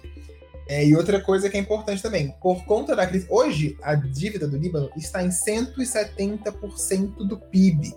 É, 0.67 0.85
e 0.85 0.95
outra 0.95 1.19
coisa 1.19 1.49
que 1.49 1.57
é 1.57 1.59
importante 1.59 2.01
também, 2.01 2.35
por 2.41 2.63
conta 2.65 2.95
da 2.95 3.07
crise, 3.07 3.25
hoje 3.29 3.77
a 3.81 3.95
dívida 3.95 4.47
do 4.47 4.57
Líbano 4.57 4.89
está 4.95 5.23
em 5.23 5.29
170% 5.29 7.27
do 7.27 7.37
PIB. 7.37 7.93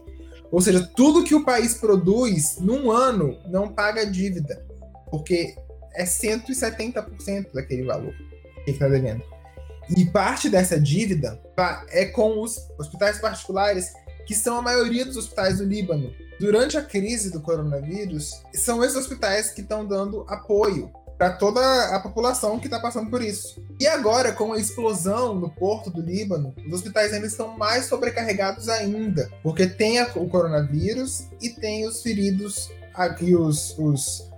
Ou 0.50 0.60
seja, 0.60 0.88
tudo 0.96 1.24
que 1.24 1.34
o 1.34 1.44
país 1.44 1.74
produz 1.74 2.58
num 2.58 2.90
ano 2.90 3.38
não 3.46 3.68
paga 3.68 4.04
dívida, 4.06 4.64
porque 5.10 5.54
é 5.94 6.04
170% 6.04 7.52
daquele 7.52 7.84
valor 7.84 8.14
que 8.64 8.70
está 8.70 8.88
devendo. 8.88 9.22
E 9.96 10.06
parte 10.06 10.48
dessa 10.48 10.80
dívida 10.80 11.40
é 11.90 12.06
com 12.06 12.40
os 12.40 12.58
hospitais 12.78 13.20
particulares, 13.20 13.92
que 14.26 14.34
são 14.34 14.58
a 14.58 14.62
maioria 14.62 15.04
dos 15.04 15.16
hospitais 15.16 15.58
do 15.58 15.64
Líbano 15.64 16.12
durante 16.38 16.76
a 16.76 16.82
crise 16.82 17.30
do 17.30 17.40
coronavírus, 17.40 18.42
são 18.54 18.82
esses 18.84 18.96
hospitais 18.96 19.50
que 19.50 19.60
estão 19.60 19.86
dando 19.86 20.24
apoio 20.28 20.90
para 21.16 21.30
toda 21.30 21.94
a 21.94 22.00
população 22.00 22.58
que 22.58 22.66
está 22.66 22.80
passando 22.80 23.08
por 23.08 23.22
isso. 23.22 23.62
E 23.80 23.86
agora, 23.86 24.32
com 24.32 24.52
a 24.52 24.58
explosão 24.58 25.34
no 25.34 25.48
porto 25.48 25.90
do 25.90 26.00
Líbano, 26.00 26.54
os 26.66 26.74
hospitais 26.74 27.12
ainda 27.12 27.26
estão 27.26 27.56
mais 27.56 27.86
sobrecarregados 27.86 28.68
ainda, 28.68 29.30
porque 29.42 29.66
tem 29.66 30.00
a, 30.00 30.10
o 30.16 30.28
coronavírus 30.28 31.28
e 31.40 31.50
tem 31.50 31.86
os 31.86 32.02
feridos 32.02 32.70
aqui, 32.92 33.34
os, 33.34 33.76
os 33.78 34.28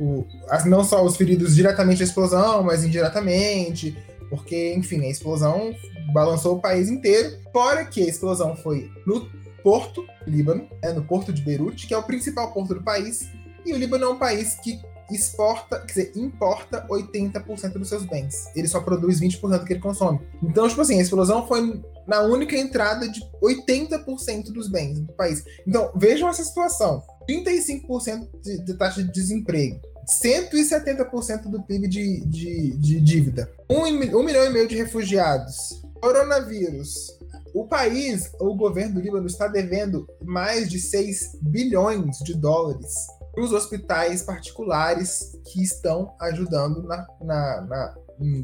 o, 0.00 0.24
as, 0.48 0.64
não 0.64 0.84
só 0.84 1.04
os 1.04 1.16
feridos 1.16 1.54
diretamente 1.54 1.98
da 1.98 2.04
explosão, 2.04 2.62
mas 2.62 2.84
indiretamente, 2.84 3.96
porque, 4.30 4.74
enfim, 4.74 5.00
a 5.04 5.10
explosão 5.10 5.74
balançou 6.12 6.56
o 6.56 6.60
país 6.60 6.88
inteiro. 6.88 7.36
Fora 7.52 7.84
que 7.84 8.02
a 8.02 8.06
explosão 8.06 8.54
foi 8.56 8.90
no 9.06 9.28
porto, 9.62 10.06
Líbano, 10.26 10.68
é 10.82 10.92
no 10.92 11.04
porto 11.04 11.32
de 11.32 11.42
Beirute, 11.42 11.86
que 11.86 11.94
é 11.94 11.98
o 11.98 12.02
principal 12.02 12.52
porto 12.52 12.74
do 12.74 12.82
país, 12.82 13.28
e 13.64 13.72
o 13.72 13.76
Líbano 13.76 14.04
é 14.04 14.08
um 14.08 14.18
país 14.18 14.54
que 14.54 14.80
exporta, 15.10 15.80
quer 15.80 15.86
dizer, 15.86 16.12
importa 16.16 16.86
80% 16.88 17.72
dos 17.72 17.88
seus 17.88 18.04
bens. 18.04 18.46
Ele 18.54 18.68
só 18.68 18.80
produz 18.80 19.20
20% 19.20 19.58
do 19.58 19.64
que 19.64 19.72
ele 19.72 19.80
consome. 19.80 20.20
Então, 20.42 20.68
tipo 20.68 20.80
assim, 20.80 20.98
a 20.98 21.02
explosão 21.02 21.46
foi 21.46 21.82
na 22.06 22.22
única 22.22 22.56
entrada 22.56 23.08
de 23.08 23.20
80% 23.42 24.52
dos 24.52 24.68
bens 24.68 25.00
do 25.00 25.12
país. 25.12 25.44
Então, 25.66 25.90
vejam 25.96 26.28
essa 26.28 26.44
situação. 26.44 27.02
35% 27.28 28.28
de, 28.42 28.64
de 28.64 28.74
taxa 28.74 29.02
de 29.02 29.12
desemprego. 29.12 29.80
170% 30.22 31.50
do 31.50 31.62
PIB 31.62 31.86
de, 31.86 32.26
de, 32.26 32.76
de 32.78 33.00
dívida. 33.00 33.50
Um, 33.68 33.82
um 33.82 34.22
milhão 34.22 34.44
e 34.44 34.50
meio 34.50 34.66
de 34.66 34.76
refugiados. 34.76 35.82
Coronavírus 36.00 37.17
o 37.54 37.66
país, 37.66 38.30
o 38.40 38.54
governo 38.54 38.94
do 38.94 39.00
Líbano, 39.00 39.26
está 39.26 39.48
devendo 39.48 40.06
mais 40.22 40.68
de 40.68 40.78
6 40.78 41.38
bilhões 41.42 42.18
de 42.18 42.34
dólares 42.34 42.94
para 43.32 43.44
os 43.44 43.52
hospitais 43.52 44.22
particulares 44.22 45.38
que 45.52 45.62
estão 45.62 46.14
ajudando 46.20 46.82
na, 46.82 47.06
na, 47.20 47.60
na, 47.62 47.94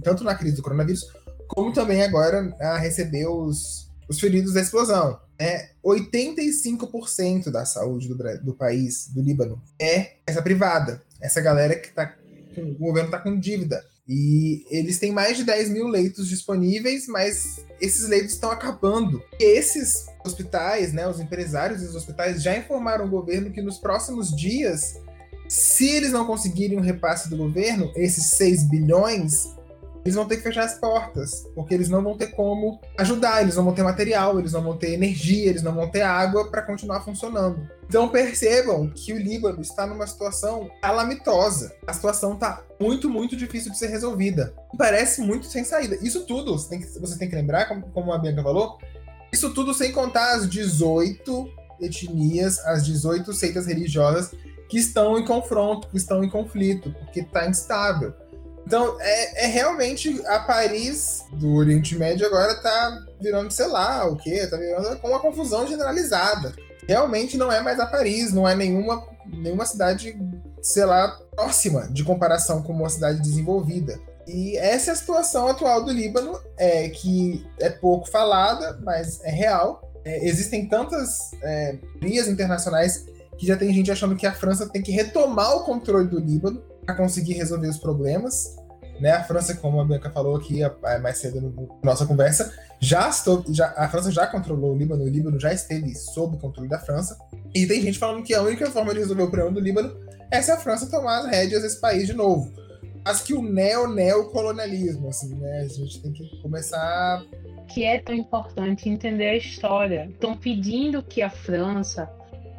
tanto 0.02 0.22
na 0.22 0.34
crise 0.34 0.56
do 0.56 0.62
coronavírus, 0.62 1.04
como 1.48 1.72
também 1.72 2.02
agora 2.02 2.54
a 2.60 2.78
receber 2.78 3.26
os, 3.26 3.90
os 4.08 4.20
feridos 4.20 4.54
da 4.54 4.60
explosão. 4.60 5.18
É, 5.38 5.70
85% 5.84 7.50
da 7.50 7.64
saúde 7.64 8.08
do, 8.08 8.16
do 8.42 8.54
país, 8.54 9.08
do 9.12 9.20
Líbano, 9.20 9.60
é 9.80 10.18
essa 10.26 10.40
privada. 10.40 11.02
Essa 11.20 11.40
galera 11.40 11.74
que 11.74 11.92
tá, 11.92 12.14
o 12.56 12.78
governo 12.78 13.08
está 13.08 13.18
com 13.18 13.38
dívida. 13.38 13.84
E 14.06 14.66
eles 14.70 14.98
têm 14.98 15.12
mais 15.12 15.36
de 15.36 15.44
10 15.44 15.70
mil 15.70 15.86
leitos 15.86 16.28
disponíveis, 16.28 17.06
mas 17.08 17.64
esses 17.80 18.06
leitos 18.08 18.34
estão 18.34 18.50
acabando. 18.50 19.22
E 19.40 19.44
esses 19.58 20.06
hospitais, 20.24 20.92
né, 20.92 21.08
os 21.08 21.20
empresários 21.20 21.80
dos 21.80 21.94
hospitais 21.94 22.42
já 22.42 22.56
informaram 22.56 23.06
o 23.06 23.10
governo 23.10 23.50
que 23.50 23.62
nos 23.62 23.78
próximos 23.78 24.34
dias, 24.36 25.00
se 25.48 25.88
eles 25.88 26.12
não 26.12 26.26
conseguirem 26.26 26.76
o 26.76 26.80
um 26.80 26.84
repasse 26.84 27.30
do 27.30 27.36
governo, 27.36 27.90
esses 27.96 28.26
6 28.36 28.64
bilhões, 28.68 29.54
eles 30.04 30.14
vão 30.14 30.26
ter 30.26 30.36
que 30.36 30.42
fechar 30.42 30.64
as 30.64 30.78
portas, 30.78 31.46
porque 31.54 31.72
eles 31.72 31.88
não 31.88 32.02
vão 32.02 32.16
ter 32.16 32.28
como 32.28 32.78
ajudar, 32.98 33.40
eles 33.40 33.56
não 33.56 33.64
vão 33.64 33.74
ter 33.74 33.82
material, 33.82 34.38
eles 34.38 34.52
não 34.52 34.62
vão 34.62 34.76
ter 34.76 34.92
energia, 34.92 35.48
eles 35.48 35.62
não 35.62 35.74
vão 35.74 35.88
ter 35.88 36.02
água 36.02 36.50
para 36.50 36.60
continuar 36.60 37.00
funcionando. 37.00 37.66
Então 37.88 38.08
percebam 38.08 38.90
que 38.90 39.12
o 39.12 39.18
Líbano 39.18 39.62
está 39.62 39.86
numa 39.86 40.06
situação 40.06 40.70
calamitosa. 40.82 41.74
A 41.86 41.92
situação 41.92 42.34
está 42.34 42.62
muito, 42.78 43.08
muito 43.08 43.34
difícil 43.34 43.72
de 43.72 43.78
ser 43.78 43.86
resolvida. 43.86 44.54
Parece 44.76 45.22
muito 45.22 45.46
sem 45.46 45.64
saída. 45.64 45.96
Isso 46.02 46.26
tudo, 46.26 46.58
você 46.58 46.68
tem 46.68 46.80
que, 46.80 46.98
você 46.98 47.18
tem 47.18 47.28
que 47.28 47.36
lembrar, 47.36 47.66
como, 47.66 47.82
como 47.90 48.12
a 48.12 48.18
Bianca 48.18 48.42
falou, 48.42 48.78
isso 49.32 49.54
tudo 49.54 49.72
sem 49.72 49.90
contar 49.90 50.34
as 50.34 50.48
18 50.48 51.48
etnias, 51.80 52.58
as 52.60 52.84
18 52.84 53.32
seitas 53.32 53.66
religiosas 53.66 54.30
que 54.68 54.78
estão 54.78 55.18
em 55.18 55.24
confronto, 55.24 55.88
que 55.88 55.96
estão 55.96 56.24
em 56.24 56.28
conflito, 56.28 56.90
porque 57.00 57.20
está 57.20 57.48
instável. 57.48 58.14
Então, 58.66 58.96
é, 59.00 59.44
é, 59.44 59.46
realmente 59.46 60.22
a 60.26 60.38
Paris 60.38 61.24
do 61.32 61.54
Oriente 61.54 61.96
Médio 61.96 62.26
agora 62.26 62.54
tá 62.54 63.04
virando, 63.20 63.50
sei 63.50 63.66
lá, 63.66 64.06
o 64.06 64.16
quê? 64.16 64.46
Tá 64.46 64.56
virando 64.56 64.98
com 65.00 65.08
uma 65.08 65.20
confusão 65.20 65.66
generalizada. 65.66 66.54
Realmente 66.88 67.36
não 67.36 67.52
é 67.52 67.60
mais 67.60 67.78
a 67.78 67.86
Paris, 67.86 68.32
não 68.32 68.48
é 68.48 68.54
nenhuma, 68.54 69.06
nenhuma 69.26 69.66
cidade, 69.66 70.18
sei 70.62 70.84
lá, 70.84 71.08
próxima 71.34 71.88
de 71.90 72.04
comparação 72.04 72.62
com 72.62 72.72
uma 72.72 72.88
cidade 72.88 73.20
desenvolvida. 73.20 73.98
E 74.26 74.56
essa 74.56 74.90
é 74.90 74.92
a 74.94 74.96
situação 74.96 75.48
atual 75.48 75.84
do 75.84 75.92
Líbano, 75.92 76.38
é, 76.56 76.88
que 76.88 77.46
é 77.60 77.68
pouco 77.68 78.10
falada, 78.10 78.78
mas 78.82 79.22
é 79.22 79.30
real. 79.30 79.82
É, 80.04 80.26
existem 80.26 80.66
tantas 80.66 81.32
é, 81.42 81.78
internacionais 82.02 83.04
que 83.38 83.46
já 83.46 83.56
tem 83.56 83.72
gente 83.72 83.90
achando 83.90 84.16
que 84.16 84.26
a 84.26 84.32
França 84.32 84.68
tem 84.68 84.82
que 84.82 84.92
retomar 84.92 85.56
o 85.56 85.64
controle 85.64 86.08
do 86.08 86.18
Líbano 86.18 86.62
para 86.84 86.94
conseguir 86.94 87.34
resolver 87.34 87.68
os 87.68 87.78
problemas. 87.78 88.56
Né? 89.04 89.10
A 89.10 89.22
França, 89.22 89.54
como 89.56 89.78
a 89.82 89.84
Bianca 89.84 90.08
falou 90.08 90.34
aqui 90.34 90.60
mais 91.02 91.18
cedo 91.18 91.38
na 91.38 91.90
nossa 91.90 92.06
conversa, 92.06 92.54
já, 92.80 93.06
estou, 93.06 93.44
já 93.50 93.66
a 93.76 93.86
França 93.86 94.10
já 94.10 94.26
controlou 94.26 94.72
o 94.72 94.78
Líbano, 94.78 95.04
o 95.04 95.08
Líbano 95.10 95.38
já 95.38 95.52
esteve 95.52 95.94
sob 95.94 96.38
controle 96.38 96.70
da 96.70 96.78
França. 96.78 97.18
E 97.54 97.66
tem 97.66 97.82
gente 97.82 97.98
falando 97.98 98.24
que 98.24 98.32
a 98.32 98.40
única 98.40 98.64
forma 98.70 98.94
de 98.94 99.00
resolver 99.00 99.24
o 99.24 99.30
problema 99.30 99.52
do 99.52 99.60
Líbano 99.60 99.94
é 100.30 100.40
se 100.40 100.50
a 100.50 100.56
França 100.56 100.90
tomar 100.90 101.18
as 101.18 101.26
rédeas 101.26 101.60
desse 101.60 101.78
país 101.78 102.06
de 102.06 102.14
novo. 102.14 102.50
Mas 103.04 103.20
que 103.20 103.34
o 103.34 103.42
neo-neocolonialismo, 103.42 105.08
assim, 105.08 105.34
né? 105.34 105.60
A 105.60 105.68
gente 105.68 106.00
tem 106.00 106.10
que 106.10 106.40
começar. 106.40 107.22
Que 107.68 107.84
é 107.84 108.00
tão 108.00 108.14
importante 108.14 108.88
entender 108.88 109.28
a 109.28 109.36
história. 109.36 110.08
Estão 110.10 110.34
pedindo 110.34 111.02
que 111.02 111.20
a 111.20 111.28
França 111.28 112.10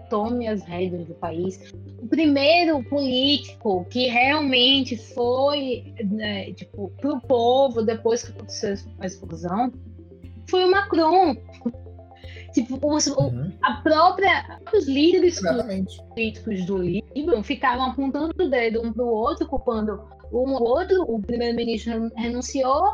tome 0.10 0.48
as 0.48 0.64
rédeas 0.64 1.06
do 1.06 1.14
país. 1.16 1.74
O 2.00 2.08
primeiro 2.08 2.84
político 2.84 3.86
que 3.90 4.08
realmente 4.08 4.98
foi 4.98 5.94
né, 6.04 6.54
tipo, 6.54 6.92
para 6.98 7.14
o 7.14 7.22
povo 7.22 7.82
depois 7.82 8.24
que 8.24 8.32
aconteceu 8.32 8.76
a 9.00 9.06
explosão 9.06 9.72
foi 10.48 10.66
o 10.66 10.72
Macron. 10.72 11.36
Tipo, 12.54 12.80
os, 12.82 13.08
uhum. 13.08 13.52
a 13.62 13.74
própria, 13.82 14.60
os 14.74 14.88
líderes 14.88 15.38
Exatamente. 15.38 16.02
políticos 16.08 16.66
do 16.66 16.78
Líbano 16.78 17.44
ficaram 17.44 17.84
apontando 17.84 18.34
o 18.40 18.50
dedo 18.50 18.82
um 18.82 18.94
para 18.94 19.04
o 19.04 19.10
outro, 19.10 19.46
culpando 19.46 20.02
um 20.32 20.54
ou 20.54 20.64
outro. 20.64 21.04
O 21.04 21.22
primeiro-ministro 21.22 22.10
renunciou, 22.16 22.94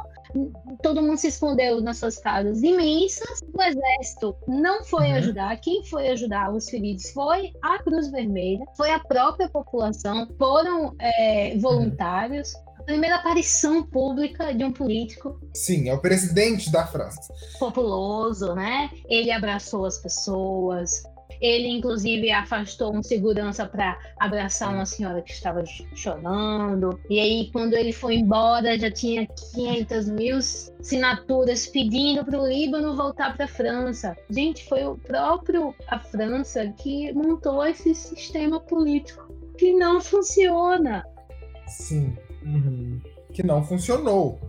todo 0.82 1.02
mundo 1.02 1.18
se 1.18 1.28
escondeu 1.28 1.82
nas 1.82 1.98
suas 1.98 2.18
casas 2.18 2.62
imensas. 2.62 3.40
O 3.54 3.62
exército 3.62 4.36
não 4.48 4.84
foi 4.84 5.08
uhum. 5.08 5.16
ajudar. 5.16 5.58
Quem 5.58 5.84
foi 5.86 6.10
ajudar 6.10 6.54
os 6.54 6.70
feridos 6.70 7.10
foi 7.12 7.52
a 7.62 7.82
Cruz 7.84 8.10
Vermelha, 8.10 8.66
foi 8.76 8.92
a 8.92 9.00
própria 9.00 9.50
população, 9.50 10.28
foram 10.38 10.96
é, 11.00 11.58
voluntários. 11.58 12.54
Uhum 12.54 12.72
primeira 12.84 13.16
aparição 13.16 13.84
pública 13.84 14.54
de 14.54 14.64
um 14.64 14.72
político. 14.72 15.40
Sim, 15.54 15.90
é 15.90 15.94
o 15.94 16.02
presidente 16.02 16.72
da 16.72 16.86
França. 16.86 17.34
Populoso, 17.60 18.54
né? 18.54 18.90
Ele 19.08 19.32
abraçou 19.32 19.86
as 19.86 19.98
pessoas. 20.00 21.04
Ele, 21.42 21.68
inclusive, 21.68 22.32
afastou 22.32 22.96
um 22.96 23.02
segurança 23.02 23.66
para 23.66 23.98
abraçar 24.20 24.72
uma 24.74 24.86
senhora 24.86 25.22
que 25.24 25.32
estava 25.32 25.64
chorando. 25.96 27.00
E 27.10 27.20
aí, 27.20 27.50
quando 27.52 27.74
ele 27.74 27.92
foi 27.92 28.16
embora, 28.16 28.78
já 28.78 28.92
tinha 28.92 29.28
500 29.54 30.10
mil 30.10 30.38
assinaturas 30.38 31.66
pedindo 31.68 32.24
para 32.24 32.40
o 32.40 32.48
Líbano 32.48 32.96
voltar 32.96 33.36
para 33.36 33.46
a 33.46 33.48
França. 33.48 34.16
Gente, 34.30 34.68
foi 34.68 34.86
o 34.86 34.96
próprio 34.98 35.74
a 35.88 36.00
França 36.00 36.72
que 36.78 37.12
montou 37.14 37.66
esse 37.66 37.96
sistema 37.96 38.60
político 38.60 39.28
que 39.58 39.74
não 39.74 40.00
funciona. 40.00 41.04
Sim. 41.68 42.16
Uhum. 42.44 43.00
Que 43.34 43.44
não 43.44 43.64
funcionou. 43.64 44.40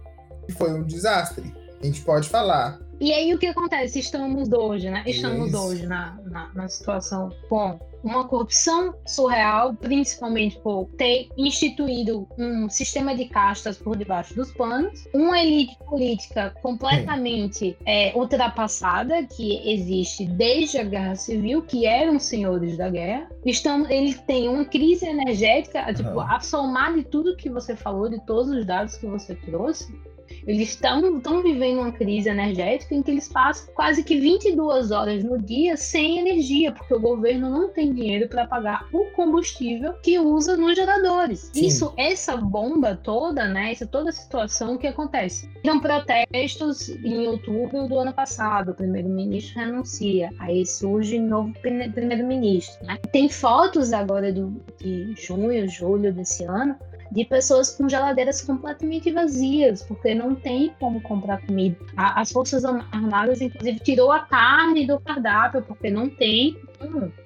Que 0.47 0.53
foi 0.53 0.73
um 0.73 0.83
desastre. 0.83 1.55
A 1.81 1.85
gente 1.85 2.03
pode 2.03 2.29
falar. 2.29 2.81
E 3.03 3.13
aí 3.13 3.35
o 3.35 3.39
que 3.39 3.49
acontece? 3.49 3.99
Estamos 3.99 4.53
hoje, 4.53 4.89
né? 4.89 5.03
Estamos 5.05 5.49
Isso. 5.49 5.59
hoje 5.59 5.87
na, 5.89 6.17
na, 6.25 6.51
na 6.55 6.69
situação 6.69 7.31
com 7.49 7.77
uma 8.05 8.29
corrupção 8.29 8.95
surreal, 9.05 9.75
principalmente 9.75 10.57
por 10.61 10.89
ter 10.97 11.29
instituído 11.37 12.29
um 12.39 12.69
sistema 12.69 13.13
de 13.17 13.25
castas 13.25 13.77
por 13.77 13.97
debaixo 13.97 14.35
dos 14.37 14.53
panos, 14.53 15.09
uma 15.13 15.41
elite 15.41 15.77
política 15.85 16.55
completamente 16.63 17.77
é, 17.85 18.13
ultrapassada 18.15 19.25
que 19.25 19.69
existe 19.69 20.25
desde 20.25 20.79
a 20.79 20.85
Guerra 20.85 21.17
Civil, 21.17 21.63
que 21.63 21.85
eram 21.87 22.21
senhores 22.21 22.77
da 22.77 22.89
guerra. 22.89 23.29
Estão, 23.45 23.91
ele 23.91 24.15
tem 24.15 24.49
uma 24.49 24.65
crise 24.65 25.07
energética, 25.07 25.87
uhum. 25.89 25.95
tipo, 25.95 26.21
a 26.21 26.39
somar 26.39 26.95
de 26.95 27.03
tudo 27.03 27.37
que 27.37 27.51
você 27.51 27.75
falou, 27.75 28.09
de 28.09 28.25
todos 28.25 28.49
os 28.53 28.65
dados 28.65 28.97
que 28.97 29.07
você 29.07 29.35
trouxe, 29.35 29.93
eles 30.47 30.71
estão 30.71 31.43
vivendo 31.43 31.81
uma 31.81 31.93
crise 31.93 32.29
energética 32.29 32.95
em 32.95 33.03
que 33.03 33.11
eles 33.11 33.29
passam 33.29 33.73
quase 33.75 34.03
que 34.03 34.19
22 34.19 34.91
horas 34.91 35.23
no 35.23 35.41
dia 35.41 35.77
sem 35.77 36.19
energia, 36.19 36.73
porque 36.73 36.95
o 36.95 37.01
governo 37.01 37.51
não 37.51 37.69
tem 37.69 37.93
dinheiro 37.93 38.29
para 38.29 38.47
pagar 38.47 38.87
o 38.93 39.07
combustível 39.13 39.95
que 40.03 40.19
usa 40.19 40.57
nos 40.57 40.77
geradores. 40.77 41.51
Sim. 41.53 41.67
Isso, 41.67 41.93
essa 41.97 42.37
bomba 42.37 42.97
toda, 42.97 43.47
né? 43.47 43.73
Essa 43.73 43.87
toda 43.87 44.13
situação 44.13 44.77
que 44.77 44.87
acontece. 44.87 45.49
São 45.65 45.81
protestos 45.81 46.89
em 46.89 47.27
outubro 47.27 47.87
do 47.89 47.99
ano 47.99 48.13
passado, 48.13 48.73
o 48.73 48.75
primeiro-ministro 48.75 49.61
renuncia, 49.61 50.31
aí 50.39 50.67
surge 50.67 51.19
novo 51.19 51.53
primeiro-ministro. 51.61 52.85
Né? 52.85 52.99
Tem 53.13 53.29
fotos 53.29 53.93
agora 53.93 54.33
do, 54.33 54.61
de 54.81 55.15
junho, 55.17 55.69
julho 55.69 56.13
desse 56.13 56.45
ano 56.45 56.77
de 57.13 57.25
pessoas 57.27 57.77
com 57.77 57.89
geladeiras 57.89 58.41
completamente 58.41 59.13
vazias, 59.13 59.83
porque 59.83 60.15
não 60.15 60.35
tem 60.35 60.75
como 60.81 61.01
comprar 61.03 61.45
comida. 61.45 61.77
As 61.97 62.33
Forças 62.33 62.65
Armadas, 62.65 63.41
inclusive, 63.41 63.79
tirou 63.81 64.11
a 64.11 64.21
carne 64.21 64.87
do 64.87 64.99
cardápio, 64.99 65.63
porque 65.63 65.91
não 65.91 66.09
tem, 66.09 66.57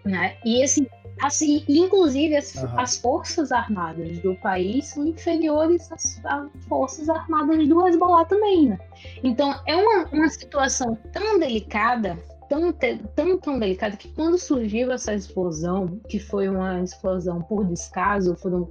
né? 0.05 0.37
E 0.45 0.63
assim, 0.63 0.87
assim 1.23 1.65
inclusive 1.69 2.37
as, 2.37 2.55
uhum. 2.57 2.81
as 2.81 2.97
Forças 2.99 3.53
Armadas 3.53 4.19
do 4.19 4.35
país 4.37 4.87
são 4.87 5.07
inferiores 5.07 5.91
às, 5.93 6.21
às 6.25 6.51
Forças 6.69 7.09
Armadas 7.09 7.67
do 7.69 7.87
Hezbollah 7.87 8.25
também, 8.25 8.71
né? 8.71 8.79
Então, 9.23 9.55
é 9.67 9.77
uma, 9.77 10.07
uma 10.13 10.29
situação 10.29 10.99
tão 11.13 11.39
delicada 11.39 12.19
tão, 12.49 12.73
tão, 12.73 13.39
tão 13.39 13.59
delicada 13.59 13.97
que 13.97 14.09
quando 14.09 14.39
surgiu 14.39 14.93
essa 14.93 15.15
explosão, 15.15 16.01
que 16.09 16.19
foi 16.19 16.49
uma 16.49 16.81
explosão 16.81 17.43
por 17.43 17.65
descaso, 17.65 18.37
foram 18.37 18.69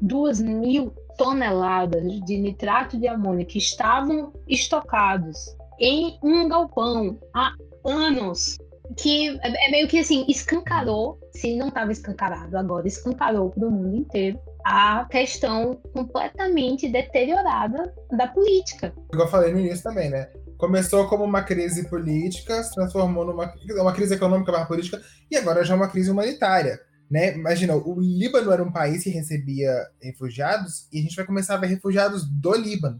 2 0.00 0.40
mil 0.40 0.92
toneladas 1.16 2.02
de 2.24 2.38
nitrato 2.38 2.98
de 2.98 3.08
amônia 3.08 3.44
que 3.44 3.58
estavam 3.58 4.32
estocados 4.46 5.56
em 5.78 6.18
um 6.22 6.48
galpão 6.48 7.18
há 7.34 7.52
anos, 7.84 8.58
que 8.96 9.28
é, 9.42 9.68
é 9.68 9.70
meio 9.70 9.88
que 9.88 9.98
assim, 9.98 10.24
escancarou, 10.28 11.18
se 11.32 11.56
não 11.56 11.68
estava 11.68 11.92
escancarado 11.92 12.56
agora, 12.56 12.86
escancarou 12.86 13.50
para 13.50 13.66
o 13.66 13.70
mundo 13.70 13.96
inteiro 13.96 14.38
a 14.64 15.06
questão 15.08 15.80
completamente 15.92 16.88
deteriorada 16.88 17.94
da 18.10 18.26
política. 18.26 18.92
Igual 19.12 19.26
eu 19.26 19.30
falei 19.30 19.52
no 19.52 19.60
início 19.60 19.84
também, 19.84 20.10
né? 20.10 20.28
Começou 20.58 21.06
como 21.06 21.22
uma 21.22 21.42
crise 21.42 21.88
política, 21.88 22.62
se 22.62 22.74
transformou 22.74 23.24
numa 23.24 23.54
uma 23.80 23.92
crise 23.92 24.14
econômica 24.14 24.50
barra 24.50 24.66
política, 24.66 25.00
e 25.30 25.36
agora 25.36 25.62
já 25.64 25.74
é 25.74 25.76
uma 25.76 25.88
crise 25.88 26.10
humanitária. 26.10 26.80
Né? 27.10 27.34
Imagina, 27.34 27.76
o 27.76 28.00
Líbano 28.00 28.50
era 28.50 28.62
um 28.62 28.72
país 28.72 29.04
que 29.04 29.10
recebia 29.10 29.70
refugiados 30.02 30.88
e 30.92 30.98
a 30.98 31.02
gente 31.02 31.14
vai 31.14 31.24
começar 31.24 31.54
a 31.54 31.58
ver 31.58 31.68
refugiados 31.68 32.24
do 32.28 32.54
Líbano 32.54 32.98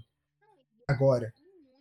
agora. 0.89 1.33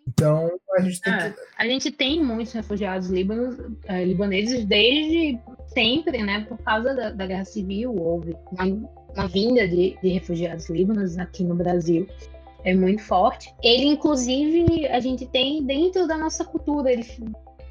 Então, 0.07 0.51
a 0.76 0.82
gente 0.82 1.01
tem 1.01 1.13
é, 1.13 1.30
que... 1.32 1.39
A 1.57 1.67
gente 1.67 1.91
tem 1.91 2.23
muitos 2.23 2.53
refugiados 2.53 3.09
líbanos, 3.09 3.57
é, 3.86 4.03
libaneses 4.05 4.65
desde 4.65 5.39
sempre, 5.67 6.21
né? 6.23 6.45
Por 6.47 6.57
causa 6.59 6.93
da, 6.93 7.09
da 7.09 7.26
guerra 7.26 7.45
civil, 7.45 7.95
houve 7.95 8.36
uma, 8.51 8.65
uma 9.13 9.28
vinda 9.28 9.67
de, 9.67 9.97
de, 10.01 10.09
refugiados 10.09 10.69
líbanos 10.69 11.17
aqui 11.17 11.43
no 11.43 11.55
Brasil. 11.55 12.07
É 12.63 12.73
muito 12.73 13.01
forte. 13.01 13.53
Ele, 13.63 13.86
inclusive, 13.86 14.88
a 14.88 14.99
gente 14.99 15.26
tem 15.28 15.63
dentro 15.63 16.07
da 16.07 16.17
nossa 16.17 16.45
cultura. 16.45 16.91
Ele 16.91 17.05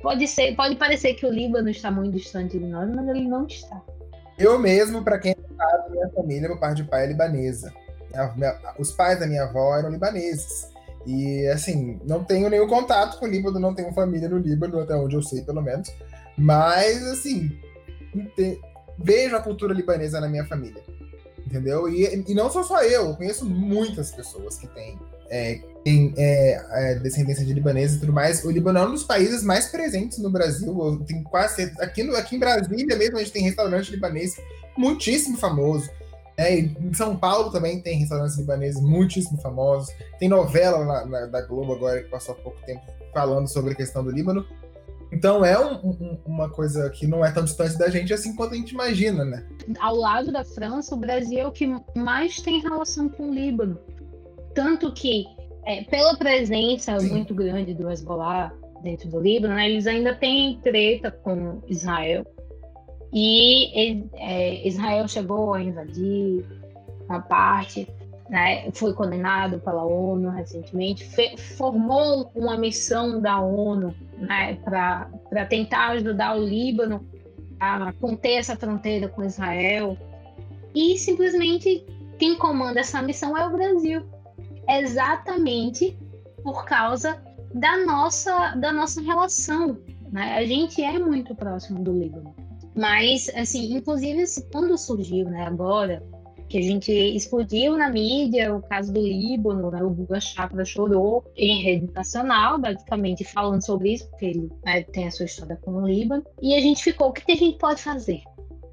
pode 0.02 0.26
ser, 0.26 0.55
pode 0.57 0.74
parecer 0.76 1.14
que 1.14 1.26
o 1.26 1.30
Líbano 1.32 1.68
está 1.68 1.90
muito 1.90 2.16
distante 2.16 2.59
de 2.59 2.66
nós, 2.66 2.90
mas 2.94 3.09
ele 3.09 3.28
não 3.28 3.46
está. 3.46 3.80
Eu 4.39 4.59
mesmo, 4.59 5.03
para 5.03 5.18
quem 5.18 5.35
não 5.37 5.57
sabe, 5.57 5.91
minha 5.91 6.09
família, 6.11 6.49
meu 6.49 6.59
pai 6.59 6.74
de 6.74 6.85
pai 6.85 7.05
é 7.05 7.07
libanesa. 7.09 7.72
Os 8.78 8.93
pais 8.93 9.18
da 9.18 9.26
minha 9.26 9.45
avó 9.45 9.76
eram 9.76 9.91
libaneses. 9.91 10.68
E, 11.07 11.47
assim, 11.49 12.01
não 12.05 12.24
tenho 12.24 12.49
nenhum 12.49 12.66
contato 12.66 13.18
com 13.18 13.26
o 13.26 13.28
Líbano, 13.28 13.59
não 13.61 13.74
tenho 13.74 13.93
família 13.93 14.28
no 14.28 14.39
Líbano, 14.39 14.80
até 14.80 14.95
onde 14.95 15.14
eu 15.14 15.22
sei, 15.22 15.43
pelo 15.43 15.61
menos. 15.61 15.93
Mas, 16.37 17.07
assim, 17.07 17.59
vejo 18.99 19.37
a 19.37 19.43
cultura 19.43 19.74
libanesa 19.74 20.20
na 20.20 20.28
minha 20.28 20.47
família. 20.47 20.82
Entendeu? 21.47 21.89
E, 21.89 22.24
e 22.26 22.35
não 22.35 22.51
sou 22.51 22.64
só 22.64 22.82
eu, 22.82 23.09
eu 23.09 23.16
conheço 23.16 23.45
muitas 23.45 24.11
pessoas 24.12 24.57
que 24.57 24.66
têm 24.68 24.99
é, 25.31 25.61
tem 25.85 26.14
é, 26.16 26.64
é, 26.70 26.95
descendência 26.97 27.45
de 27.45 27.53
libaneses 27.53 27.97
e 27.97 28.01
tudo 28.01 28.12
mais. 28.12 28.43
O 28.45 28.51
Líbano 28.51 28.79
é 28.79 28.87
um 28.87 28.93
dos 28.93 29.05
países 29.05 29.45
mais 29.45 29.66
presentes 29.66 30.18
no 30.18 30.31
Brasil. 30.31 31.03
Tem 31.07 31.22
quase 31.22 31.72
aqui, 31.79 32.03
no, 32.03 32.16
aqui 32.16 32.37
em 32.37 32.39
Brasília 32.39 32.97
mesmo 32.97 33.16
a 33.16 33.20
gente 33.20 33.33
tem 33.33 33.43
restaurante 33.43 33.91
libanês 33.91 34.37
muitíssimo 34.77 35.37
famoso. 35.37 35.91
É, 36.37 36.59
em 36.59 36.93
São 36.95 37.16
Paulo 37.16 37.53
também 37.53 37.81
tem 37.81 37.99
restaurantes 37.99 38.37
libaneses 38.37 38.81
muitíssimo 38.81 39.39
famosos. 39.41 39.95
Tem 40.18 40.29
novela 40.29 40.85
na, 40.85 41.05
na, 41.05 41.27
da 41.27 41.43
Globo 41.43 41.75
agora 41.75 42.03
que 42.03 42.09
passou 42.09 42.35
há 42.35 42.39
pouco 42.39 42.59
tempo 42.64 42.83
falando 43.12 43.47
sobre 43.47 43.72
a 43.72 43.77
questão 43.77 44.03
do 44.03 44.11
Líbano. 44.11 44.45
Então 45.12 45.45
é 45.45 45.57
um, 45.57 45.75
um, 45.91 46.18
uma 46.27 46.51
coisa 46.51 46.91
que 46.91 47.07
não 47.07 47.25
é 47.25 47.31
tão 47.31 47.45
distante 47.45 47.79
da 47.79 47.89
gente 47.89 48.12
assim 48.12 48.35
quanto 48.35 48.55
a 48.55 48.57
gente 48.57 48.72
imagina, 48.72 49.25
né? 49.25 49.47
Ao 49.79 49.95
lado 49.95 50.33
da 50.33 50.45
França, 50.45 50.95
o 50.95 50.99
Brasil 50.99 51.39
é 51.39 51.47
o 51.47 51.53
que 51.53 51.72
mais 51.95 52.41
tem 52.41 52.61
relação 52.61 53.09
com 53.09 53.31
o 53.31 53.33
Líbano. 53.33 53.79
Tanto 54.55 54.92
que, 54.92 55.26
é, 55.66 55.82
pela 55.84 56.16
presença 56.16 56.98
Sim. 56.98 57.11
muito 57.11 57.34
grande 57.34 57.74
do 57.74 57.90
Hezbollah 57.90 58.52
dentro 58.82 59.09
do 59.09 59.20
Líbano, 59.20 59.55
né, 59.55 59.68
eles 59.68 59.86
ainda 59.86 60.14
têm 60.14 60.61
treta 60.62 61.11
com 61.11 61.62
Israel. 61.68 62.24
E 63.12 64.07
é, 64.14 64.66
Israel 64.66 65.09
chegou 65.09 65.55
a 65.55 65.62
invadir 65.62 66.44
a 67.09 67.20
parte, 67.20 67.88
né, 68.28 68.70
foi 68.72 68.92
condenado 68.94 69.59
pela 69.61 69.84
ONU 69.84 70.30
recentemente, 70.30 71.09
formou 71.57 72.30
uma 72.34 72.57
missão 72.57 73.20
da 73.20 73.40
ONU 73.40 73.94
né, 74.18 74.59
para 74.64 75.46
tentar 75.48 75.90
ajudar 75.90 76.36
o 76.36 76.44
Líbano 76.44 77.07
a 77.61 77.92
conter 77.94 78.38
essa 78.38 78.57
fronteira 78.57 79.09
com 79.09 79.24
Israel. 79.24 79.96
E 80.74 80.98
simplesmente 80.98 81.84
quem 82.18 82.36
comanda 82.36 82.80
essa 82.80 83.00
missão 83.00 83.36
é 83.36 83.46
o 83.46 83.50
Brasil. 83.50 84.02
Exatamente 84.68 85.98
por 86.42 86.64
causa 86.64 87.22
da 87.54 87.76
nossa, 87.84 88.54
da 88.56 88.72
nossa 88.72 89.00
relação. 89.00 89.78
Né? 90.10 90.34
A 90.34 90.44
gente 90.44 90.82
é 90.82 90.98
muito 90.98 91.34
próximo 91.34 91.82
do 91.82 91.92
Líbano. 91.92 92.34
Mas, 92.76 93.30
assim, 93.36 93.72
inclusive, 93.74 94.24
quando 94.50 94.76
surgiu, 94.76 95.26
né, 95.26 95.46
agora, 95.46 96.02
que 96.48 96.58
a 96.58 96.62
gente 96.62 96.92
explodiu 96.92 97.76
na 97.76 97.88
mídia 97.88 98.54
o 98.54 98.62
caso 98.62 98.92
do 98.92 99.00
Líbano, 99.00 99.70
né, 99.70 99.82
o 99.82 99.90
Guga 99.90 100.20
Chakra 100.20 100.64
chorou 100.64 101.24
em 101.36 101.62
rede 101.62 101.92
nacional, 101.92 102.58
basicamente 102.58 103.24
falando 103.24 103.64
sobre 103.64 103.92
isso, 103.92 104.08
porque 104.10 104.26
ele 104.26 104.50
né, 104.64 104.82
tem 104.82 105.06
a 105.06 105.10
sua 105.10 105.26
história 105.26 105.56
com 105.56 105.72
o 105.72 105.86
Líbano, 105.86 106.24
e 106.42 106.54
a 106.54 106.60
gente 106.60 106.82
ficou, 106.82 107.08
o 107.08 107.12
que 107.12 107.30
a 107.30 107.36
gente 107.36 107.58
pode 107.58 107.80
fazer 107.80 108.22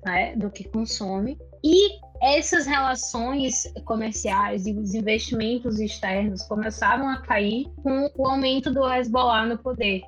né, 0.04 0.36
do 0.36 0.50
que 0.50 0.64
consome? 0.64 1.38
E 1.64 2.00
essas 2.22 2.66
relações 2.66 3.72
comerciais 3.86 4.68
e 4.68 4.74
os 4.74 4.94
investimentos 4.94 5.80
externos 5.80 6.44
começaram 6.44 7.10
a 7.10 7.22
cair 7.22 7.66
com 7.84 8.10
o 8.16 8.28
aumento 8.28 8.72
do 8.72 8.88
Hezbollah 8.88 9.46
no 9.46 9.58
poder, 9.58 10.02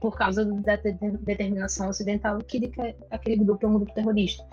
por 0.00 0.16
causa 0.16 0.44
da 0.44 0.76
determinação 0.76 1.88
ocidental 1.88 2.38
que 2.38 2.70
aquele 3.10 3.36
grupo 3.36 3.66
é 3.66 3.68
um 3.68 3.74
grupo 3.74 3.94
terrorista. 3.94 4.44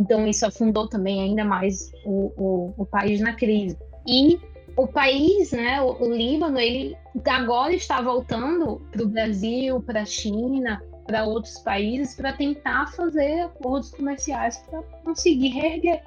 Então, 0.00 0.26
isso 0.26 0.44
afundou 0.44 0.88
também 0.88 1.22
ainda 1.22 1.44
mais 1.44 1.92
o, 2.04 2.32
o, 2.36 2.74
o 2.78 2.86
país 2.86 3.20
na 3.20 3.34
crise. 3.34 3.78
E 4.08 4.40
o 4.76 4.88
país, 4.88 5.52
né, 5.52 5.80
o, 5.80 6.02
o 6.02 6.12
Líbano, 6.12 6.58
ele 6.58 6.96
agora 7.28 7.72
está 7.72 8.02
voltando 8.02 8.80
para 8.90 9.04
o 9.04 9.08
Brasil, 9.08 9.80
para 9.80 10.02
a 10.02 10.06
China, 10.06 10.82
para 11.06 11.24
outros 11.24 11.58
países, 11.58 12.14
para 12.14 12.32
tentar 12.32 12.92
fazer 12.92 13.40
acordos 13.40 13.90
comerciais 13.90 14.58
para 14.68 14.82
conseguir 15.04 15.48
reerguer. 15.48 16.02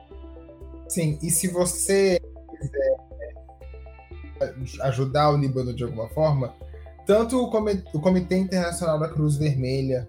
Sim, 0.87 1.19
e 1.21 1.29
se 1.29 1.47
você 1.47 2.19
quiser 2.49 2.97
é, 4.41 4.53
ajudar 4.87 5.31
o 5.31 5.37
Líbano 5.37 5.73
de 5.73 5.83
alguma 5.83 6.07
forma, 6.09 6.53
tanto 7.05 7.41
o 7.41 8.01
Comitê, 8.01 8.37
Internacional 8.37 8.99
da 8.99 9.07
Cruz 9.07 9.37
Vermelha, 9.37 10.07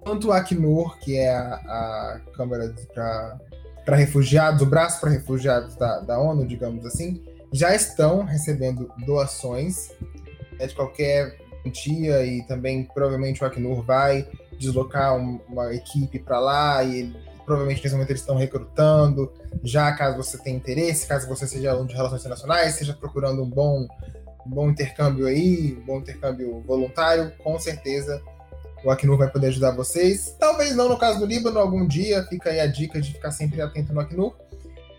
quanto 0.00 0.28
o 0.28 0.32
Acnur, 0.32 0.98
que 0.98 1.16
é 1.16 1.30
a, 1.30 1.54
a 1.54 2.20
Câmara 2.34 2.74
para 3.84 3.96
Refugiados, 3.96 4.62
o 4.62 4.66
braço 4.66 5.00
para 5.00 5.10
refugiados 5.10 5.76
da, 5.76 6.00
da 6.00 6.18
ONU, 6.18 6.46
digamos 6.46 6.84
assim, 6.84 7.22
já 7.52 7.74
estão 7.74 8.24
recebendo 8.24 8.90
doações 9.06 9.90
né, 10.58 10.66
de 10.66 10.74
qualquer 10.74 11.38
e 12.24 12.42
também 12.42 12.84
provavelmente 12.84 13.42
o 13.42 13.46
Acnur 13.46 13.82
vai 13.82 14.26
deslocar 14.58 15.16
um, 15.16 15.40
uma 15.48 15.74
equipe 15.74 16.18
para 16.18 16.38
lá 16.38 16.82
e 16.84 17.14
provavelmente 17.44 17.82
nesse 17.82 17.94
momento 17.94 18.10
eles 18.10 18.20
estão 18.20 18.36
recrutando, 18.36 19.32
já 19.62 19.90
caso 19.92 20.16
você 20.16 20.36
tenha 20.36 20.56
interesse, 20.56 21.06
caso 21.06 21.26
você 21.26 21.46
seja 21.46 21.70
aluno 21.70 21.88
de 21.88 21.94
relações 21.94 22.20
internacionais, 22.20 22.74
seja 22.74 22.92
procurando 22.92 23.42
um 23.42 23.48
bom, 23.48 23.86
um 24.46 24.50
bom 24.50 24.68
intercâmbio 24.68 25.26
aí, 25.26 25.78
um 25.80 25.84
bom 25.84 25.98
intercâmbio 25.98 26.60
voluntário, 26.66 27.32
com 27.42 27.58
certeza 27.58 28.22
o 28.84 28.90
Acnur 28.90 29.18
vai 29.18 29.28
poder 29.28 29.48
ajudar 29.48 29.72
vocês. 29.72 30.36
Talvez 30.38 30.74
não 30.74 30.88
no 30.88 30.98
caso 30.98 31.18
do 31.18 31.26
Líbano, 31.26 31.58
algum 31.58 31.86
dia, 31.86 32.24
fica 32.24 32.50
aí 32.50 32.60
a 32.60 32.66
dica 32.66 33.00
de 33.00 33.12
ficar 33.12 33.30
sempre 33.30 33.60
atento 33.60 33.92
no 33.92 34.00
Acnur. 34.00 34.34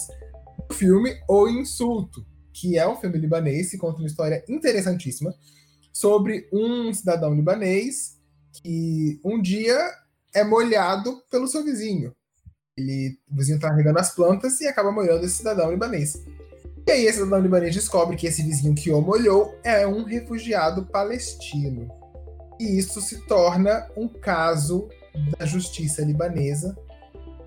do 0.70 0.74
filme 0.74 1.18
O 1.28 1.50
Insulto, 1.50 2.26
que 2.54 2.78
é 2.78 2.88
um 2.88 2.96
filme 2.96 3.18
libanês 3.18 3.72
que 3.72 3.78
conta 3.78 4.00
uma 4.00 4.08
história 4.08 4.44
interessantíssima 4.48 5.34
sobre 5.92 6.48
um 6.52 6.94
cidadão 6.94 7.34
libanês 7.34 8.18
que 8.54 9.20
um 9.24 9.42
dia 9.42 9.78
é 10.34 10.44
molhado 10.44 11.22
pelo 11.30 11.48
seu 11.48 11.64
vizinho. 11.64 12.16
Ele, 12.78 13.18
o 13.30 13.36
vizinho 13.36 13.56
está 13.56 13.74
regando 13.74 14.00
as 14.00 14.14
plantas 14.14 14.60
e 14.62 14.68
acaba 14.68 14.92
molhando 14.92 15.26
esse 15.26 15.38
cidadão 15.38 15.72
libanês. 15.72 16.22
E 16.88 16.92
aí 16.92 17.06
esse 17.06 17.18
cidadão 17.18 17.40
libanês 17.40 17.74
descobre 17.74 18.16
que 18.16 18.28
esse 18.28 18.44
vizinho 18.44 18.76
que 18.76 18.92
o 18.92 19.02
molhou 19.02 19.58
é 19.64 19.88
um 19.88 20.04
refugiado 20.04 20.86
palestino 20.86 21.90
e 22.60 22.78
isso 22.78 23.02
se 23.02 23.22
torna 23.28 23.88
um 23.96 24.08
caso 24.08 24.88
da 25.38 25.46
justiça 25.46 26.02
libanesa 26.04 26.78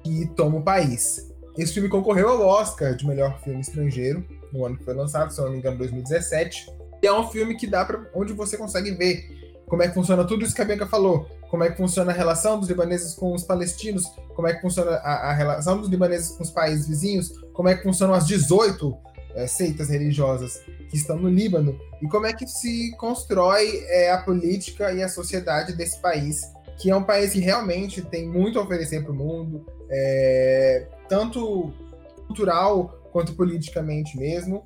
que 0.02 0.26
toma 0.34 0.58
o 0.58 0.62
país. 0.62 1.30
Esse 1.56 1.74
filme 1.74 1.88
concorreu 1.88 2.28
ao 2.28 2.40
Oscar 2.46 2.94
de 2.94 3.06
melhor 3.06 3.40
filme 3.42 3.60
estrangeiro 3.60 4.24
no 4.52 4.64
ano 4.64 4.76
que 4.76 4.84
foi 4.84 4.94
lançado, 4.94 5.32
se 5.32 5.40
não 5.40 5.50
me 5.50 5.58
engano, 5.58 5.78
2017. 5.78 6.72
E 7.02 7.06
é 7.06 7.12
um 7.12 7.28
filme 7.28 7.56
que 7.56 7.66
dá 7.66 7.84
para 7.84 8.08
onde 8.14 8.32
você 8.32 8.56
consegue 8.56 8.92
ver 8.92 9.38
como 9.66 9.82
é 9.82 9.88
que 9.88 9.94
funciona 9.94 10.26
tudo 10.26 10.44
isso 10.44 10.54
que 10.54 10.62
a 10.62 10.64
Bianca 10.64 10.86
falou, 10.86 11.28
como 11.50 11.62
é 11.62 11.70
que 11.70 11.76
funciona 11.76 12.10
a 12.10 12.14
relação 12.14 12.58
dos 12.58 12.68
libaneses 12.68 13.14
com 13.14 13.34
os 13.34 13.42
palestinos, 13.42 14.04
como 14.34 14.48
é 14.48 14.54
que 14.54 14.62
funciona 14.62 14.92
a, 14.92 15.30
a 15.30 15.32
relação 15.32 15.78
dos 15.78 15.88
libaneses 15.88 16.30
com 16.30 16.42
os 16.42 16.50
países 16.50 16.88
vizinhos, 16.88 17.32
como 17.52 17.68
é 17.68 17.74
que 17.74 17.82
funcionam 17.82 18.14
as 18.14 18.26
18 18.26 18.96
é, 19.34 19.46
seitas 19.46 19.88
religiosas 19.88 20.60
que 20.88 20.96
estão 20.96 21.16
no 21.16 21.28
Líbano 21.28 21.78
e 22.02 22.08
como 22.08 22.26
é 22.26 22.32
que 22.32 22.46
se 22.46 22.94
constrói 22.96 23.84
é, 23.86 24.10
a 24.10 24.18
política 24.18 24.92
e 24.92 25.02
a 25.02 25.08
sociedade 25.08 25.74
desse 25.74 26.00
país, 26.00 26.40
que 26.78 26.90
é 26.90 26.96
um 26.96 27.02
país 27.02 27.32
que 27.32 27.40
realmente 27.40 28.02
tem 28.02 28.26
muito 28.26 28.58
a 28.58 28.62
oferecer 28.62 29.02
para 29.02 29.12
o 29.12 29.14
mundo, 29.14 29.66
é, 29.90 30.86
tanto 31.08 31.72
cultural 32.26 33.08
quanto 33.10 33.34
politicamente 33.34 34.16
mesmo, 34.16 34.64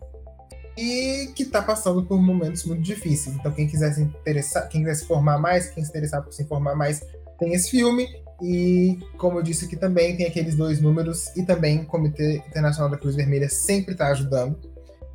e 0.76 1.30
que 1.34 1.42
está 1.42 1.60
passando 1.60 2.02
por 2.04 2.20
momentos 2.20 2.64
muito 2.64 2.82
difíceis. 2.82 3.36
Então, 3.36 3.52
quem 3.52 3.66
quiser 3.66 3.92
se 3.92 4.02
interessar, 4.02 4.68
quem 4.68 4.82
quiser 4.82 4.94
se 4.94 5.06
formar 5.06 5.38
mais, 5.38 5.70
quem 5.70 5.84
se 5.84 5.90
interessar 5.90 6.22
por 6.22 6.32
se 6.32 6.42
informar 6.42 6.74
mais, 6.74 7.00
tem 7.38 7.52
esse 7.52 7.70
filme. 7.70 8.08
E, 8.42 8.98
como 9.16 9.38
eu 9.38 9.42
disse 9.42 9.66
aqui 9.66 9.76
também, 9.76 10.16
tem 10.16 10.26
aqueles 10.26 10.56
dois 10.56 10.80
números 10.80 11.28
e 11.36 11.44
também 11.44 11.80
o 11.80 11.86
Comitê 11.86 12.42
Internacional 12.48 12.90
da 12.90 12.98
Cruz 12.98 13.14
Vermelha 13.14 13.48
sempre 13.48 13.92
está 13.92 14.08
ajudando 14.08 14.58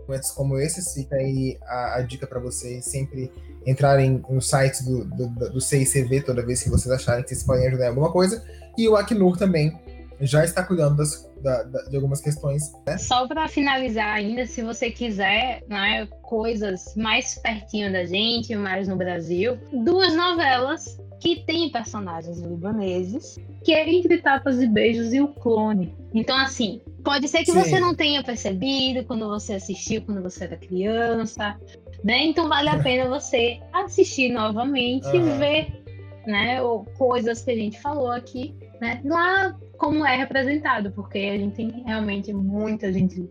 momentos 0.08 0.32
como 0.32 0.58
esses. 0.58 0.94
Fica 0.94 1.16
aí 1.18 1.58
a, 1.64 1.96
a 1.96 2.02
dica 2.02 2.26
para 2.26 2.40
vocês 2.40 2.86
sempre 2.86 3.30
entrarem 3.66 4.24
no 4.30 4.42
site 4.42 4.84
do, 4.84 5.04
do, 5.04 5.28
do 5.52 5.62
CICV 5.62 6.22
toda 6.22 6.46
vez 6.46 6.64
que 6.64 6.70
vocês 6.70 6.90
acharem 6.90 7.22
que 7.24 7.30
vocês 7.30 7.44
podem 7.44 7.68
ajudar 7.68 7.86
em 7.86 7.90
alguma 7.90 8.12
coisa. 8.12 8.42
E 8.78 8.88
o 8.88 8.96
Acnur 8.96 9.38
também 9.38 9.78
já 10.22 10.44
está 10.44 10.64
cuidando 10.64 10.96
das, 10.96 11.30
da, 11.42 11.64
da, 11.64 11.82
de 11.84 11.96
algumas 11.96 12.22
questões. 12.22 12.72
Né? 12.88 12.98
Só 12.98 13.28
para 13.28 13.48
finalizar 13.48 14.16
ainda, 14.16 14.46
se 14.46 14.62
você 14.62 14.90
quiser 14.90 15.64
né, 15.68 16.08
coisas 16.22 16.96
mais 16.96 17.36
pertinho 17.36 17.92
da 17.92 18.06
gente, 18.06 18.56
mais 18.56 18.88
no 18.88 18.96
Brasil, 18.96 19.58
duas 19.72 20.16
novelas 20.16 20.98
que 21.20 21.44
têm 21.46 21.72
personagens 21.72 22.40
libaneses, 22.40 23.40
que 23.64 23.74
é 23.74 23.90
Entre 23.90 24.18
Tapas 24.20 24.62
e 24.62 24.68
Beijos 24.68 25.14
e 25.14 25.22
O 25.22 25.30
Clone. 25.30 25.96
Então, 26.14 26.38
assim, 26.38 26.82
Pode 27.08 27.30
ser 27.30 27.46
que 27.46 27.54
Sim. 27.54 27.64
você 27.64 27.80
não 27.80 27.96
tenha 27.96 28.22
percebido 28.22 29.02
quando 29.06 29.30
você 29.30 29.54
assistiu, 29.54 30.02
quando 30.02 30.22
você 30.22 30.44
era 30.44 30.58
criança, 30.58 31.56
né? 32.04 32.26
Então 32.26 32.50
vale 32.50 32.68
a 32.68 32.80
pena 32.80 33.08
você 33.08 33.62
assistir 33.72 34.30
novamente 34.30 35.08
uhum. 35.08 35.16
e 35.16 35.38
ver, 35.38 35.84
né, 36.28 36.58
coisas 36.98 37.42
que 37.42 37.52
a 37.52 37.56
gente 37.56 37.80
falou 37.80 38.12
aqui, 38.12 38.54
né, 38.82 39.00
lá 39.06 39.58
como 39.78 40.06
é 40.06 40.18
representado, 40.18 40.92
porque 40.92 41.18
a 41.18 41.38
gente 41.38 41.56
tem 41.56 41.84
realmente 41.86 42.34
muita 42.34 42.92
gente 42.92 43.26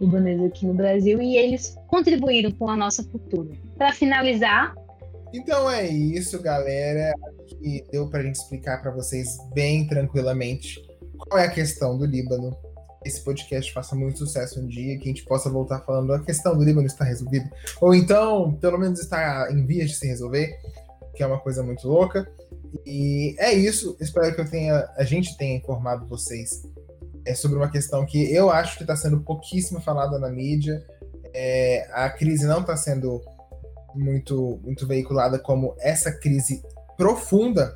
libanesa 0.00 0.46
aqui 0.46 0.66
no 0.66 0.74
Brasil 0.74 1.22
e 1.22 1.36
eles 1.36 1.78
contribuíram 1.86 2.50
com 2.50 2.68
a 2.68 2.76
nossa 2.76 3.04
cultura. 3.04 3.50
Para 3.78 3.92
finalizar, 3.92 4.74
então 5.32 5.70
é 5.70 5.86
isso, 5.86 6.40
galera. 6.40 7.12
Acho 7.44 7.56
que 7.56 7.84
deu 7.90 8.08
para 8.08 8.20
a 8.20 8.22
gente 8.22 8.36
explicar 8.36 8.80
para 8.82 8.90
vocês 8.90 9.36
bem 9.54 9.86
tranquilamente 9.86 10.80
qual 11.18 11.40
é 11.40 11.46
a 11.46 11.50
questão 11.50 11.96
do 11.96 12.04
Líbano. 12.04 12.56
Esse 13.04 13.20
podcast 13.24 13.72
faça 13.72 13.96
muito 13.96 14.18
sucesso 14.18 14.60
um 14.60 14.66
dia, 14.66 14.96
que 14.96 15.04
a 15.04 15.08
gente 15.08 15.24
possa 15.24 15.50
voltar 15.50 15.80
falando 15.80 16.12
a 16.12 16.22
questão 16.22 16.56
do 16.56 16.62
Líbano 16.62 16.86
está 16.86 17.04
resolvida. 17.04 17.50
Ou 17.80 17.94
então, 17.94 18.54
pelo 18.54 18.78
menos 18.78 19.00
está 19.00 19.50
em 19.50 19.66
vias 19.66 19.90
de 19.90 19.96
se 19.96 20.06
resolver, 20.06 20.56
que 21.14 21.22
é 21.22 21.26
uma 21.26 21.40
coisa 21.40 21.62
muito 21.62 21.88
louca. 21.88 22.30
E 22.86 23.34
é 23.38 23.52
isso. 23.52 23.96
Espero 24.00 24.34
que 24.34 24.40
eu 24.40 24.48
tenha, 24.48 24.88
a 24.96 25.04
gente 25.04 25.36
tenha 25.36 25.56
informado 25.56 26.06
vocês 26.06 26.62
é, 27.24 27.34
sobre 27.34 27.56
uma 27.56 27.70
questão 27.70 28.04
que 28.06 28.32
eu 28.32 28.50
acho 28.50 28.76
que 28.76 28.82
está 28.82 28.96
sendo 28.96 29.20
pouquíssimo 29.20 29.80
falada 29.80 30.18
na 30.18 30.28
mídia. 30.28 30.84
É, 31.34 31.88
a 31.92 32.10
crise 32.10 32.46
não 32.46 32.60
está 32.60 32.76
sendo 32.76 33.20
muito, 33.94 34.60
muito 34.62 34.86
veiculada 34.86 35.38
como 35.38 35.74
essa 35.78 36.12
crise 36.12 36.62
profunda 36.96 37.74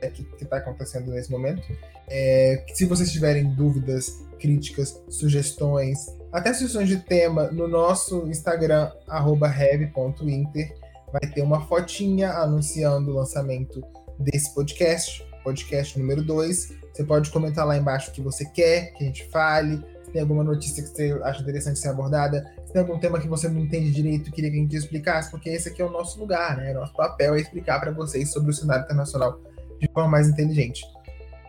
é, 0.00 0.08
que 0.08 0.26
está 0.40 0.58
acontecendo 0.58 1.10
nesse 1.10 1.30
momento. 1.30 1.62
É, 2.08 2.64
se 2.72 2.84
vocês 2.84 3.10
tiverem 3.10 3.54
dúvidas, 3.54 4.24
críticas, 4.38 5.00
sugestões, 5.08 6.06
até 6.32 6.52
sugestões 6.52 6.88
de 6.88 6.98
tema, 6.98 7.50
no 7.50 7.66
nosso 7.66 8.26
Instagram, 8.26 8.90
rev.inter, 9.08 10.74
vai 11.12 11.30
ter 11.32 11.42
uma 11.42 11.66
fotinha 11.66 12.32
anunciando 12.32 13.10
o 13.10 13.14
lançamento 13.14 13.82
desse 14.18 14.54
podcast, 14.54 15.26
podcast 15.42 15.98
número 15.98 16.22
2. 16.22 16.74
Você 16.92 17.04
pode 17.04 17.30
comentar 17.30 17.66
lá 17.66 17.76
embaixo 17.76 18.10
o 18.10 18.12
que 18.12 18.20
você 18.20 18.44
quer 18.44 18.92
que 18.92 19.04
a 19.04 19.06
gente 19.06 19.28
fale, 19.30 19.82
se 20.04 20.10
tem 20.10 20.20
alguma 20.20 20.44
notícia 20.44 20.82
que 20.82 20.88
você 20.88 21.12
acha 21.22 21.42
interessante 21.42 21.78
ser 21.78 21.88
abordada, 21.88 22.50
tem 22.72 22.82
algum 22.82 22.98
tema 22.98 23.18
que 23.20 23.28
você 23.28 23.48
não 23.48 23.60
entende 23.60 23.90
direito, 23.90 24.30
queria 24.30 24.50
que 24.50 24.56
a 24.56 24.60
gente 24.60 24.76
explicasse, 24.76 25.30
porque 25.30 25.48
esse 25.48 25.68
aqui 25.68 25.80
é 25.80 25.84
o 25.84 25.90
nosso 25.90 26.18
lugar, 26.18 26.56
né? 26.56 26.72
Nosso 26.72 26.92
papel 26.94 27.34
é 27.34 27.40
explicar 27.40 27.80
para 27.80 27.90
vocês 27.90 28.30
sobre 28.30 28.50
o 28.50 28.54
cenário 28.54 28.84
internacional 28.84 29.40
de 29.80 29.88
forma 29.92 30.10
mais 30.10 30.28
inteligente. 30.28 30.82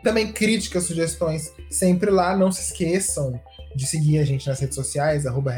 Também 0.04 0.32
críticas, 0.32 0.86
sugestões, 0.86 1.54
sempre 1.70 2.10
lá. 2.10 2.36
Não 2.36 2.52
se 2.52 2.62
esqueçam 2.62 3.40
de 3.76 3.86
seguir 3.86 4.20
a 4.20 4.24
gente 4.24 4.48
nas 4.48 4.60
redes 4.60 4.76
sociais, 4.76 5.26
arroba 5.26 5.54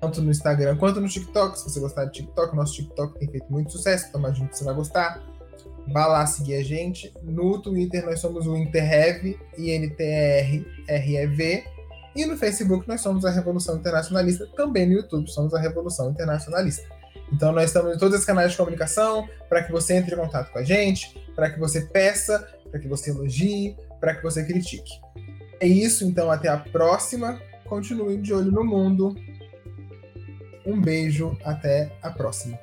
tanto 0.00 0.20
no 0.22 0.30
Instagram 0.30 0.76
quanto 0.76 1.00
no 1.00 1.08
TikTok. 1.08 1.58
Se 1.58 1.64
você 1.70 1.80
gostar 1.80 2.04
de 2.06 2.12
TikTok, 2.12 2.54
nosso 2.54 2.74
TikTok 2.74 3.18
tem 3.18 3.28
feito 3.28 3.50
muito 3.50 3.72
sucesso, 3.72 4.06
então 4.08 4.20
imagino 4.20 4.48
que 4.48 4.56
você 4.58 4.64
vai 4.64 4.74
gostar. 4.74 5.22
Vá 5.92 6.06
lá 6.06 6.26
seguir 6.26 6.56
a 6.56 6.64
gente. 6.64 7.12
No 7.22 7.62
Twitter 7.62 8.04
nós 8.04 8.18
somos 8.20 8.46
o 8.46 8.56
Interrev, 8.56 9.38
I-N-T-E-R-R-E-V. 9.56 10.66
E 12.16 12.24
no 12.24 12.36
Facebook 12.36 12.88
nós 12.88 13.02
somos 13.02 13.26
a 13.26 13.30
Revolução 13.30 13.76
Internacionalista. 13.76 14.46
Também 14.56 14.86
no 14.86 14.94
YouTube 14.94 15.30
somos 15.30 15.52
a 15.52 15.60
Revolução 15.60 16.10
Internacionalista. 16.10 16.88
Então 17.30 17.52
nós 17.52 17.66
estamos 17.66 17.94
em 17.94 17.98
todos 17.98 18.18
os 18.18 18.24
canais 18.24 18.52
de 18.52 18.56
comunicação 18.56 19.28
para 19.50 19.62
que 19.62 19.70
você 19.70 19.94
entre 19.94 20.14
em 20.14 20.18
contato 20.18 20.50
com 20.50 20.58
a 20.58 20.62
gente, 20.62 21.14
para 21.34 21.50
que 21.50 21.58
você 21.58 21.82
peça, 21.82 22.48
para 22.70 22.80
que 22.80 22.88
você 22.88 23.10
elogie, 23.10 23.76
para 24.00 24.14
que 24.14 24.22
você 24.22 24.44
critique. 24.44 24.90
É 25.60 25.66
isso, 25.66 26.04
então 26.04 26.30
até 26.30 26.48
a 26.48 26.56
próxima. 26.56 27.38
Continue 27.66 28.16
de 28.16 28.32
olho 28.32 28.50
no 28.50 28.64
mundo. 28.64 29.14
Um 30.64 30.80
beijo, 30.80 31.36
até 31.44 31.92
a 32.02 32.10
próxima. 32.10 32.58